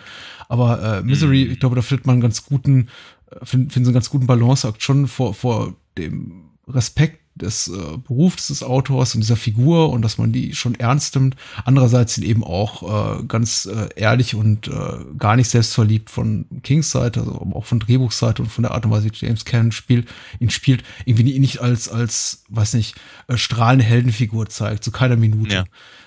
[0.49, 1.53] Aber äh, Misery, mm.
[1.53, 2.89] ich glaube, da findet man einen ganz guten,
[3.31, 7.97] äh, finden find so einen ganz guten Balanceakt schon vor, vor dem Respekt des äh,
[7.97, 11.37] Berufs des Autors und dieser Figur und dass man die schon ernst nimmt.
[11.65, 14.73] Andererseits sind eben auch äh, ganz äh, ehrlich und äh,
[15.19, 18.91] gar nicht selbstverliebt von Kings Seite, also auch von Drehbuchseite und von der Art und
[18.91, 20.09] Weise, wie James Cannon spielt,
[20.39, 22.97] ihn spielt, irgendwie nicht als, als, weiß nicht,
[23.29, 25.55] äh, strahlende Heldenfigur zeigt, zu keiner Minute.
[25.55, 25.65] Ja.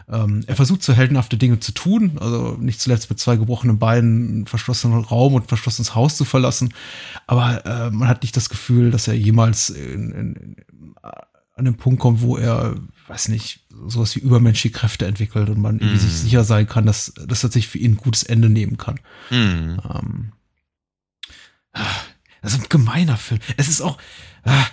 [0.09, 4.27] Ähm, er versucht so heldenhafte Dinge zu tun, also nicht zuletzt mit zwei gebrochenen Beinen
[4.29, 6.73] einen verschlossenen Raum und ein verschlossenes Haus zu verlassen.
[7.27, 10.55] Aber äh, man hat nicht das Gefühl, dass er jemals in, in, in,
[11.55, 12.75] an den Punkt kommt, wo er,
[13.07, 15.97] weiß nicht, sowas wie übermenschliche Kräfte entwickelt und man mm.
[15.97, 18.99] sich sicher sein kann, dass, er sich für ihn ein gutes Ende nehmen kann.
[19.29, 19.77] Mm.
[19.93, 20.31] Ähm,
[22.41, 23.39] das ist ein gemeiner Film.
[23.57, 23.97] Es ist auch,
[24.43, 24.65] ah,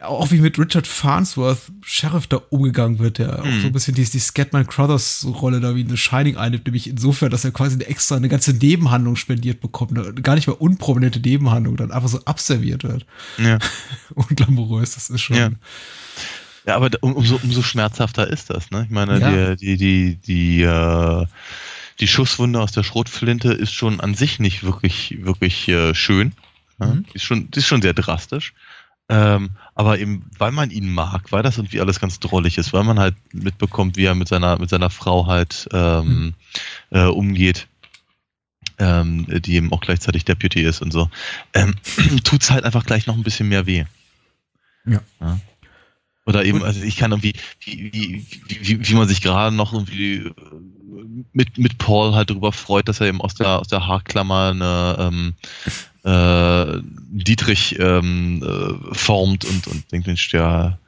[0.00, 3.40] auch wie mit Richard Farnsworth, Sheriff, da umgegangen wird, der mm.
[3.40, 3.72] auch so ein mhm.
[3.72, 7.50] bisschen die, die Scatman Crothers Rolle da wie eine Shining einnimmt, nämlich insofern, dass er
[7.50, 11.90] quasi eine extra, eine ganze Nebenhandlung spendiert bekommt, eine gar nicht mehr unprominente Nebenhandlung, dann
[11.90, 13.04] einfach so abserviert wird.
[13.38, 13.58] Ja.
[14.14, 15.36] Unglamourös, das ist schon.
[15.36, 15.50] Ja.
[16.66, 18.84] Ja, aber um, umso, umso schmerzhafter ist das, ne?
[18.84, 19.56] Ich meine, ja.
[19.56, 21.26] die, die, die, die, äh,
[22.00, 26.32] die Schusswunde aus der Schrotflinte ist schon an sich nicht wirklich, wirklich äh, schön.
[26.78, 26.86] Ne?
[26.86, 27.04] Mhm.
[27.12, 28.54] Ist, schon, ist schon sehr drastisch.
[29.10, 32.84] Ähm, aber eben, weil man ihn mag, weil das irgendwie alles ganz drollig ist, weil
[32.84, 36.34] man halt mitbekommt, wie er mit seiner, mit seiner Frau halt ähm, mhm.
[36.90, 37.66] äh, umgeht,
[38.78, 41.10] ähm, die eben auch gleichzeitig Deputy ist und so,
[41.54, 41.74] ähm,
[42.24, 43.84] tut's halt einfach gleich noch ein bisschen mehr weh.
[44.86, 45.00] Ja.
[45.20, 45.40] ja.
[46.24, 47.32] Oder eben, also ich kann irgendwie,
[47.64, 50.32] wie, wie, wie, wie man sich gerade noch irgendwie äh,
[51.32, 54.96] mit, mit Paul halt darüber freut, dass er eben aus der, aus der Haarklammer eine,
[55.00, 55.34] ähm,
[56.04, 56.80] äh,
[57.10, 60.78] Dietrich ähm, äh, formt und, und denkt, Mensch, der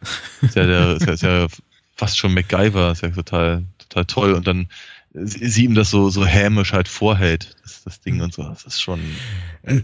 [0.41, 1.47] ist ja, der, ist ja, ist ja
[1.95, 4.33] fast schon MacGyver, ist ja total, total toll.
[4.33, 4.69] Und dann
[5.15, 8.43] sie ihm das so, so hämisch halt vorhält, das, das Ding und so.
[8.43, 9.01] Das ist schon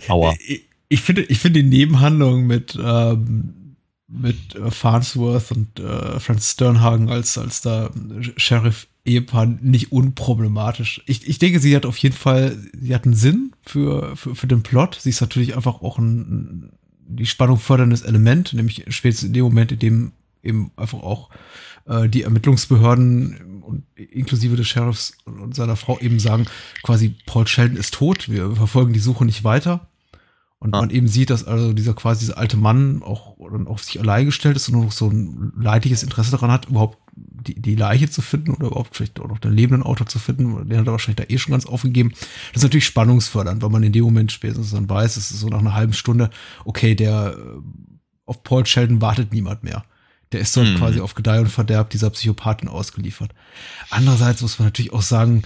[0.07, 0.35] Power.
[0.41, 3.77] Ich, äh, ich finde, ich finde die Nebenhandlung mit, ähm,
[4.09, 7.91] mit äh, Farnsworth und äh, Franz Sternhagen als, als da
[9.09, 11.03] Sheriff-Ehepaar nicht unproblematisch.
[11.07, 14.47] Ich, ich denke, sie hat auf jeden Fall, sie hat einen Sinn für, für, für
[14.47, 14.99] den Plot.
[15.01, 16.71] Sie ist natürlich einfach auch ein,
[17.07, 21.31] die Spannung förderndes Element, nämlich spätestens in dem Moment, in dem eben einfach auch
[21.87, 26.47] äh, die Ermittlungsbehörden und inklusive des Sheriffs und seiner Frau eben sagen,
[26.83, 29.89] quasi Paul Sheldon ist tot, wir verfolgen die Suche nicht weiter.
[30.61, 30.81] Und ah.
[30.81, 34.27] man eben sieht, dass also dieser quasi dieser alte Mann auch dann auf sich allein
[34.27, 38.11] gestellt ist und nur noch so ein leidliches Interesse daran hat, überhaupt die, die Leiche
[38.11, 40.69] zu finden oder überhaupt vielleicht auch noch den lebenden Autor zu finden.
[40.69, 42.11] Den hat er wahrscheinlich da eh schon ganz aufgegeben.
[42.53, 45.49] Das ist natürlich spannungsfördernd, weil man in dem Moment spätestens dann weiß, es ist so
[45.49, 46.31] nach einer halben Stunde,
[46.65, 47.61] okay, der äh,
[48.27, 49.85] auf Paul Sheldon wartet niemand mehr.
[50.33, 50.77] Der ist dort mhm.
[50.77, 53.35] quasi auf Gedeih und Verderb dieser Psychopathin ausgeliefert.
[53.89, 55.43] Andererseits muss man natürlich auch sagen,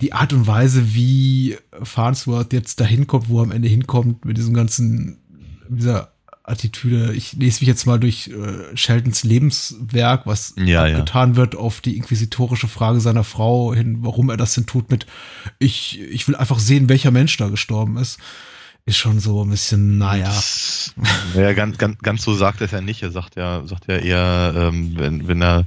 [0.00, 4.38] die Art und Weise, wie Farnsworth jetzt dahin kommt, wo er am Ende hinkommt, mit
[4.38, 5.18] diesem ganzen,
[5.68, 6.15] dieser
[6.46, 11.36] Attitüde, ich lese mich jetzt mal durch äh, Sheldons Lebenswerk, was ja, getan ja.
[11.36, 15.06] wird, auf die inquisitorische Frage seiner Frau hin, warum er das denn tut, mit
[15.58, 18.18] ich, ich will einfach sehen, welcher Mensch da gestorben ist.
[18.88, 20.32] Ist schon so ein bisschen, naja.
[21.34, 23.02] Naja, ganz, ganz, ganz so sagt er es ja nicht.
[23.02, 25.64] Er sagt ja, sagt ja eher, ähm, wenn, wenn er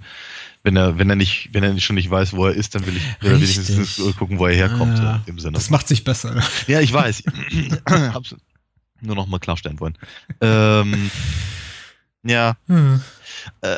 [0.63, 2.95] wenn er, wenn er nicht, wenn er schon nicht weiß, wo er ist, dann will
[2.95, 4.97] ich will wenigstens gucken, wo er herkommt.
[4.97, 5.53] Ja, im Sinne.
[5.53, 6.41] Das macht sich besser.
[6.67, 7.23] Ja, ich weiß.
[7.89, 8.35] Hab's
[9.01, 9.97] nur noch mal klarstellen wollen.
[10.41, 11.11] ähm,
[12.23, 12.57] ja.
[12.67, 13.01] Hm.
[13.61, 13.77] Äh,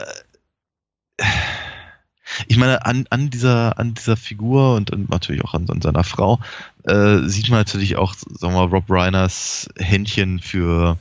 [2.47, 6.03] ich meine, an, an, dieser, an dieser Figur und, und natürlich auch an, an seiner
[6.03, 6.39] Frau
[6.83, 10.97] äh, sieht man natürlich auch, sagen wir mal, Rob Reiners Händchen für,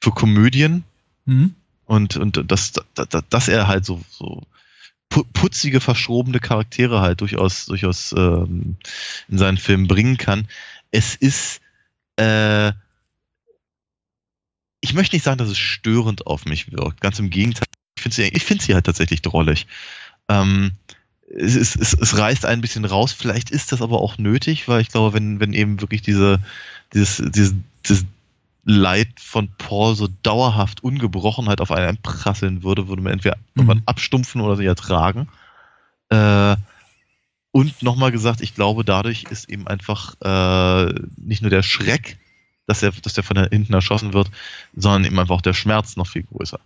[0.00, 0.84] für Komödien.
[1.24, 1.54] Mhm.
[1.86, 4.42] Und, und dass, dass, dass er halt so, so
[5.08, 8.76] putzige, verschrobene Charaktere halt durchaus, durchaus ähm,
[9.28, 10.48] in seinen Filmen bringen kann.
[10.90, 11.60] Es ist,
[12.16, 12.72] äh,
[14.84, 17.00] ich möchte nicht sagen, dass es störend auf mich wirkt.
[17.00, 17.64] Ganz im Gegenteil.
[17.96, 19.66] Ich finde sie, ich finde sie halt tatsächlich drollig.
[20.28, 20.72] Ähm,
[21.34, 23.10] es, es, es, es reißt ein bisschen raus.
[23.12, 26.38] Vielleicht ist das aber auch nötig, weil ich glaube, wenn, wenn eben wirklich diese,
[26.92, 27.54] dieses, dieses,
[27.88, 28.04] dieses
[28.64, 33.62] Leid von Paul so dauerhaft ungebrochen halt auf einen einprasseln würde, würde man entweder mhm.
[33.62, 35.28] irgendwann abstumpfen oder sie ertragen.
[36.10, 36.56] Äh,
[37.52, 42.18] und nochmal gesagt, ich glaube, dadurch ist eben einfach äh, nicht nur der Schreck,
[42.66, 44.30] dass er, dass der von hinten erschossen wird,
[44.74, 46.60] sondern eben einfach auch der Schmerz noch viel größer.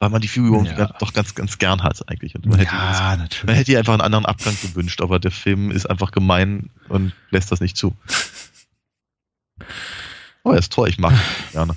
[0.00, 0.86] Weil man die Figur ja.
[1.00, 2.36] doch ganz, ganz gern hat eigentlich.
[2.36, 5.32] Und man, ja, hätte jetzt, man hätte ihr einfach einen anderen Abgang gewünscht, aber der
[5.32, 7.96] Film ist einfach gemein und lässt das nicht zu.
[10.44, 11.18] Oh, er ist toll, ich mag ihn
[11.52, 11.76] gerne.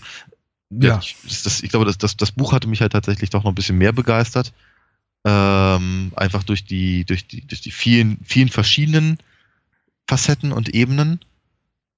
[0.70, 1.00] Ja.
[1.00, 3.56] Ich, das, ich glaube, das, das, das Buch hatte mich halt tatsächlich doch noch ein
[3.56, 4.54] bisschen mehr begeistert.
[5.26, 9.18] Ähm, einfach durch die, durch die, durch die vielen, vielen verschiedenen
[10.08, 11.20] Facetten und Ebenen.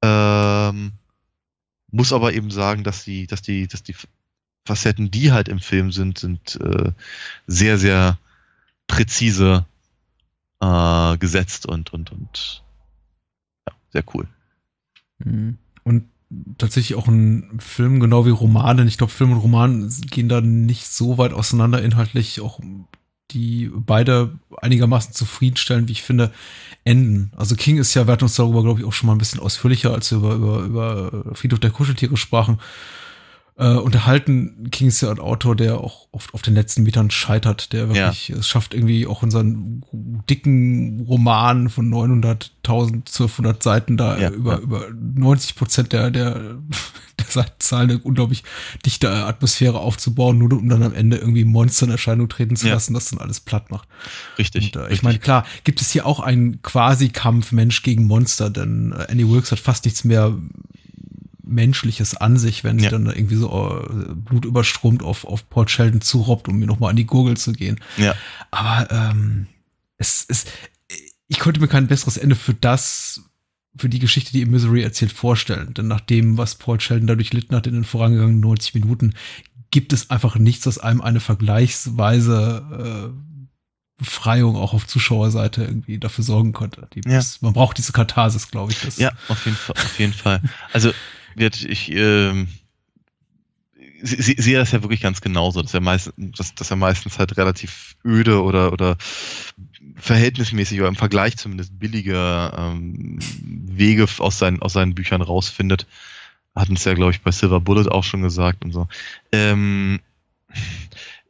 [0.01, 0.93] Ähm,
[1.93, 3.95] muss aber eben sagen, dass die, dass die, dass die
[4.65, 6.91] Facetten, die halt im Film sind, sind äh,
[7.47, 8.17] sehr, sehr
[8.87, 9.65] präzise
[10.59, 12.63] äh, gesetzt und, und, und
[13.67, 14.27] ja, sehr cool.
[15.19, 15.57] Mhm.
[15.83, 16.05] Und
[16.57, 18.85] tatsächlich auch ein Film, genau wie Romane.
[18.85, 22.59] Ich glaube, Film und Roman gehen da nicht so weit auseinander inhaltlich, auch
[23.33, 24.31] die beide
[24.61, 26.31] einigermaßen zufriedenstellen, wie ich finde,
[26.85, 27.31] enden.
[27.35, 29.39] Also King ist ja, wir hatten uns darüber, glaube ich, auch schon mal ein bisschen
[29.39, 32.59] ausführlicher, als wir über, über, über Friedhof der Kuscheltiere sprachen,
[33.55, 34.69] äh, unterhalten.
[34.71, 38.29] King ist ja ein Autor, der auch oft auf den letzten Metern scheitert, der wirklich
[38.29, 38.37] ja.
[38.37, 39.83] es schafft, irgendwie auch in seinen
[40.29, 44.59] dicken Roman von 900, 1200 Seiten da ja, über, ja.
[44.59, 46.33] über 90 Prozent der, der,
[47.19, 48.43] der Seitenzahlen eine unglaublich
[48.85, 52.95] dichte Atmosphäre aufzubauen, nur um dann am Ende irgendwie Monster in Erscheinung treten zu lassen,
[52.95, 53.87] das dann alles platt macht.
[54.39, 54.65] Richtig.
[54.65, 54.97] Und, äh, richtig.
[54.97, 59.29] Ich meine, klar, gibt es hier auch einen Quasi-Kampf Mensch gegen Monster, denn äh, Annie
[59.29, 60.35] Wilkes hat fast nichts mehr
[61.53, 62.91] Menschliches an sich, wenn sie ja.
[62.91, 67.05] dann irgendwie so äh, blutüberströmt auf, auf Port Sheldon zurobbt, um mir nochmal an die
[67.05, 67.79] Gurgel zu gehen.
[67.97, 68.15] Ja.
[68.51, 69.47] Aber ähm,
[69.97, 70.49] es ist,
[71.27, 73.21] ich konnte mir kein besseres Ende für das,
[73.75, 75.73] für die Geschichte, die Misery erzählt, vorstellen.
[75.73, 79.13] Denn nach dem, was Paul Sheldon dadurch litten hat in den vorangegangenen 90 Minuten,
[79.71, 83.33] gibt es einfach nichts, was einem eine vergleichsweise äh,
[83.97, 86.87] Befreiung auch auf Zuschauerseite irgendwie dafür sorgen konnte.
[86.93, 87.21] Die, ja.
[87.41, 88.97] man braucht diese Katharsis, glaube ich.
[88.97, 89.75] Ja, auf jeden Fall.
[89.75, 90.41] Auf jeden Fall.
[90.73, 90.91] Also
[91.35, 92.45] wird ich äh,
[94.03, 97.95] sehe das ja wirklich ganz genauso, dass er meistens, dass, dass er meistens halt relativ
[98.05, 98.97] öde oder oder
[99.95, 105.87] verhältnismäßig oder im Vergleich zumindest billige ähm, Wege aus seinen aus seinen Büchern rausfindet.
[106.55, 108.87] Hatten es ja, glaube ich, bei Silver Bullet auch schon gesagt und so.
[109.31, 109.99] Ähm,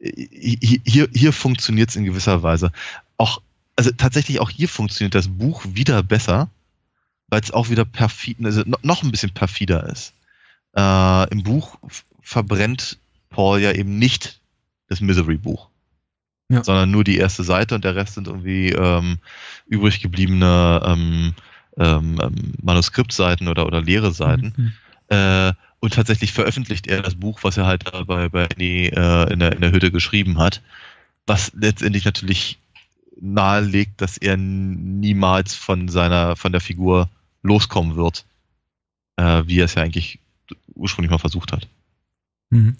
[0.00, 2.72] hier, hier funktioniert es in gewisser Weise.
[3.16, 3.40] Auch,
[3.76, 6.50] also tatsächlich auch hier funktioniert das Buch wieder besser,
[7.28, 10.14] weil es auch wieder perfid, also noch ein bisschen perfider ist.
[10.76, 11.78] Äh, Im Buch
[12.20, 12.98] verbrennt
[13.30, 14.40] Paul ja eben nicht
[14.88, 15.68] das Misery-Buch,
[16.48, 16.62] ja.
[16.62, 19.18] sondern nur die erste Seite und der Rest sind irgendwie ähm,
[19.66, 21.34] übrig gebliebene ähm,
[21.76, 24.52] ähm, ähm Manuskriptseiten oder, oder leere Seiten.
[24.56, 24.72] Mhm.
[25.08, 29.38] Äh, und tatsächlich veröffentlicht er das Buch, was er halt bei, bei Annie äh, in,
[29.38, 30.62] der, in der Hütte geschrieben hat,
[31.26, 32.58] was letztendlich natürlich
[33.20, 37.08] nahelegt, dass er niemals von seiner, von der Figur
[37.42, 38.24] loskommen wird,
[39.16, 40.18] äh, wie er es ja eigentlich
[40.74, 41.68] ursprünglich mal versucht hat.
[42.50, 42.76] Mhm.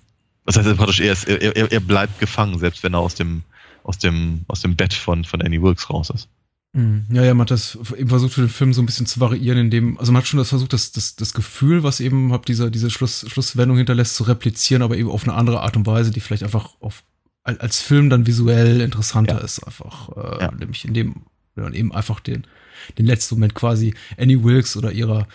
[0.46, 3.42] Das heißt praktisch, er, ist, er, er, er bleibt gefangen, selbst wenn er aus dem,
[3.82, 6.28] aus dem, aus dem Bett von, von Annie Wilkes raus ist.
[6.74, 7.06] Mhm.
[7.10, 9.58] Ja, ja, man hat das eben versucht, für den Film so ein bisschen zu variieren,
[9.58, 12.70] indem, also man hat schon das versucht, das, das, das Gefühl, was eben hab diese,
[12.70, 16.20] diese Schluss, Schlusswendung hinterlässt, zu replizieren, aber eben auf eine andere Art und Weise, die
[16.20, 17.04] vielleicht einfach auf,
[17.44, 19.40] als Film dann visuell interessanter ja.
[19.40, 20.52] ist, einfach, äh, ja.
[20.52, 21.22] nämlich indem
[21.54, 22.46] man eben einfach den,
[22.98, 25.28] den letzten Moment quasi Annie Wilkes oder ihrer,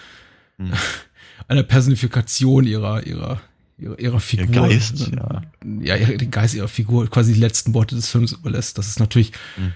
[0.57, 0.73] mhm.
[1.47, 3.41] einer Personifikation ihrer, ihrer,
[3.77, 4.47] ihrer, ihrer Figur.
[4.47, 5.41] Ihr Geist, ja.
[5.81, 8.77] Ja, den Geist ihrer Figur quasi die letzten Worte des Films überlässt.
[8.77, 9.73] Das ist natürlich, mhm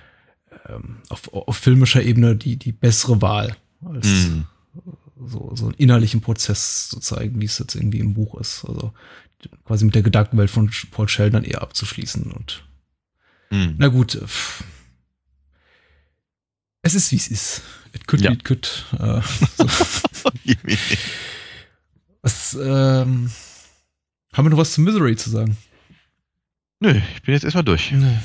[0.70, 3.56] ähm, auf, auf filmischer Ebene die, die bessere Wahl,
[3.86, 4.42] als mm.
[5.26, 8.66] so, so einen innerlichen Prozess zu zeigen, wie es jetzt irgendwie im Buch ist.
[8.66, 8.94] Also
[9.66, 12.32] quasi mit der Gedankenwelt von Paul Sheldon eher abzuschließen.
[12.32, 12.64] Und
[13.52, 13.76] mm.
[13.78, 14.64] na gut, pff.
[16.82, 17.62] es ist wie es ist.
[17.94, 18.32] It could ja.
[18.32, 18.86] be, it could.
[19.00, 19.22] Äh,
[19.58, 19.66] so.
[22.22, 23.32] was, ähm,
[24.34, 25.58] haben wir noch was zu Misery zu sagen?
[26.80, 27.92] Nö, ich bin jetzt erstmal durch.
[27.92, 28.18] Nee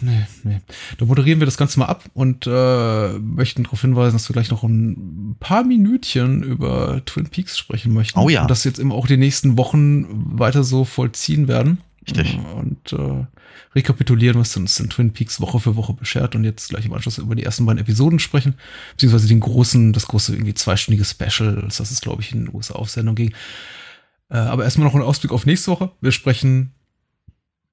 [0.00, 0.60] nee, nee.
[0.98, 4.50] Da moderieren wir das Ganze mal ab und äh, möchten darauf hinweisen, dass wir gleich
[4.50, 8.18] noch ein paar Minütchen über Twin Peaks sprechen möchten.
[8.18, 8.42] Oh ja.
[8.42, 11.78] Und das jetzt eben auch die nächsten Wochen weiter so vollziehen werden.
[12.06, 12.38] Richtig.
[12.56, 13.24] Und äh,
[13.74, 17.18] rekapitulieren, was uns in Twin Peaks Woche für Woche beschert und jetzt gleich im Anschluss
[17.18, 18.54] über die ersten beiden Episoden sprechen,
[18.92, 22.74] beziehungsweise den großen, das große irgendwie zweistündige Special, das ist, glaube ich, in den USA
[22.74, 23.34] auf Sendung ging.
[24.30, 25.90] Äh, aber erstmal noch ein Ausblick auf nächste Woche.
[26.00, 26.72] Wir sprechen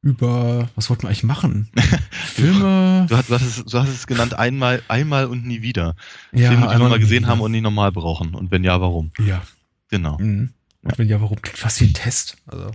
[0.02, 1.70] über, was wollten wir eigentlich machen?
[2.12, 3.06] Filme.
[3.08, 5.96] Du, hast, du, hast es, du hast es genannt, einmal, einmal und nie wieder.
[6.32, 8.34] Ja, Filme, die wir mal gesehen haben und nie normal brauchen.
[8.34, 9.12] Und wenn ja, warum?
[9.20, 9.44] Ja.
[9.90, 10.18] Genau.
[10.18, 10.54] Mhm.
[10.84, 11.40] Und wenn ja, warum?
[11.42, 12.38] Klingt fast wie ein Test.
[12.48, 12.72] Also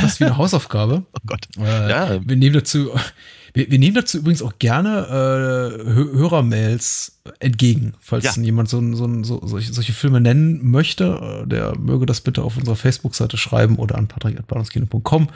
[0.00, 1.06] fast wie eine Hausaufgabe.
[1.12, 1.48] Oh Gott.
[1.58, 2.20] Äh, ja.
[2.26, 2.90] Wir nehmen dazu,
[3.54, 8.42] wir, wir, nehmen dazu übrigens auch gerne äh, Hörermails entgegen, falls ja.
[8.42, 11.44] jemand so, so, so, solche, solche Filme nennen möchte.
[11.44, 15.28] Äh, der möge das bitte auf unserer Facebook-Seite schreiben oder an patrick.bahnhofskino.com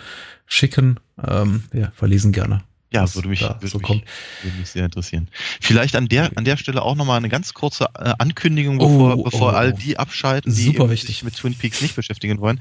[0.44, 1.00] schicken.
[1.26, 2.62] Ähm, wir verlesen gerne.
[2.92, 5.28] Ja, würde mich, würde, so mich, würde mich sehr interessieren.
[5.60, 9.22] Vielleicht an der, an der Stelle auch nochmal eine ganz kurze äh, Ankündigung, bevor, oh,
[9.22, 12.60] bevor oh, all die abschalten, die sich mit Twin Peaks nicht beschäftigen wollen.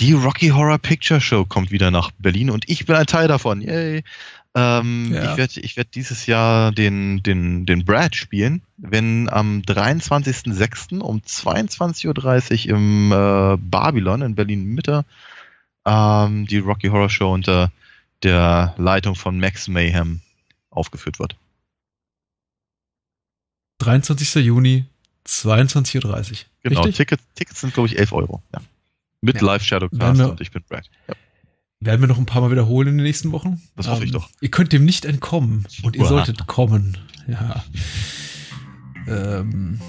[0.00, 3.60] Die Rocky Horror Picture Show kommt wieder nach Berlin und ich bin ein Teil davon.
[3.60, 4.02] Yay!
[4.54, 5.30] Ähm, ja.
[5.30, 10.98] Ich werde ich werd dieses Jahr den, den, den Brad spielen, wenn am 23.06.
[10.98, 15.04] um 22.30 Uhr im äh, Babylon in Berlin Mitte
[15.86, 17.70] ähm, die Rocky Horror Show unter
[18.22, 20.20] der Leitung von Max Mayhem
[20.70, 21.36] aufgeführt wird.
[23.78, 24.44] 23.
[24.44, 24.86] Juni,
[25.26, 26.38] 22.30 Uhr.
[26.62, 28.42] Genau, Tickets, Tickets sind, glaube ich, 11 Euro.
[28.52, 28.60] Ja.
[29.20, 29.46] Mit ja.
[29.46, 30.88] Live Shadowcast wir, und ich bin Brad.
[31.08, 31.14] Ja.
[31.80, 33.60] Werden wir noch ein paar Mal wiederholen in den nächsten Wochen?
[33.76, 34.30] Das hoffe ähm, ich doch.
[34.40, 36.96] Ihr könnt dem nicht entkommen und ihr solltet kommen.
[37.26, 37.64] Ja.
[39.08, 39.80] Ähm.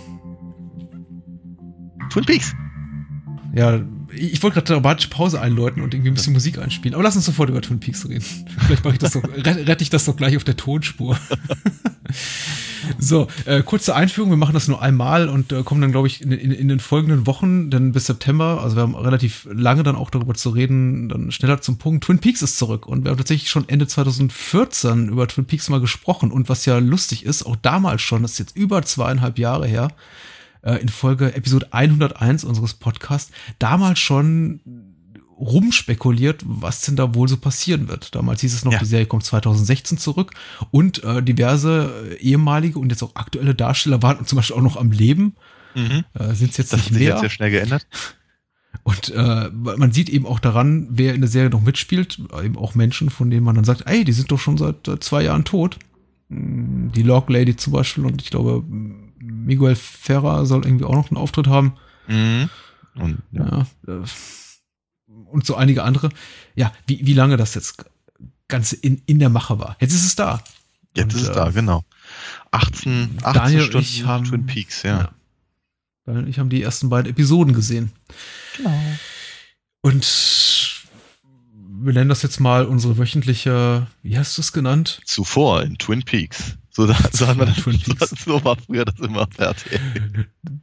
[2.09, 2.55] Twin Peaks.
[3.53, 3.79] Ja,
[4.15, 6.93] ich wollte gerade dramatische Pause einläuten und irgendwie ein bisschen Musik einspielen.
[6.93, 8.23] Aber lass uns sofort über Twin Peaks reden.
[8.65, 11.17] Vielleicht mache ich das doch, rette ich das doch gleich auf der Tonspur.
[12.99, 14.29] so, äh, kurze Einführung.
[14.31, 16.79] Wir machen das nur einmal und äh, kommen dann, glaube ich, in, in, in, den
[16.79, 21.09] folgenden Wochen, denn bis September, also wir haben relativ lange dann auch darüber zu reden,
[21.09, 22.05] dann schneller zum Punkt.
[22.05, 25.81] Twin Peaks ist zurück und wir haben tatsächlich schon Ende 2014 über Twin Peaks mal
[25.81, 29.67] gesprochen und was ja lustig ist, auch damals schon, das ist jetzt über zweieinhalb Jahre
[29.67, 29.89] her,
[30.63, 34.61] äh, in Folge Episode 101 unseres Podcasts damals schon
[35.39, 38.15] rumspekuliert, was denn da wohl so passieren wird.
[38.15, 38.79] Damals hieß es noch, ja.
[38.79, 40.33] die Serie kommt 2016 zurück
[40.71, 44.91] und äh, diverse ehemalige und jetzt auch aktuelle Darsteller waren zum Beispiel auch noch am
[44.91, 45.35] Leben.
[45.75, 46.05] Mhm.
[46.13, 47.09] Äh, Sind es jetzt das nicht hat sich mehr.
[47.09, 47.87] Jetzt sehr schnell geändert.
[48.83, 52.75] Und äh, man sieht eben auch daran, wer in der Serie noch mitspielt, eben auch
[52.75, 55.45] Menschen, von denen man dann sagt, ey, die sind doch schon seit äh, zwei Jahren
[55.45, 55.77] tot.
[56.29, 58.63] Hm, die Log Lady zum Beispiel und ich glaube,
[59.45, 61.75] Miguel Ferrer soll irgendwie auch noch einen Auftritt haben.
[62.07, 62.49] Mhm.
[62.95, 63.65] Und, ja.
[63.87, 63.93] ja.
[63.93, 64.05] Äh,
[65.07, 66.09] und so einige andere.
[66.55, 67.85] Ja, wie, wie lange das jetzt
[68.47, 69.75] ganz in, in der Mache war.
[69.79, 70.43] Jetzt ist es da.
[70.95, 71.83] Jetzt und, ist es äh, da, genau.
[72.51, 74.97] 18, 18 Daniel Stunden ich haben, Twin Peaks, ja.
[74.97, 75.11] ja.
[76.05, 77.91] Daniel und ich haben die ersten beiden Episoden gesehen.
[78.57, 78.77] Genau.
[79.81, 80.05] Und
[81.85, 85.01] wir nennen das jetzt mal unsere wöchentliche, wie hast du es genannt?
[85.05, 86.57] Zuvor in Twin Peaks.
[86.69, 88.09] So, da, so haben wir das, Twin Peaks.
[88.25, 89.79] So, war früher das immer fertig.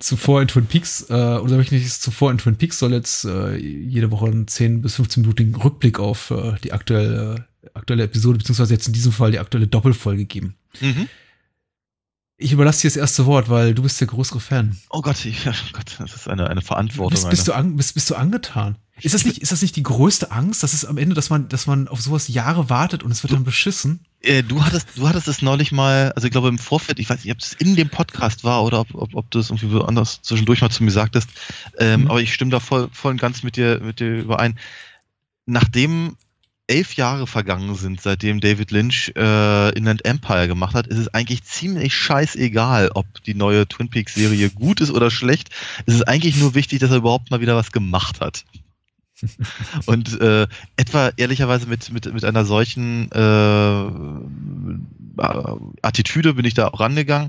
[0.01, 4.11] Zuvor in Twin Peaks, äh, unser wöchentliches Zuvor in Twin Peaks soll jetzt äh, jede
[4.11, 8.89] Woche einen 10 bis 15 minütigen Rückblick auf äh, die aktuelle, aktuelle Episode, beziehungsweise jetzt
[8.89, 10.57] in diesem Fall die aktuelle Doppelfolge geben.
[10.81, 11.09] Mhm.
[12.43, 14.79] Ich überlasse dir das erste Wort, weil du bist der größere Fan.
[14.89, 17.11] Oh Gott, ich, oh Gott das ist eine, eine Verantwortung.
[17.11, 18.77] Bist, bist, du an, bist, bist du angetan?
[19.03, 21.49] Ist das, nicht, ist das nicht die größte Angst, dass es am Ende, dass man,
[21.49, 24.07] dass man auf sowas Jahre wartet und es wird du, dann beschissen?
[24.23, 27.25] Äh, du hattest, du hattest es neulich mal, also ich glaube im Vorfeld, ich weiß
[27.25, 30.21] nicht, ob es in dem Podcast war oder ob, ob, ob du es irgendwie anders
[30.23, 31.29] zwischendurch mal zu mir sagtest,
[31.79, 32.11] ähm, mhm.
[32.11, 34.59] aber ich stimme da voll, voll und ganz mit dir, mit dir überein.
[35.45, 36.17] Nachdem
[36.71, 41.43] elf Jahre vergangen sind, seitdem David Lynch äh, Inland Empire gemacht hat, ist es eigentlich
[41.45, 45.51] ziemlich scheißegal, ob die neue Twin Peaks Serie gut ist oder schlecht.
[45.87, 48.45] Es ist eigentlich nur wichtig, dass er überhaupt mal wieder was gemacht hat.
[49.87, 53.91] Und äh, etwa ehrlicherweise mit, mit, mit einer solchen äh,
[55.83, 57.29] Attitüde bin ich da auch rangegangen.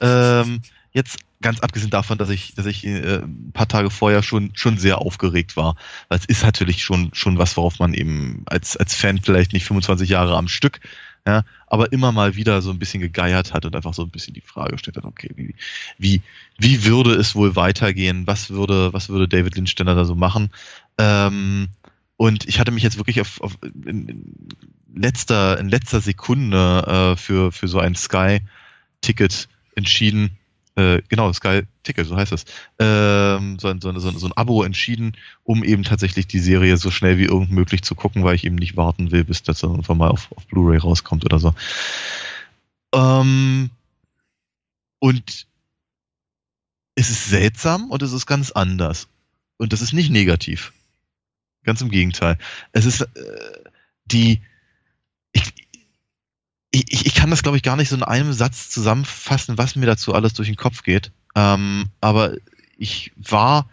[0.00, 0.62] Ähm,
[0.92, 4.78] jetzt ganz abgesehen davon, dass ich, dass ich äh, ein paar Tage vorher schon, schon
[4.78, 5.76] sehr aufgeregt war.
[6.08, 10.08] Es ist natürlich schon, schon was, worauf man eben als, als Fan vielleicht nicht 25
[10.08, 10.80] Jahre am Stück,
[11.26, 14.34] ja, aber immer mal wieder so ein bisschen gegeiert hat und einfach so ein bisschen
[14.34, 15.54] die Frage gestellt hat, okay, wie,
[15.98, 16.22] wie,
[16.58, 18.26] wie würde es wohl weitergehen?
[18.26, 20.50] Was würde, was würde David denn da so machen?
[20.96, 21.68] Ähm,
[22.16, 24.34] und ich hatte mich jetzt wirklich auf, auf in, in
[24.94, 30.38] letzter, in letzter Sekunde äh, für, für so ein Sky-Ticket entschieden,
[30.78, 32.44] äh, genau, Sky Ticket, so heißt es,
[32.78, 36.92] ähm, so, ein, so, so, so ein Abo entschieden, um eben tatsächlich die Serie so
[36.92, 39.98] schnell wie irgend möglich zu gucken, weil ich eben nicht warten will, bis das irgendwann
[39.98, 41.52] mal auf, auf Blu-ray rauskommt oder so.
[42.94, 43.70] Ähm,
[45.00, 45.46] und
[46.94, 49.08] es ist seltsam und es ist ganz anders.
[49.56, 50.72] Und das ist nicht negativ.
[51.64, 52.38] Ganz im Gegenteil.
[52.70, 53.08] Es ist äh,
[54.04, 54.42] die,
[55.32, 55.42] ich,
[56.70, 59.86] ich, ich kann das, glaube ich, gar nicht so in einem Satz zusammenfassen, was mir
[59.86, 61.10] dazu alles durch den Kopf geht.
[61.34, 62.36] Ähm, aber
[62.76, 63.68] ich war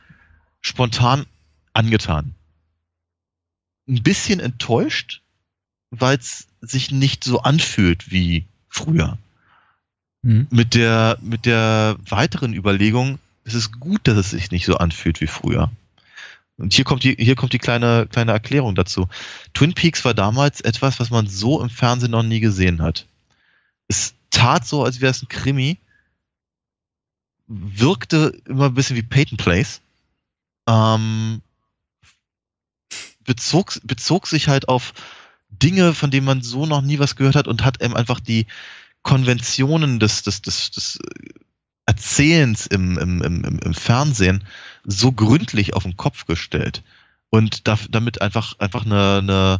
[0.62, 1.26] spontan
[1.74, 2.34] angetan.
[3.88, 5.22] Ein bisschen enttäuscht,
[5.92, 9.18] weil es sich nicht so anfühlt wie früher.
[10.22, 10.48] Mhm.
[10.50, 15.22] Mit der, mit der weiteren Überlegung, es ist gut, dass es sich nicht so anfühlt
[15.22, 15.70] wie früher.
[16.58, 19.08] Und hier kommt die, hier kommt die kleine, kleine Erklärung dazu.
[19.54, 23.08] Twin Peaks war damals etwas, was man so im Fernsehen noch nie gesehen hat.
[23.88, 25.78] Es tat so, als wäre es ein Krimi,
[27.48, 29.82] wirkte immer ein bisschen wie Peyton Place,
[30.68, 31.42] ähm,
[33.24, 34.94] bezog, bezog sich halt auf
[35.50, 38.48] Dinge, von denen man so noch nie was gehört hat und hat eben einfach die
[39.04, 41.00] Konventionen des, des, des, des
[41.86, 44.44] Erzählens im, im, im, im Fernsehen
[44.86, 46.84] so gründlich auf den Kopf gestellt
[47.30, 49.60] und da, damit einfach einfach eine, eine,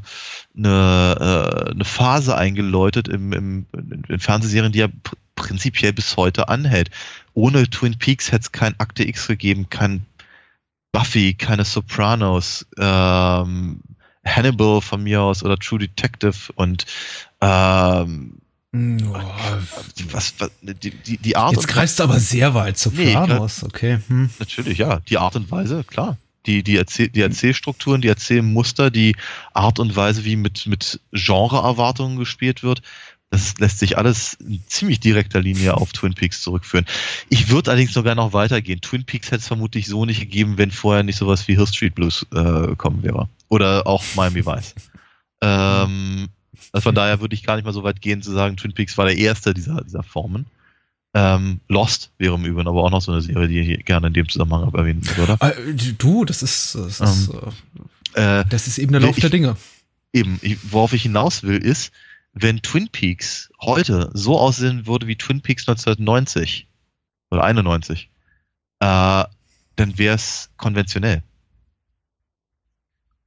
[0.56, 3.66] eine, äh, eine Phase eingeläutet im, im,
[4.08, 6.92] in Fernsehserien, die ja pr prinzipiell bis heute anhält.
[7.34, 10.06] Ohne Twin Peaks hätte es kein Akte X gegeben, kein
[10.94, 13.82] Buffy, keine Sopranos, ähm,
[14.26, 16.86] Hannibal von mir aus oder True Detective und
[17.42, 18.38] ähm,
[18.76, 19.14] Oh.
[20.12, 23.64] Was, was, die, die, die Art Jetzt greifst du aber sehr weit zu nee, Sopranos,
[23.64, 24.00] okay.
[24.08, 24.30] Hm.
[24.40, 25.00] Natürlich, ja.
[25.08, 26.18] Die Art und Weise, klar.
[26.46, 29.16] Die, die, Erzähl die Erzählstrukturen, die Erzählmuster, die
[29.54, 32.82] Art und Weise, wie mit, mit Genre-Erwartungen gespielt wird,
[33.32, 36.86] das lässt sich alles in ziemlich direkter Linie auf Twin Peaks zurückführen.
[37.30, 38.82] Ich würde allerdings sogar noch weitergehen.
[38.82, 41.96] Twin Peaks hätte es vermutlich so nicht gegeben, wenn vorher nicht sowas wie Hill Street
[41.96, 43.28] Blues äh, kommen wäre.
[43.50, 44.76] Oder auch Miami Vice.
[45.42, 46.30] ähm,
[46.72, 48.98] also von daher würde ich gar nicht mal so weit gehen zu sagen, Twin Peaks
[48.98, 50.46] war der erste dieser, dieser Formen.
[51.14, 54.14] Ähm, Lost wäre im Übrigen aber auch noch so eine Serie, die ich gerne in
[54.14, 55.38] dem Zusammenhang erwähnen würde.
[55.40, 57.54] Äh, du, das ist, das ist, ähm,
[58.16, 59.56] äh, das ist eben der Lauf ich, der Dinge.
[60.12, 61.94] Eben, ich, worauf ich hinaus will, ist,
[62.34, 66.68] wenn Twin Peaks heute so aussehen würde wie Twin Peaks 1990
[67.32, 68.10] oder 91,
[68.82, 69.24] äh,
[69.78, 71.24] dann wäre es konventionell.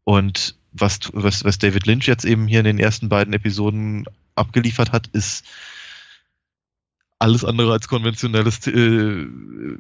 [0.05, 4.93] Und was, was, was David Lynch jetzt eben hier in den ersten beiden Episoden abgeliefert
[4.93, 5.45] hat, ist
[7.19, 9.27] alles andere als konventionelles äh,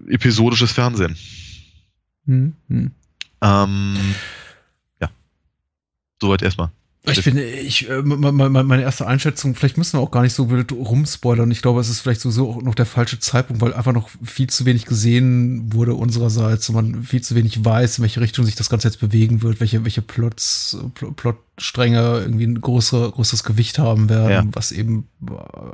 [0.08, 1.16] episodisches Fernsehen.
[2.24, 2.54] Mhm.
[3.40, 4.14] Ähm,
[5.00, 5.10] ja.
[6.20, 6.70] Soweit erstmal.
[7.10, 10.72] Ich finde, ich, äh, meine erste Einschätzung, vielleicht müssen wir auch gar nicht so wild
[10.72, 11.50] rumspoilern.
[11.50, 14.48] Ich glaube, es ist vielleicht sowieso auch noch der falsche Zeitpunkt, weil einfach noch viel
[14.48, 18.54] zu wenig gesehen wurde unsererseits und man viel zu wenig weiß, in welche Richtung sich
[18.54, 20.78] das Ganze jetzt bewegen wird, welche, welche Plots,
[21.16, 24.44] Plotstränge irgendwie ein größere, größeres Gewicht haben werden, ja.
[24.52, 25.08] was eben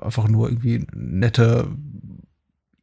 [0.00, 1.68] einfach nur irgendwie nette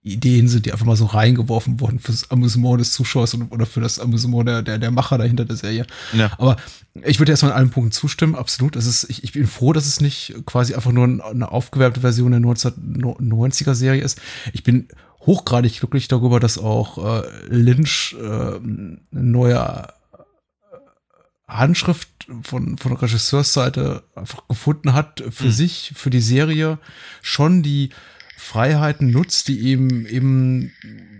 [0.03, 3.99] Ideen sind, die einfach mal so reingeworfen wurden fürs Amüsement des Zuschauers oder für das
[3.99, 5.85] Amüsement der, der, der Macher dahinter der Serie.
[6.13, 6.31] Ja.
[6.39, 6.57] Aber
[7.03, 8.75] ich würde erstmal in allen Punkten zustimmen, absolut.
[8.75, 12.31] Es ist, ich, ich bin froh, dass es nicht quasi einfach nur eine aufgewärmte Version
[12.31, 14.19] der 1990er Serie ist.
[14.53, 14.87] Ich bin
[15.19, 19.87] hochgradig glücklich darüber, dass auch äh, Lynch äh, eine neue
[21.47, 22.09] Handschrift
[22.41, 25.51] von, von Regisseursseite einfach gefunden hat für mhm.
[25.51, 26.79] sich, für die Serie,
[27.21, 27.89] schon die
[28.41, 30.71] Freiheiten nutzt, die eben eben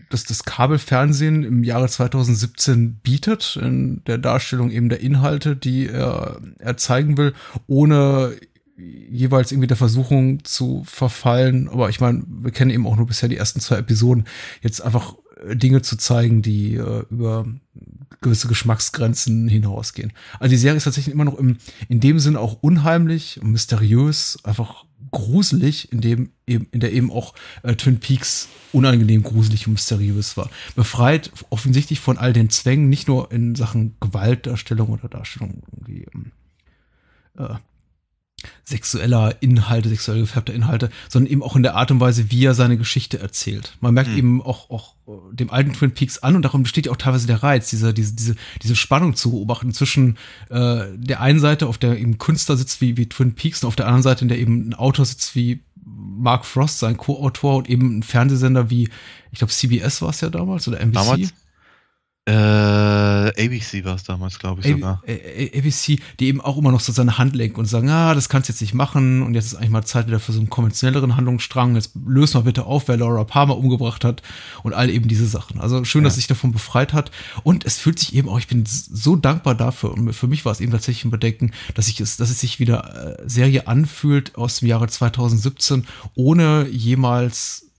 [0.09, 6.41] das, das Kabelfernsehen im Jahre 2017 bietet, in der Darstellung eben der Inhalte, die er,
[6.57, 7.33] er zeigen will,
[7.67, 8.35] ohne
[8.75, 11.69] jeweils irgendwie der Versuchung zu verfallen.
[11.69, 14.25] Aber ich meine, wir kennen eben auch nur bisher die ersten zwei Episoden,
[14.61, 15.15] jetzt einfach
[15.53, 17.45] Dinge zu zeigen, die äh, über
[18.21, 20.11] gewisse Geschmacksgrenzen hinausgehen.
[20.39, 21.57] Also die Serie ist tatsächlich immer noch im,
[21.87, 27.11] in dem Sinn auch unheimlich und mysteriös, einfach gruselig, in dem eben, in der eben
[27.11, 27.33] auch
[27.63, 30.49] äh, Twin Peaks unangenehm gruselig und mysteriös war.
[30.75, 36.31] Befreit offensichtlich von all den Zwängen, nicht nur in Sachen Gewaltdarstellung oder Darstellung irgendwie ähm,
[37.37, 37.55] äh,
[38.63, 42.53] sexueller Inhalte, sexuell gefärbter Inhalte, sondern eben auch in der Art und Weise, wie er
[42.53, 43.77] seine Geschichte erzählt.
[43.81, 44.17] Man merkt mhm.
[44.17, 47.27] eben auch, auch äh, dem alten Twin Peaks an und darum besteht ja auch teilweise
[47.27, 50.17] der Reiz, diese, diese, diese, diese Spannung zu beobachten zwischen
[50.49, 53.75] äh, der einen Seite, auf der eben Künstler sitzt wie, wie Twin Peaks und auf
[53.75, 57.69] der anderen Seite, in der eben ein Autor sitzt wie Mark Frost, sein Co-Autor und
[57.69, 58.89] eben ein Fernsehsender wie,
[59.31, 60.95] ich glaube, CBS war es ja damals oder NBC.
[60.95, 61.33] Damals,
[62.27, 65.03] äh, ABC war es damals, glaube ich A sogar.
[65.07, 68.47] ABC, die eben auch immer noch so seine Hand lenken und sagen, ah, das kannst
[68.47, 71.15] du jetzt nicht machen und jetzt ist eigentlich mal Zeit wieder für so einen konventionelleren
[71.15, 71.73] Handlungsstrang.
[71.75, 74.21] Jetzt löst mal bitte auf, wer Laura Palmer umgebracht hat
[74.61, 75.59] und all eben diese Sachen.
[75.59, 76.09] Also schön, ja.
[76.09, 77.09] dass sich davon befreit hat
[77.41, 80.51] und es fühlt sich eben auch, ich bin so dankbar dafür und für mich war
[80.51, 84.35] es eben tatsächlich ein Bedenken, dass ich es, dass es sich wieder äh, Serie anfühlt
[84.35, 87.70] aus dem Jahre 2017, ohne jemals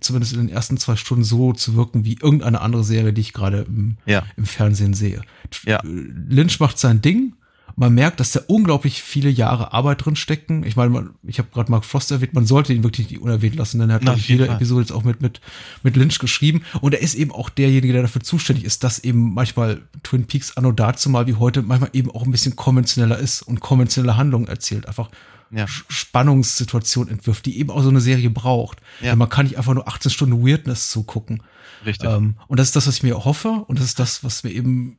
[0.00, 3.32] zumindest in den ersten zwei Stunden so zu wirken wie irgendeine andere Serie, die ich
[3.32, 4.24] gerade im, ja.
[4.36, 5.22] im Fernsehen sehe.
[5.64, 5.80] Ja.
[5.84, 7.34] Lynch macht sein Ding.
[7.76, 10.64] Man merkt, dass da unglaublich viele Jahre Arbeit drin stecken.
[10.64, 13.80] Ich meine, ich habe gerade Mark Frost erwähnt, man sollte ihn wirklich nicht unerwähnt lassen,
[13.80, 14.54] denn er hat, ich, jede Fall.
[14.54, 15.40] Episode jetzt auch mit, mit,
[15.82, 16.62] mit Lynch geschrieben.
[16.80, 20.56] Und er ist eben auch derjenige, der dafür zuständig ist, dass eben manchmal Twin Peaks
[20.56, 24.46] anno dazu mal wie heute manchmal eben auch ein bisschen konventioneller ist und konventionelle Handlungen
[24.46, 24.86] erzählt.
[24.86, 25.10] Einfach
[25.50, 25.66] ja.
[25.66, 28.80] Spannungssituation entwirft, die eben auch so eine Serie braucht.
[29.00, 29.10] Ja.
[29.10, 31.42] Denn man kann nicht einfach nur 18 Stunden Weirdness zugucken.
[31.84, 32.08] Richtig.
[32.08, 33.64] Ähm, und das ist das, was ich mir hoffe.
[33.66, 34.98] Und das ist das, was mir eben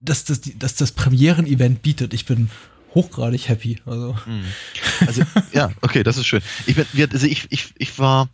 [0.00, 2.14] dass das, dass das Premieren-Event bietet.
[2.14, 2.50] Ich bin
[2.94, 3.80] hochgradig happy.
[3.86, 4.44] Also, mhm.
[5.06, 6.42] also ja, okay, das ist schön.
[6.66, 8.28] Ich, bin, also ich, ich, ich war,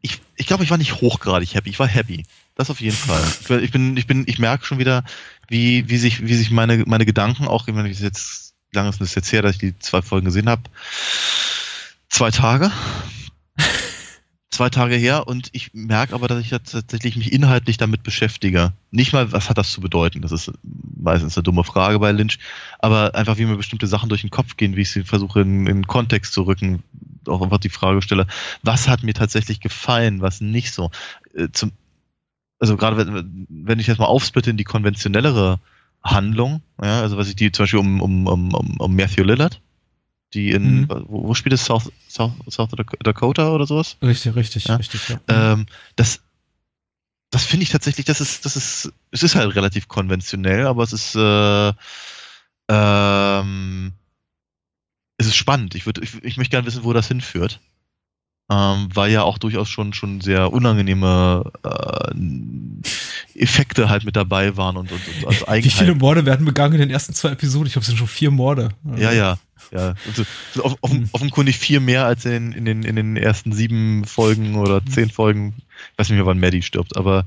[0.00, 1.70] ich, ich glaube, ich war nicht hochgradig happy.
[1.70, 2.24] Ich war happy.
[2.54, 3.22] Das auf jeden Fall.
[3.62, 5.04] Ich bin, ich bin, ich merke schon wieder,
[5.48, 9.00] wie, wie sich, wie sich meine, meine Gedanken auch, wenn ich jetzt wie lange ist
[9.00, 10.62] es jetzt her, dass ich die zwei Folgen gesehen habe?
[12.08, 12.70] Zwei Tage.
[14.50, 18.72] zwei Tage her und ich merke aber, dass ich tatsächlich mich inhaltlich damit beschäftige.
[18.90, 20.22] Nicht mal, was hat das zu bedeuten?
[20.22, 22.38] Das ist meistens eine dumme Frage bei Lynch,
[22.78, 25.66] aber einfach, wie mir bestimmte Sachen durch den Kopf gehen, wie ich sie versuche in,
[25.66, 26.82] in Kontext zu rücken,
[27.26, 28.26] auch einfach die Frage stelle,
[28.62, 30.90] was hat mir tatsächlich gefallen, was nicht so.
[31.34, 31.72] Äh, zum,
[32.58, 35.60] also gerade wenn, wenn ich jetzt mal aufsplitte in die konventionellere
[36.02, 39.60] Handlung, ja, also was ich die zum Beispiel um, um, um, um Matthew Lillard,
[40.32, 40.88] die in, mhm.
[40.88, 42.70] wo, wo, spielt es South, South, South
[43.00, 43.96] Dakota oder sowas?
[44.02, 44.76] Richtig, richtig, ja?
[44.76, 45.20] richtig, ja.
[45.28, 45.66] Ähm,
[45.96, 46.22] das,
[47.30, 50.92] das finde ich tatsächlich, das ist, das ist, es ist halt relativ konventionell, aber es
[50.92, 51.72] ist, äh,
[52.68, 53.92] ähm,
[55.18, 55.74] es ist spannend.
[55.74, 57.60] Ich würde, ich, ich möchte gerne wissen, wo das hinführt
[58.50, 64.76] ähm, weil ja auch durchaus schon schon sehr unangenehme äh, Effekte halt mit dabei waren
[64.76, 65.64] und, und, und als Eigenheit.
[65.64, 67.68] Wie viele Morde werden begangen in den ersten zwei Episoden?
[67.68, 68.70] Ich glaube, es sind schon vier Morde.
[68.96, 69.38] Ja, ja.
[69.72, 70.24] Ja, also,
[70.62, 71.08] off offen, hm.
[71.12, 74.90] offenkundig vier mehr als in, in, den, in den ersten sieben Folgen oder hm.
[74.90, 75.54] zehn Folgen.
[75.92, 77.26] Ich weiß nicht mehr, wann Maddie stirbt, aber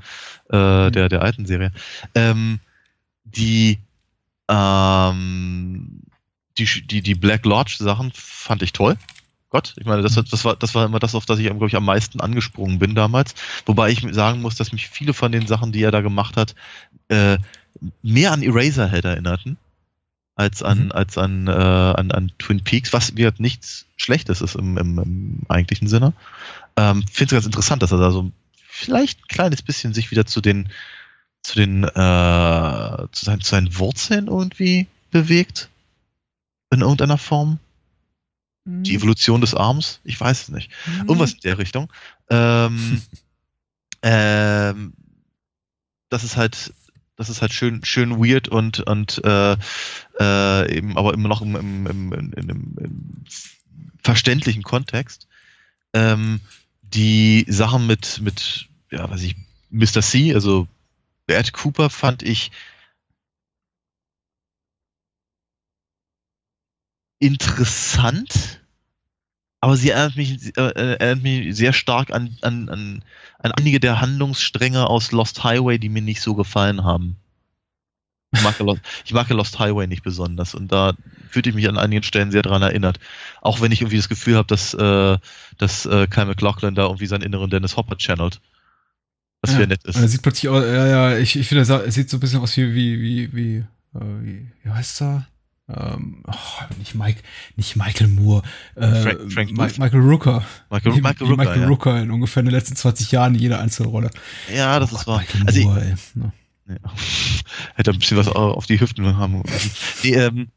[0.52, 0.91] äh, mhm.
[0.91, 1.72] der, der alten Serie.
[2.16, 2.60] Ähm,
[3.24, 3.80] die,
[4.50, 6.02] ähm,
[6.58, 8.98] die, die, die Black Lodge Sachen fand ich toll.
[9.54, 9.76] Gott.
[9.78, 11.86] Ich meine, das, das, war, das war immer das, auf das ich, glaube ich, am
[11.86, 13.36] meisten angesprungen bin damals.
[13.68, 16.56] Wobei ich sagen muss, dass mich viele von den Sachen, die er da gemacht hat,
[17.08, 17.38] äh,
[18.02, 19.58] mehr an Eraserhead erinnerten
[20.36, 20.92] als an, mhm.
[20.92, 25.40] als an, äh, an, an Twin Peaks, was wird nichts Schlechtes ist im, im, im
[25.48, 26.14] eigentlichen Sinne.
[26.76, 28.32] Ähm, Finde es ganz interessant, dass er da so
[28.68, 30.70] vielleicht ein kleines bisschen sich wieder zu den,
[31.44, 31.88] zu den, äh,
[33.12, 35.70] zu seinen, zu seinen Wurzeln irgendwie bewegt.
[36.72, 37.60] In irgendeiner Form.
[38.65, 38.98] Die mhm.
[38.98, 39.99] Evolution des Arms?
[40.03, 40.72] Ich weiß es nicht.
[40.85, 40.99] Mhm.
[41.10, 41.91] Irgendwas in der Richtung.
[42.30, 43.02] Ähm,
[44.02, 44.94] ähm,
[46.10, 46.73] das ist halt,
[47.18, 49.57] das ist halt schön, schön weird und, und äh,
[50.19, 53.23] äh, eben aber immer noch im, im, im, im, im
[54.02, 55.27] verständlichen Kontext.
[55.94, 56.40] Ähm,
[56.81, 59.35] die Sachen mit, mit, ja, weiß ich,
[59.69, 60.02] Mr.
[60.02, 60.68] C, also
[61.26, 62.52] Bert Cooper fand ich
[67.24, 68.62] interessant,
[69.62, 73.04] aber sie erinnert mich, äh, erinnert mich sehr stark an, an, an,
[73.40, 77.16] an einige der Handlungsstränge aus Lost Highway, die mir nicht so gefallen haben.
[78.34, 80.94] Ich mag, Lost, ich mag Lost Highway nicht besonders und da
[81.30, 83.00] fühlte ich mich an einigen Stellen sehr dran erinnert.
[83.41, 85.18] Auch wenn ich irgendwie das Gefühl habe, dass, äh,
[85.58, 88.41] dass äh, Kyle McLaughlin da irgendwie seinen inneren Dennis Hopper channelt.
[89.41, 89.95] Was ja, nett ist.
[89.95, 92.56] Er sieht plötzlich aus, ja, ja, ich, ich finde, er sieht so ein bisschen aus
[92.58, 93.56] wie, wie, wie, wie,
[93.95, 95.28] äh, wie, wie heißt er?
[95.69, 97.22] Ähm, oh, nicht Mike,
[97.56, 98.44] nicht Michael Moore,
[98.76, 100.44] äh, Frank, Frank Ma Michael Rooker.
[100.69, 101.68] Michael, Michael Rooker, Michael ja.
[101.68, 104.10] Rooker in ungefähr in den letzten 20 Jahren in jeder Einzelrolle.
[104.53, 105.19] Ja, das oh, ist wahr.
[105.19, 105.95] Michael also Moore, ich, ey.
[106.15, 106.34] Ne?
[106.68, 106.76] Ja.
[107.76, 109.44] Hätte ein bisschen was auf die Hüften haben.
[110.03, 110.48] Nee, ähm,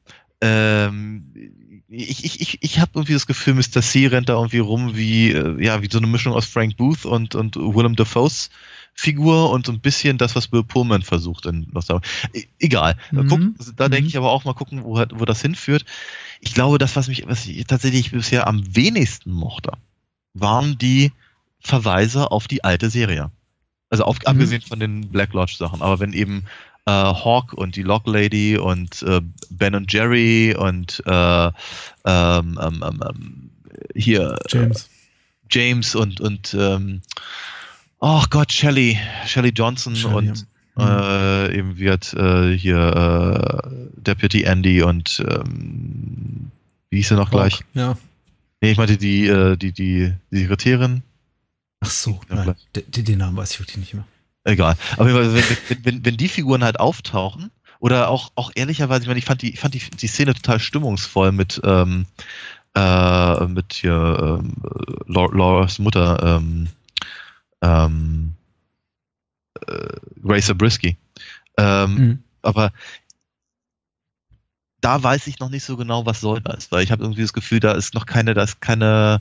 [0.41, 1.33] ähm,
[1.89, 3.83] ich, ich, ich, ich habe irgendwie das Gefühl, Mr.
[3.83, 7.05] C rennt da irgendwie rum wie, äh, ja, wie so eine Mischung aus Frank Booth
[7.05, 8.51] und, und Willem Dafoe's
[8.97, 12.01] Figur und so ein bisschen das, was Bill Pullman versucht in Lost Highway.
[12.33, 12.97] E egal.
[13.11, 13.29] Mhm.
[13.29, 14.09] Guck, da denke mhm.
[14.09, 15.85] ich aber auch mal gucken, wo, wo das hinführt.
[16.41, 19.73] Ich glaube, das, was mich, was ich tatsächlich bisher am wenigsten mochte,
[20.35, 21.13] waren die
[21.61, 23.31] Verweise auf die alte Serie.
[23.91, 24.27] Also auf, mhm.
[24.27, 26.47] abgesehen von den Black Lodge Sachen, aber wenn eben
[26.87, 29.21] äh, Hawk und die Lock Lady und äh,
[29.51, 31.53] Ben und Jerry und äh, ähm,
[32.05, 33.51] ähm, ähm, ähm
[33.95, 34.89] hier James,
[35.51, 37.03] James und und ähm,
[38.07, 40.47] oh Gott Shelly, Shelly Johnson Shelley, und
[40.79, 42.79] äh, eben wird äh, hier
[43.67, 46.53] äh, Deputy Andy und ähm,
[46.91, 47.61] wie hieß er noch Hawk, gleich?
[47.75, 47.97] Ja.
[48.61, 51.03] Nee, ich meinte die äh, die die die Sekretärin.
[51.81, 54.07] Ach so, nein, den, den Namen weiß ich wirklich nicht mehr.
[54.45, 54.77] Egal.
[54.97, 57.51] Aber wenn, wenn, wenn, wenn die Figuren halt auftauchen,
[57.81, 60.61] oder auch, auch ehrlicherweise, ich meine, ich fand die, ich fand die, die Szene total
[60.61, 62.07] stimmungsvoll mit, ähm,
[62.75, 64.55] äh, mit hier ähm,
[65.07, 66.69] Laura's Mutter, ähm,
[67.67, 68.35] ähm,
[69.67, 70.97] äh, Grace Zabriskie.
[71.57, 72.23] Ähm, mhm.
[72.43, 72.73] Aber
[74.81, 77.33] da weiß ich noch nicht so genau, was soll das, weil ich habe irgendwie das
[77.33, 79.21] Gefühl, da ist noch keine, da ist keine,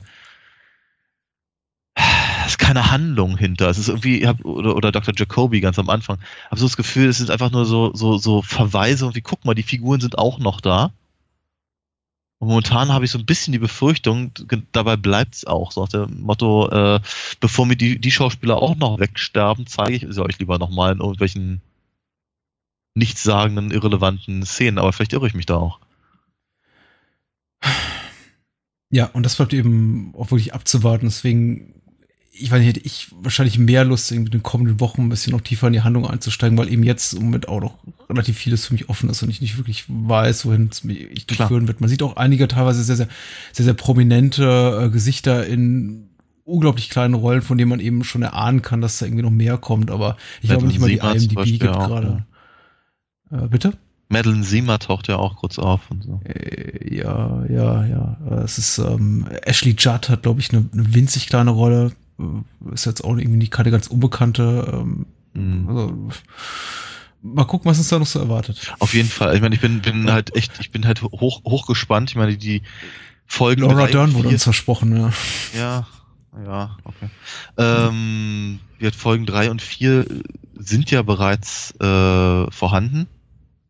[2.46, 3.68] ist keine Handlung hinter.
[3.68, 5.14] Es ist irgendwie, hab, oder, oder Dr.
[5.16, 6.18] Jacoby ganz am Anfang.
[6.50, 9.44] Habe so das Gefühl, es sind einfach nur so, so, so Verweise und wie guck
[9.44, 10.92] mal, die Figuren sind auch noch da.
[12.38, 14.32] Und momentan habe ich so ein bisschen die Befürchtung,
[14.72, 17.00] dabei bleibt es auch, so nach dem Motto, äh,
[17.40, 21.00] bevor mir die, die Schauspieler auch noch wegsterben, zeige ich sie euch lieber nochmal in
[21.00, 21.62] irgendwelchen
[22.94, 24.78] nichtssagenden, irrelevanten Szenen.
[24.78, 25.80] Aber vielleicht irre ich mich da auch.
[28.90, 31.06] Ja, und das bleibt eben auch wirklich abzuwarten.
[31.06, 31.74] Deswegen
[32.38, 35.40] ich weiß nicht, hätte ich wahrscheinlich mehr Lust, in den kommenden Wochen ein bisschen noch
[35.40, 37.74] tiefer in die Handlung einzusteigen, weil eben jetzt im Moment auch noch
[38.08, 41.66] relativ vieles für mich offen ist und ich nicht wirklich weiß, wohin es mich führen
[41.66, 41.80] wird.
[41.80, 43.08] Man sieht auch einige teilweise sehr, sehr,
[43.52, 46.08] sehr, sehr prominente äh, Gesichter in
[46.44, 49.58] unglaublich kleinen Rollen, von denen man eben schon erahnen kann, dass da irgendwie noch mehr
[49.58, 52.24] kommt, aber ich glaube nicht mal die IMDb gibt gerade.
[53.30, 53.72] Äh, bitte?
[54.08, 56.20] Madeline Sima taucht ja auch kurz auf und so.
[56.24, 58.18] Äh, ja, ja, ja.
[58.44, 61.92] Es ist ähm, Ashley Judd hat, glaube ich, eine, eine winzig kleine Rolle.
[62.18, 64.72] Äh, ist jetzt auch irgendwie keine ganz unbekannte.
[64.72, 65.68] Ähm, mhm.
[65.68, 66.08] also,
[67.22, 68.74] mal gucken, was uns da noch so erwartet.
[68.78, 69.34] Auf jeden Fall.
[69.34, 72.10] Ich meine, ich bin, bin halt echt, ich bin halt hoch, hoch gespannt.
[72.10, 72.62] Ich meine, die
[73.26, 73.62] Folgen.
[73.62, 75.12] Laura Dern wurde uns versprochen, ja.
[75.58, 75.86] Ja,
[76.44, 77.08] ja, okay.
[77.56, 80.06] Ähm, wird Folgen drei und vier
[80.54, 83.08] sind ja bereits äh, vorhanden.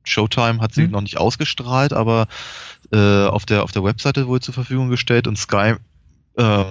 [0.04, 0.92] Showtime hat sie hm.
[0.92, 2.28] noch nicht ausgestrahlt, aber
[2.92, 5.74] äh, auf der auf der Webseite wurde zur Verfügung gestellt und Sky
[6.36, 6.64] äh,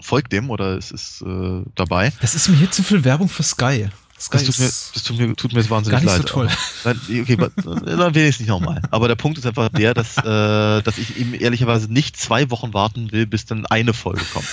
[0.00, 2.12] folgt dem oder es ist äh, dabei.
[2.20, 3.88] Das ist mir hier zu viel Werbung für Sky.
[4.20, 6.28] Sky das, tut mir, das tut, mir, tut mir jetzt wahnsinnig gar nicht leid.
[6.28, 6.48] So toll.
[6.84, 8.82] Nein, okay, dann will ich es nicht nochmal.
[8.90, 12.74] Aber der Punkt ist einfach der, dass, äh, dass ich eben ehrlicherweise nicht zwei Wochen
[12.74, 14.48] warten will, bis dann eine Folge kommt.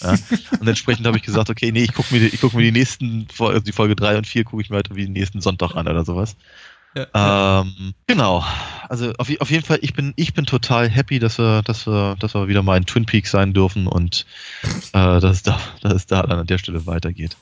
[0.00, 0.16] Ja?
[0.60, 2.72] Und entsprechend habe ich gesagt, okay, nee, ich gucke mir, die, ich guck mir die
[2.72, 5.74] nächsten, also die Folge drei und vier gucke ich mir halt wie den nächsten Sonntag
[5.74, 6.36] an oder sowas.
[6.94, 8.44] Ja, ähm, Genau.
[8.88, 12.16] Also auf, auf, jeden Fall, ich bin, ich bin total happy, dass wir, dass wir,
[12.18, 14.26] dass wir wieder mal in Twin Peaks sein dürfen und
[14.92, 17.36] äh, dass, es da, dass es da dann an der Stelle weitergeht.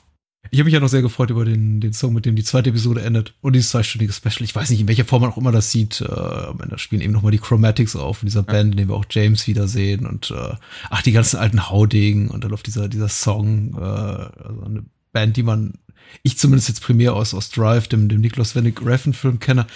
[0.51, 2.69] Ich habe mich ja noch sehr gefreut über den, den Song, mit dem die zweite
[2.69, 3.35] Episode endet.
[3.41, 4.43] Und dieses zweistündige Special.
[4.43, 6.01] Ich weiß nicht, in welcher Form man auch immer das sieht.
[6.01, 9.05] Äh, Ende spielen eben nochmal die Chromatics auf in dieser Band, in dem wir auch
[9.09, 10.05] James wiedersehen.
[10.05, 10.55] Und äh,
[10.89, 13.75] ach, die ganzen alten Haudegen und dann auf dieser, dieser Song.
[13.75, 15.73] Äh, also eine Band, die man
[16.23, 19.67] ich zumindest jetzt primär aus, aus Drive, dem, dem Niklas Wennig Reffen-Film kenne,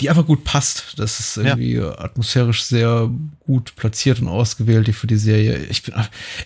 [0.00, 0.98] die einfach gut passt.
[0.98, 1.98] Das ist irgendwie ja.
[1.98, 3.10] atmosphärisch sehr
[3.40, 5.58] gut platziert und ausgewählt die für die Serie.
[5.66, 5.94] Ich bin,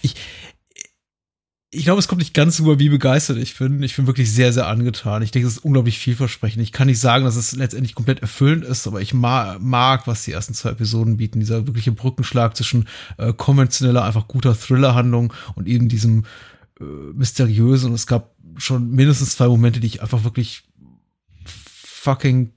[0.03, 0.15] ich,
[1.71, 3.83] ich glaube, es kommt nicht ganz über, wie begeistert ich bin.
[3.83, 5.23] Ich bin wirklich sehr, sehr angetan.
[5.23, 6.63] Ich denke, es ist unglaublich vielversprechend.
[6.63, 10.25] Ich kann nicht sagen, dass es letztendlich komplett erfüllend ist, aber ich mag, mag was
[10.25, 11.41] die ersten zwei Episoden bieten.
[11.41, 12.89] Dieser wirkliche Brückenschlag zwischen
[13.19, 16.25] äh, konventioneller, einfach guter Thriller-Handlung und eben diesem
[16.81, 20.65] äh, mysteriös und es gab schon mindestens zwei Momente, die ich einfach wirklich
[21.45, 22.53] fucking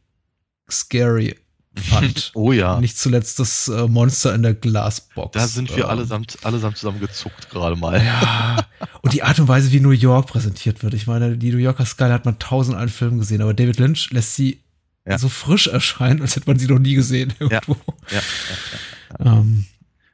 [0.69, 1.35] scary
[1.75, 2.31] fand.
[2.35, 2.79] oh ja.
[2.79, 5.31] Nicht zuletzt das äh, Monster in der Glasbox.
[5.31, 8.03] Da sind wir ähm, allesamt, allesamt zusammen gezuckt gerade mal.
[8.03, 8.65] Ja.
[9.01, 10.93] Und die Art und Weise, wie New York präsentiert wird.
[10.93, 14.11] Ich meine, die New Yorker Skyline hat man tausend einen Filmen gesehen, aber David Lynch
[14.11, 14.59] lässt sie
[15.07, 15.17] ja.
[15.17, 17.77] so frisch erscheinen, als hätte man sie noch nie gesehen irgendwo.
[18.11, 19.65] Ja, ja, ja ähm,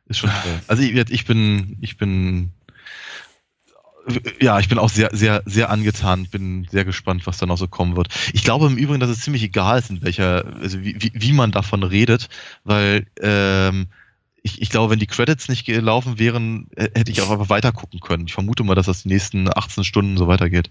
[0.08, 0.60] ist schon toll.
[0.68, 2.52] Also ich, ich bin, ich bin
[4.40, 7.68] ja, ich bin auch sehr, sehr, sehr angetan, bin sehr gespannt, was da noch so
[7.68, 8.10] kommen wird.
[8.34, 11.34] Ich glaube im Übrigen, dass es ziemlich egal ist, in welcher, also wie, wie, wie
[11.34, 12.30] man davon redet,
[12.64, 13.88] weil ähm,
[14.44, 18.00] ich, ich glaube, wenn die Credits nicht gelaufen wären, hätte ich auch einfach weiter gucken
[18.00, 18.28] können.
[18.28, 20.70] Ich vermute mal, dass das die nächsten 18 Stunden so weitergeht.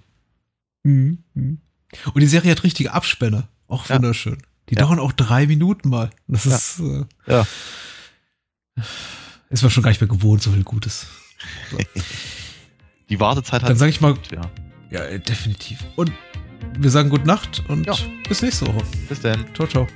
[0.84, 1.18] Mhm.
[1.34, 1.58] mhm.
[2.12, 3.48] Und die Serie hat richtige Abspänne.
[3.68, 4.34] Auch wunderschön.
[4.34, 4.46] Ja.
[4.70, 4.82] Die ja.
[4.82, 6.10] dauern auch drei Minuten mal.
[6.26, 6.56] Das ja.
[6.56, 6.80] ist.
[6.80, 7.46] Äh, ja.
[9.50, 11.06] Ist man schon gar nicht mehr gewohnt, so viel Gutes.
[11.70, 11.78] So.
[13.08, 13.68] die Wartezeit hat.
[13.68, 14.14] Dann sage ich mal.
[14.32, 14.50] Ja.
[14.90, 15.84] ja, definitiv.
[15.96, 16.12] Und
[16.78, 17.86] wir sagen Gute Nacht und
[18.28, 18.82] bis nächste Woche.
[19.08, 19.44] Bis dann.
[19.54, 19.86] Ciao, ciao.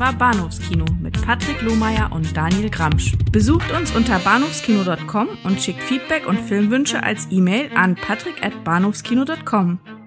[0.00, 3.12] war Bahnhofskino mit Patrick Lohmeier und Daniel Gramsch.
[3.30, 9.99] Besucht uns unter bahnhofskino.com und schickt Feedback und Filmwünsche als E-Mail an patrick@bahnhofskino.com.